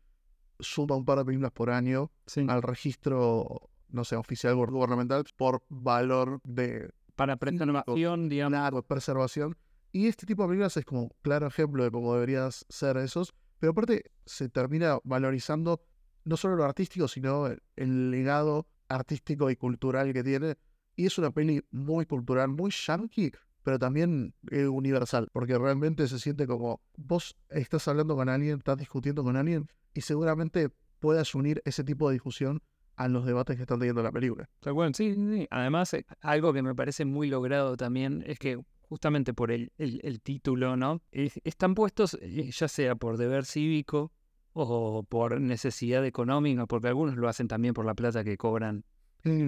suma 0.58 0.96
un 0.96 1.04
par 1.04 1.18
de 1.18 1.24
películas 1.24 1.52
por 1.52 1.70
año 1.70 2.10
Sí. 2.26 2.44
al 2.48 2.62
registro, 2.62 3.70
no 3.88 4.04
sé, 4.04 4.16
oficial 4.16 4.54
gu- 4.56 4.70
gubernamental 4.70 5.24
por 5.36 5.62
valor 5.68 6.40
de 6.44 6.90
Para 7.14 7.36
preservación, 7.36 8.28
digamos. 8.28 8.58
claro, 8.58 8.82
preservación. 8.82 9.56
Y 9.92 10.06
este 10.06 10.26
tipo 10.26 10.42
de 10.42 10.48
películas 10.48 10.76
es 10.76 10.84
como 10.84 11.10
claro 11.22 11.46
ejemplo 11.48 11.82
de 11.84 11.90
cómo 11.90 12.12
deberías 12.14 12.64
ser 12.68 12.96
esos, 12.98 13.32
pero 13.60 13.72
aparte 13.72 14.10
se 14.26 14.48
termina 14.48 14.98
valorizando 15.04 15.82
no 16.24 16.36
solo 16.36 16.56
lo 16.56 16.64
artístico, 16.64 17.06
sino 17.06 17.46
el, 17.46 17.62
el 17.76 18.10
legado 18.10 18.66
artístico 18.88 19.50
y 19.50 19.56
cultural 19.56 20.12
que 20.12 20.24
tiene. 20.24 20.56
Y 20.96 21.06
es 21.06 21.16
una 21.18 21.30
peli 21.30 21.62
muy 21.70 22.04
cultural, 22.04 22.48
muy 22.48 22.72
yankee, 22.72 23.30
pero 23.62 23.78
también 23.78 24.34
eh, 24.50 24.66
universal, 24.66 25.28
porque 25.32 25.56
realmente 25.56 26.08
se 26.08 26.18
siente 26.18 26.46
como 26.46 26.80
vos 26.96 27.36
estás 27.48 27.86
hablando 27.88 28.16
con 28.16 28.28
alguien, 28.28 28.58
estás 28.58 28.78
discutiendo 28.78 29.22
con 29.22 29.36
alguien, 29.36 29.68
y 29.94 30.00
seguramente 30.00 30.70
puedas 30.98 31.34
unir 31.34 31.62
ese 31.64 31.84
tipo 31.84 32.08
de 32.08 32.14
discusión 32.14 32.62
a 32.96 33.08
los 33.08 33.24
debates 33.24 33.56
que 33.56 33.62
están 33.62 33.78
teniendo 33.78 34.00
en 34.00 34.06
la 34.06 34.12
película. 34.12 34.50
Sí, 34.62 35.14
sí, 35.14 35.14
sí. 35.14 35.48
Además, 35.50 35.94
eh, 35.94 36.04
algo 36.20 36.52
que 36.52 36.62
me 36.62 36.74
parece 36.74 37.04
muy 37.04 37.28
logrado 37.28 37.76
también 37.76 38.22
es 38.26 38.38
que 38.38 38.60
justamente 38.90 39.32
por 39.32 39.52
el, 39.52 39.72
el- 39.78 40.00
el 40.02 40.20
título, 40.20 40.76
¿no? 40.76 41.00
Es- 41.12 41.40
están 41.44 41.74
puestos 41.74 42.18
eh, 42.20 42.50
ya 42.50 42.66
sea 42.68 42.96
por 42.96 43.16
deber 43.16 43.44
cívico 43.46 44.12
o 44.52 45.04
por 45.04 45.40
necesidad 45.40 46.04
económica, 46.04 46.66
porque 46.66 46.88
algunos 46.88 47.16
lo 47.16 47.28
hacen 47.28 47.46
también 47.46 47.72
por 47.72 47.86
la 47.86 47.94
plata 47.94 48.24
que 48.24 48.36
cobran. 48.36 48.84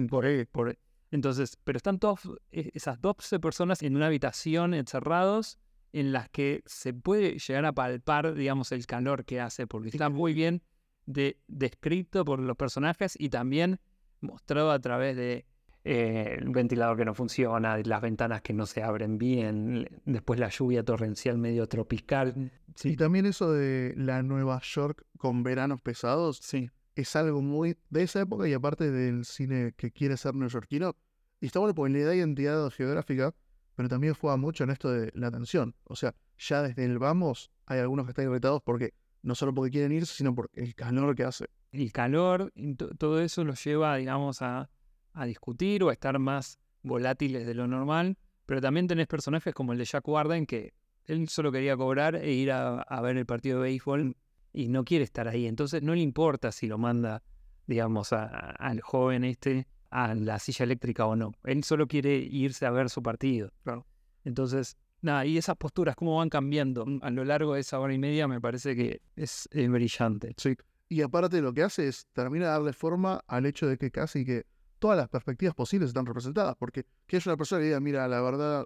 Por, 0.07 0.25
por, 0.47 0.77
entonces, 1.11 1.57
pero 1.65 1.75
están 1.77 1.99
todos 1.99 2.21
eh, 2.51 2.71
esas 2.73 3.01
12 3.01 3.37
personas 3.41 3.81
en 3.83 3.97
una 3.97 4.05
habitación 4.07 4.73
encerrados 4.73 5.59
en 5.91 6.13
las 6.13 6.29
que 6.29 6.63
se 6.65 6.93
puede 6.93 7.37
llegar 7.37 7.65
a 7.65 7.73
palpar, 7.73 8.33
digamos, 8.33 8.71
el 8.71 8.85
calor 8.87 9.25
que 9.25 9.41
hace, 9.41 9.67
porque 9.67 9.89
está 9.89 10.09
muy 10.09 10.33
bien 10.33 10.63
de- 11.05 11.37
descrito 11.47 12.23
por 12.23 12.39
los 12.39 12.55
personajes 12.55 13.15
y 13.19 13.27
también 13.29 13.79
mostrado 14.21 14.71
a 14.71 14.79
través 14.79 15.17
de 15.17 15.45
eh, 15.83 16.37
el 16.39 16.49
ventilador 16.49 16.97
que 16.97 17.05
no 17.05 17.13
funciona, 17.13 17.77
las 17.77 18.01
ventanas 18.01 18.41
que 18.41 18.53
no 18.53 18.65
se 18.65 18.83
abren 18.83 19.17
bien, 19.17 19.87
después 20.05 20.39
la 20.39 20.49
lluvia 20.49 20.83
torrencial 20.83 21.37
medio 21.37 21.67
tropical. 21.67 22.33
Y 22.37 22.51
Sí, 22.75 22.95
también 22.95 23.25
eso 23.25 23.51
de 23.51 23.93
la 23.97 24.23
Nueva 24.23 24.59
York 24.63 25.05
con 25.17 25.43
veranos 25.43 25.81
pesados 25.81 26.37
sí, 26.41 26.69
es 26.95 27.15
algo 27.15 27.41
muy 27.41 27.77
de 27.89 28.03
esa 28.03 28.21
época 28.21 28.47
y 28.47 28.53
aparte 28.53 28.89
del 28.91 29.25
cine 29.25 29.73
que 29.77 29.91
quiere 29.91 30.17
ser 30.17 30.35
neoyorquino. 30.35 30.95
Y 31.41 31.47
está 31.47 31.59
bueno 31.59 31.75
porque 31.75 31.91
le 31.93 32.03
da 32.03 32.15
identidad 32.15 32.69
geográfica, 32.69 33.33
pero 33.75 33.89
también 33.89 34.13
juega 34.13 34.37
mucho 34.37 34.63
en 34.63 34.69
esto 34.69 34.89
de 34.91 35.11
la 35.13 35.29
tensión. 35.31 35.75
O 35.83 35.95
sea, 35.95 36.15
ya 36.37 36.61
desde 36.63 36.85
el 36.85 36.97
vamos 36.99 37.51
hay 37.65 37.79
algunos 37.79 38.05
que 38.05 38.11
están 38.11 38.25
irritados 38.25 38.61
porque 38.63 38.93
no 39.21 39.35
solo 39.35 39.53
porque 39.53 39.71
quieren 39.71 39.91
irse, 39.91 40.13
sino 40.15 40.33
por 40.33 40.49
el 40.53 40.73
calor 40.75 41.15
que 41.15 41.23
hace. 41.23 41.45
el 41.71 41.91
calor, 41.91 42.51
y 42.55 42.75
to- 42.75 42.89
todo 42.95 43.19
eso 43.21 43.43
los 43.43 43.63
lleva, 43.63 43.95
digamos, 43.97 44.41
a, 44.41 44.69
a 45.13 45.25
discutir 45.25 45.83
o 45.83 45.89
a 45.89 45.93
estar 45.93 46.17
más 46.19 46.57
volátiles 46.81 47.45
de 47.45 47.53
lo 47.53 47.67
normal. 47.67 48.17
Pero 48.45 48.61
también 48.61 48.87
tenés 48.87 49.07
personajes 49.07 49.53
como 49.53 49.71
el 49.71 49.77
de 49.79 49.85
Jack 49.85 50.07
Warden, 50.07 50.45
que 50.45 50.73
él 51.05 51.27
solo 51.29 51.51
quería 51.51 51.77
cobrar 51.77 52.15
e 52.15 52.31
ir 52.33 52.51
a, 52.51 52.81
a 52.81 53.01
ver 53.01 53.17
el 53.17 53.25
partido 53.25 53.57
de 53.59 53.63
béisbol 53.69 54.15
y 54.51 54.67
no 54.67 54.83
quiere 54.83 55.03
estar 55.05 55.27
ahí. 55.27 55.47
Entonces 55.47 55.81
no 55.81 55.93
le 55.95 56.01
importa 56.01 56.51
si 56.51 56.67
lo 56.67 56.77
manda, 56.77 57.23
digamos, 57.67 58.11
a- 58.13 58.25
a- 58.25 58.51
al 58.51 58.81
joven 58.81 59.23
este 59.23 59.67
a 59.89 60.15
la 60.15 60.39
silla 60.39 60.63
eléctrica 60.63 61.05
o 61.05 61.15
no. 61.15 61.33
Él 61.43 61.63
solo 61.63 61.87
quiere 61.87 62.15
irse 62.15 62.65
a 62.65 62.71
ver 62.71 62.89
su 62.89 63.03
partido. 63.03 63.51
Claro. 63.63 63.85
Entonces, 64.25 64.75
nada, 65.01 65.23
y 65.25 65.37
esas 65.37 65.55
posturas, 65.55 65.95
cómo 65.95 66.17
van 66.17 66.29
cambiando 66.29 66.85
a 67.01 67.09
lo 67.11 67.23
largo 67.23 67.53
de 67.53 67.61
esa 67.61 67.79
hora 67.79 67.93
y 67.93 67.99
media, 67.99 68.27
me 68.27 68.41
parece 68.41 68.75
que 68.75 69.01
es, 69.15 69.47
es 69.51 69.69
brillante. 69.69 70.33
Sí. 70.37 70.55
Y 70.89 71.01
aparte 71.01 71.41
lo 71.41 71.53
que 71.53 71.61
hace 71.63 71.87
es 71.87 72.07
termina 72.13 72.45
de 72.45 72.51
darle 72.51 72.73
forma 72.73 73.21
al 73.27 73.45
hecho 73.45 73.67
de 73.67 73.77
que 73.77 73.91
casi 73.91 74.25
que 74.25 74.45
todas 74.83 74.97
las 74.97 75.07
perspectivas 75.07 75.55
posibles 75.55 75.91
están 75.91 76.05
representadas. 76.05 76.57
Porque 76.57 76.85
que 77.07 77.15
es 77.15 77.25
una 77.25 77.37
persona 77.37 77.61
que 77.61 77.67
diga, 77.67 77.79
mira, 77.79 78.05
la 78.09 78.21
verdad, 78.21 78.65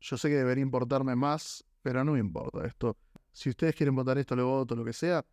yo 0.00 0.18
sé 0.18 0.28
que 0.28 0.34
debería 0.34 0.60
importarme 0.60 1.16
más, 1.16 1.64
pero 1.80 2.04
no 2.04 2.12
me 2.12 2.18
importa 2.18 2.66
esto. 2.66 2.98
Si 3.32 3.48
ustedes 3.48 3.74
quieren 3.74 3.94
votar 3.94 4.18
esto, 4.18 4.36
lo 4.36 4.46
voto, 4.46 4.76
lo 4.76 4.84
que 4.84 4.92
sea. 4.92 5.24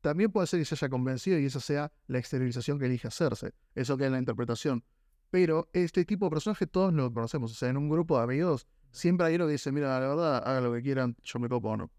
También 0.00 0.30
puede 0.30 0.46
ser 0.46 0.60
que 0.60 0.64
se 0.64 0.76
haya 0.76 0.88
convencido 0.88 1.40
y 1.40 1.46
esa 1.46 1.58
sea 1.58 1.90
la 2.06 2.18
exteriorización 2.18 2.78
que 2.78 2.86
elige 2.86 3.08
hacerse. 3.08 3.52
Eso 3.74 3.96
queda 3.96 4.06
en 4.06 4.12
la 4.12 4.18
interpretación. 4.20 4.84
Pero 5.30 5.68
este 5.72 6.04
tipo 6.04 6.26
de 6.26 6.30
personaje 6.30 6.68
todos 6.68 6.94
lo 6.94 7.12
conocemos. 7.12 7.50
O 7.50 7.54
sea, 7.56 7.68
en 7.68 7.76
un 7.76 7.88
grupo 7.88 8.16
de 8.16 8.22
amigos 8.22 8.68
siempre 8.92 9.26
hay 9.26 9.34
uno 9.34 9.46
que 9.46 9.52
dice, 9.52 9.72
mira, 9.72 9.98
la 9.98 10.06
verdad, 10.06 10.36
haga 10.46 10.60
lo 10.60 10.72
que 10.72 10.82
quieran, 10.82 11.16
yo 11.24 11.40
me 11.40 11.48
copo 11.48 11.70
o 11.70 11.76
no. 11.76 11.90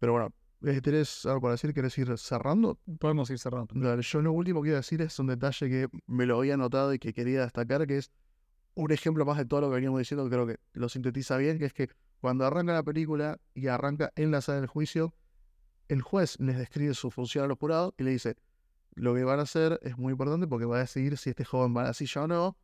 Pero 0.00 0.10
bueno, 0.10 0.34
¿tenés 0.60 1.26
algo 1.26 1.40
para 1.40 1.52
decir? 1.52 1.72
¿Querés 1.74 1.96
ir 1.98 2.16
cerrando? 2.18 2.78
Podemos 2.98 3.30
ir 3.30 3.38
cerrando. 3.38 3.74
Dale, 3.74 4.02
yo 4.02 4.22
lo 4.22 4.32
último 4.32 4.62
que 4.62 4.66
quiero 4.66 4.76
decir 4.78 5.02
es 5.02 5.18
un 5.18 5.28
detalle 5.28 5.68
que 5.68 5.88
me 6.06 6.26
lo 6.26 6.38
había 6.38 6.56
notado 6.56 6.92
y 6.94 6.98
que 6.98 7.12
quería 7.12 7.42
destacar, 7.42 7.86
que 7.86 7.98
es 7.98 8.10
un 8.74 8.92
ejemplo 8.92 9.24
más 9.24 9.38
de 9.38 9.46
todo 9.46 9.62
lo 9.62 9.68
que 9.68 9.76
veníamos 9.76 9.98
diciendo, 9.98 10.28
creo 10.28 10.46
que 10.46 10.58
lo 10.74 10.88
sintetiza 10.88 11.36
bien, 11.38 11.58
que 11.58 11.64
es 11.66 11.72
que 11.72 11.88
cuando 12.20 12.44
arranca 12.44 12.72
la 12.72 12.82
película 12.82 13.38
y 13.54 13.68
arranca 13.68 14.12
en 14.16 14.30
la 14.30 14.40
sala 14.40 14.60
del 14.60 14.68
juicio, 14.68 15.14
el 15.88 16.02
juez 16.02 16.38
les 16.40 16.58
describe 16.58 16.94
su 16.94 17.10
función 17.10 17.44
a 17.44 17.48
los 17.48 17.58
jurados 17.58 17.94
y 17.98 18.02
le 18.02 18.10
dice, 18.10 18.36
lo 18.94 19.14
que 19.14 19.24
van 19.24 19.38
a 19.38 19.42
hacer 19.42 19.78
es 19.82 19.96
muy 19.96 20.12
importante 20.12 20.46
porque 20.46 20.66
va 20.66 20.76
a 20.76 20.80
decidir 20.80 21.16
si 21.16 21.30
este 21.30 21.44
joven 21.44 21.76
va 21.76 21.82
a 21.82 21.84
la 21.84 21.94
silla 21.94 22.24
o 22.24 22.26
no, 22.26 22.56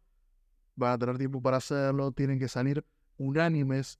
van 0.74 0.92
a 0.92 0.98
tener 0.98 1.18
tiempo 1.18 1.40
para 1.40 1.58
hacerlo, 1.58 2.12
tienen 2.12 2.38
que 2.38 2.48
salir 2.48 2.84
unánimes 3.18 3.98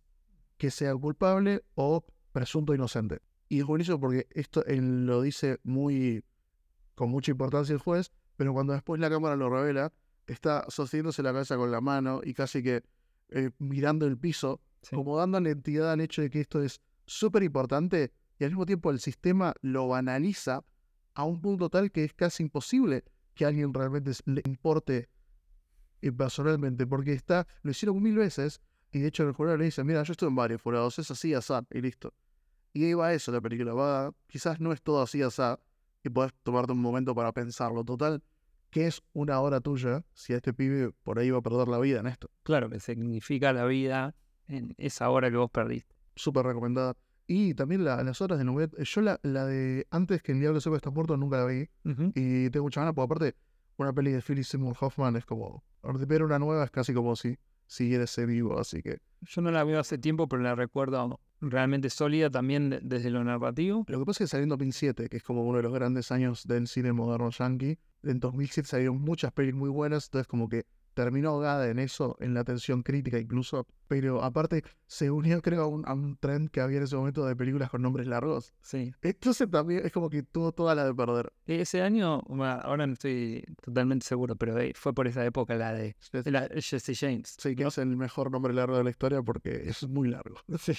que 0.57 0.71
sea 0.71 0.95
culpable 0.95 1.63
o 1.75 2.05
presunto 2.33 2.75
inocente. 2.75 3.21
Y 3.53 3.61
es 3.61 3.67
buenísimo 3.67 4.01
porque 4.01 4.27
esto 4.31 4.65
él 4.65 5.05
lo 5.05 5.21
dice 5.21 5.61
muy 5.63 6.25
con 6.95 7.11
mucha 7.11 7.33
importancia 7.33 7.75
el 7.75 7.81
juez, 7.81 8.11
pero 8.37 8.55
cuando 8.55 8.73
después 8.73 8.99
la 8.99 9.11
cámara 9.11 9.37
lo 9.37 9.51
revela, 9.51 9.93
está 10.27 10.65
sosteniéndose 10.71 11.23
la 11.23 11.35
cabeza 11.35 11.59
con 11.59 11.71
la 11.71 11.83
mano 11.83 12.23
y 12.25 12.33
casi 12.33 12.63
que 12.63 12.83
eh, 13.29 13.51
mirando 13.59 14.07
el 14.07 14.17
piso, 14.17 14.63
como 14.91 15.19
dando 15.19 15.39
la 15.39 15.51
entidad 15.51 15.93
al 15.93 16.01
hecho 16.01 16.23
de 16.23 16.31
que 16.31 16.41
esto 16.41 16.63
es 16.63 16.81
súper 17.05 17.43
importante 17.43 18.11
y 18.39 18.45
al 18.45 18.53
mismo 18.53 18.65
tiempo 18.65 18.91
el 18.91 19.01
sistema 19.01 19.53
lo 19.61 19.87
banaliza 19.87 20.65
a 21.13 21.25
un 21.25 21.43
punto 21.43 21.69
tal 21.69 21.93
que 21.93 22.05
es 22.05 22.15
casi 22.15 22.45
imposible 22.45 23.05
que 23.35 23.45
a 23.45 23.49
alguien 23.49 23.75
realmente 23.75 24.13
le 24.25 24.41
importe 24.47 25.11
eh, 26.01 26.11
personalmente, 26.11 26.87
porque 26.87 27.13
está, 27.13 27.47
lo 27.61 27.73
hicieron 27.73 28.03
mil 28.03 28.17
veces 28.17 28.63
y 28.93 29.01
de 29.01 29.09
hecho 29.09 29.25
el 29.25 29.35
jurado 29.35 29.59
le 29.59 29.67
dice, 29.67 29.85
mira, 29.85 30.05
yo 30.05 30.13
estuve 30.13 30.31
en 30.31 30.37
varios 30.37 30.63
jurados, 30.63 30.99
es 30.99 31.11
así, 31.11 31.35
asá, 31.35 31.67
y 31.71 31.83
listo. 31.83 32.15
Y 32.73 32.85
ahí 32.85 32.95
va 32.95 33.13
eso 33.13 33.33
la 33.33 33.41
película, 33.41 33.75
va, 33.75 34.15
quizás 34.27 34.61
no 34.61 34.73
es 34.73 34.81
todo 34.83 35.03
así, 35.03 35.23
asá, 35.23 35.61
y 36.03 36.09
puedes 36.09 36.33
tomarte 36.43 36.73
un 36.73 36.81
momento 36.81 37.15
para 37.15 37.33
pensarlo. 37.33 37.85
Total, 37.85 38.23
¿qué 38.71 38.87
es 38.87 39.03
una 39.13 39.41
hora 39.41 39.61
tuya 39.61 40.05
si 40.15 40.33
a 40.33 40.37
este 40.37 40.55
pibe 40.55 40.93
por 41.03 41.19
ahí 41.19 41.31
va 41.31 41.39
a 41.39 41.43
perder 41.43 41.69
la 41.69 41.79
vida 41.79 42.01
en 42.01 42.07
esto? 42.07 42.31
Claro, 42.43 42.71
que 42.71 42.81
significa 42.81 43.53
la 43.53 43.67
vida 43.67 44.15
en 44.49 44.75
esa 44.79 45.11
hora 45.11 45.31
que 45.31 45.37
vos 45.37 45.51
perdiste. 45.51 45.95
Súper 46.15 46.47
recomendada. 46.47 46.97
Y 47.27 47.55
también 47.55 47.85
las 47.85 48.21
horas 48.21 48.39
de 48.39 48.45
Nubet. 48.45 48.77
Yo 48.83 49.01
la, 49.01 49.19
la 49.23 49.47
de 49.47 49.87
antes 49.91 50.23
que 50.23 50.33
el 50.33 50.41
diablo 50.41 50.61
sepa 50.61 50.77
está 50.77 50.91
muerto 50.91 51.17
nunca 51.17 51.39
la 51.39 51.47
vi. 51.47 51.69
Y 52.15 52.51
tengo 52.51 52.65
mucha 52.65 52.81
ganas, 52.81 52.95
porque 52.95 53.05
aparte, 53.05 53.37
una 53.77 53.93
peli 53.93 54.11
de 54.11 54.21
Philip 54.21 54.45
Seymour 54.45 54.77
Hoffman 54.79 55.17
es 55.17 55.25
como. 55.25 55.63
Ver 55.83 56.23
una 56.23 56.39
nueva 56.39 56.65
es 56.65 56.71
casi 56.71 56.93
como 56.93 57.17
si 57.17 57.39
siguiera 57.67 58.05
ese 58.05 58.27
vivo, 58.27 58.59
así 58.59 58.83
que. 58.83 58.99
Yo 59.23 59.41
no 59.41 59.51
la 59.51 59.65
veo 59.65 59.81
hace 59.81 59.99
tiempo, 59.99 60.29
pero 60.29 60.43
la 60.43 60.55
recuerdo 60.55 61.21
realmente 61.43 61.91
sólida 61.91 62.31
también 62.31 62.79
desde 62.83 63.11
lo 63.11 63.23
narrativo. 63.25 63.85
Lo 63.89 63.99
que 63.99 64.07
pasa 64.07 64.25
es 64.25 64.31
que 64.31 64.31
salió 64.31 64.45
en 64.45 64.51
2007, 64.51 65.09
que 65.09 65.17
es 65.17 65.23
como 65.23 65.43
uno 65.45 65.59
de 65.59 65.65
los 65.65 65.73
grandes 65.73 66.13
años 66.13 66.47
del 66.47 66.69
cine 66.69 66.93
moderno 66.93 67.31
yankee. 67.31 67.79
En 68.05 68.21
2007 68.21 68.69
salieron 68.69 69.01
muchas 69.01 69.33
pelis 69.33 69.55
muy 69.55 69.69
buenas, 69.69 70.07
entonces 70.07 70.27
como 70.27 70.49
que 70.49 70.65
terminó 70.95 71.31
ahogada 71.31 71.69
en 71.69 71.79
eso, 71.79 72.17
en 72.21 72.35
la 72.35 72.41
atención 72.41 72.83
crítica 72.83 73.19
incluso, 73.19 73.67
pero 73.89 74.23
aparte 74.23 74.63
se 74.87 75.11
unió 75.11 75.41
creo 75.41 75.63
a 75.63 75.67
un, 75.67 75.87
a 75.87 75.95
un, 75.95 76.17
trend 76.17 76.51
que 76.51 76.61
había 76.61 76.79
en 76.79 76.85
ese 76.85 76.97
momento 76.97 77.25
de 77.25 77.35
películas 77.35 77.71
con 77.71 77.83
nombres 77.83 78.07
largos. 78.07 78.53
Sí. 78.61 78.93
Entonces 79.03 79.51
también 79.51 79.85
es 79.85 79.93
como 79.93 80.11
que 80.11 80.23
tuvo 80.23 80.53
toda 80.53 80.75
la 80.75 80.85
de 80.85 80.95
perder. 80.95 81.33
Ese 81.47 81.83
año, 81.83 82.23
ahora 82.29 82.87
no 82.87 82.93
estoy 82.93 83.45
totalmente 83.63 84.07
seguro, 84.07 84.37
pero 84.37 84.59
eh, 84.59 84.73
fue 84.75 84.93
por 84.93 85.07
esa 85.07 85.25
época 85.25 85.55
la 85.55 85.73
de, 85.73 85.97
la, 86.25 86.49
Jesse 86.57 86.99
James. 86.99 87.37
Sí, 87.39 87.57
que 87.57 87.65
es 87.65 87.79
el 87.79 87.97
mejor 87.97 88.31
nombre 88.31 88.53
largo 88.53 88.77
de 88.77 88.85
la 88.85 88.91
historia 88.91 89.23
porque 89.23 89.63
es 89.67 89.89
muy 89.89 90.09
largo. 90.09 90.37
Sí. 90.63 90.75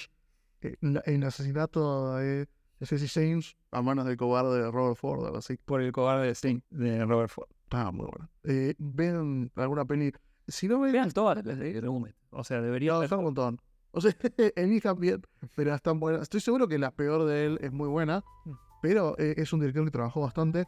Eh, 0.63 0.77
el 1.05 1.23
asesinato 1.23 2.15
de 2.15 2.47
Jesse 2.79 3.11
James 3.11 3.55
a 3.71 3.81
manos 3.81 4.05
del 4.05 4.17
cobarde 4.17 4.61
de 4.61 4.71
Robert 4.71 4.97
Ford, 4.97 5.25
algo 5.25 5.37
así. 5.37 5.57
Por 5.57 5.81
el 5.81 5.91
cobarde 5.91 6.27
de 6.27 6.35
Sting, 6.35 6.61
de 6.69 7.05
Robert 7.05 7.29
Ford. 7.29 7.47
Ah, 7.71 7.91
muy 7.91 8.05
bueno. 8.05 8.29
Eh, 8.43 8.75
ven 8.77 9.51
alguna 9.55 9.85
peli. 9.85 10.13
Si 10.47 10.67
no 10.67 10.79
ven. 10.79 10.91
Vean 10.91 11.11
todas 11.11 11.43
las 11.43 11.57
de. 11.57 12.13
O 12.31 12.43
sea, 12.43 12.61
debería. 12.61 12.93
No, 12.93 13.17
un 13.17 13.23
montón. 13.23 13.61
O 13.91 14.01
sea, 14.01 14.13
elijan 14.55 14.99
bien, 14.99 15.21
pero 15.55 15.73
están 15.73 15.99
buenas. 15.99 16.23
Estoy 16.23 16.39
seguro 16.39 16.67
que 16.67 16.77
la 16.79 16.91
peor 16.91 17.25
de 17.25 17.45
él 17.45 17.59
es 17.61 17.71
muy 17.71 17.87
buena, 17.87 18.23
mm. 18.45 18.51
pero 18.81 19.15
eh, 19.19 19.35
es 19.37 19.53
un 19.53 19.59
director 19.59 19.85
que 19.85 19.91
trabajó 19.91 20.21
bastante. 20.21 20.65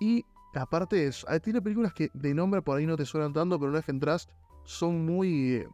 Y 0.00 0.24
aparte, 0.54 1.06
es, 1.06 1.24
ah, 1.28 1.38
tiene 1.40 1.60
películas 1.60 1.92
que 1.92 2.10
de 2.14 2.32
nombre 2.32 2.62
por 2.62 2.78
ahí 2.78 2.86
no 2.86 2.96
te 2.96 3.04
suenan 3.04 3.32
tanto, 3.32 3.58
pero 3.58 3.70
una 3.70 3.78
vez 3.78 3.86
que 3.86 3.92
entras 3.92 4.28
son 4.64 5.04
muy 5.04 5.54
eh, 5.54 5.68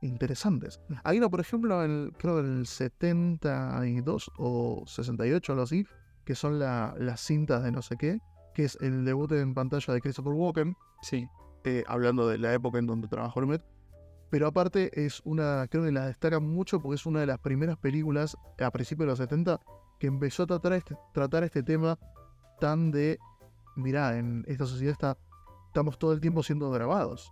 interesantes. 0.00 0.80
Mm. 0.88 0.94
Hay 1.04 1.18
una, 1.18 1.28
por 1.28 1.40
ejemplo, 1.40 1.84
en, 1.84 2.12
creo 2.18 2.40
en 2.40 2.58
el 2.58 2.66
72 2.66 4.30
o 4.36 4.84
68, 4.86 5.52
algo 5.52 5.64
así, 5.64 5.86
que 6.24 6.34
son 6.34 6.58
las 6.58 7.20
cintas 7.20 7.62
de 7.62 7.72
no 7.72 7.82
sé 7.82 7.96
qué 7.96 8.20
que 8.56 8.64
es 8.64 8.78
el 8.80 9.04
debut 9.04 9.30
en 9.32 9.52
pantalla 9.52 9.92
de 9.92 10.00
Christopher 10.00 10.32
Walken. 10.32 10.74
Sí. 11.02 11.28
Eh, 11.64 11.84
hablando 11.86 12.26
de 12.26 12.38
la 12.38 12.54
época 12.54 12.78
en 12.78 12.86
donde 12.86 13.06
trabajó 13.06 13.42
Lumet. 13.42 13.62
Pero 14.30 14.46
aparte 14.46 15.04
es 15.04 15.20
una, 15.26 15.66
creo 15.68 15.84
que 15.84 15.92
la 15.92 16.06
destaca 16.06 16.40
mucho 16.40 16.80
porque 16.80 16.94
es 16.94 17.04
una 17.04 17.20
de 17.20 17.26
las 17.26 17.38
primeras 17.38 17.76
películas 17.76 18.34
a 18.58 18.70
principios 18.70 19.04
de 19.04 19.10
los 19.10 19.18
70 19.18 19.60
que 20.00 20.06
empezó 20.06 20.44
a 20.44 20.46
tratar 20.46 20.72
este, 20.72 20.96
tratar 21.12 21.44
este 21.44 21.62
tema 21.62 21.98
tan 22.58 22.90
de, 22.90 23.18
mirá, 23.76 24.16
en 24.16 24.42
esta 24.48 24.64
sociedad 24.64 24.92
está, 24.92 25.18
estamos 25.66 25.98
todo 25.98 26.14
el 26.14 26.20
tiempo 26.22 26.42
siendo 26.42 26.70
grabados. 26.70 27.30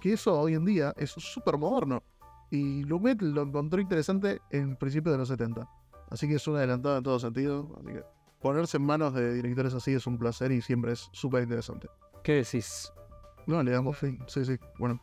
Que 0.00 0.12
eso 0.14 0.38
hoy 0.38 0.54
en 0.54 0.64
día 0.64 0.94
es 0.96 1.10
súper 1.10 1.56
moderno. 1.56 2.02
Y 2.50 2.84
Lumet 2.84 3.20
lo 3.22 3.42
encontró 3.42 3.80
interesante 3.80 4.40
en 4.50 4.76
principios 4.76 5.14
de 5.14 5.18
los 5.18 5.28
70. 5.28 5.68
Así 6.10 6.28
que 6.28 6.36
es 6.36 6.46
una 6.46 6.58
adelantada 6.58 6.98
en 6.98 7.02
todo 7.02 7.18
sentido. 7.18 7.68
Así 7.78 7.94
que 7.94 8.02
ponerse 8.40 8.76
en 8.76 8.84
manos 8.84 9.14
de 9.14 9.34
directores 9.34 9.74
así 9.74 9.94
es 9.94 10.06
un 10.06 10.18
placer 10.18 10.52
y 10.52 10.60
siempre 10.60 10.92
es 10.92 11.08
súper 11.12 11.42
interesante. 11.42 11.88
¿Qué 12.22 12.34
decís? 12.34 12.92
No, 13.46 13.62
le 13.62 13.72
damos 13.72 13.98
fin. 13.98 14.18
Sí, 14.26 14.44
sí. 14.44 14.56
Bueno, 14.78 15.00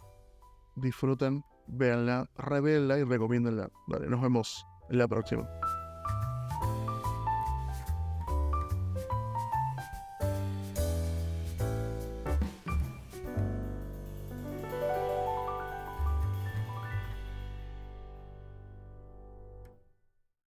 disfruten, 0.76 1.44
véanla, 1.68 2.30
revélenla 2.38 3.00
y 3.00 3.04
recomiéndenla. 3.04 3.70
Vale, 3.88 4.08
nos 4.08 4.22
vemos 4.22 4.66
en 4.90 4.98
la 4.98 5.08
próxima. 5.08 5.48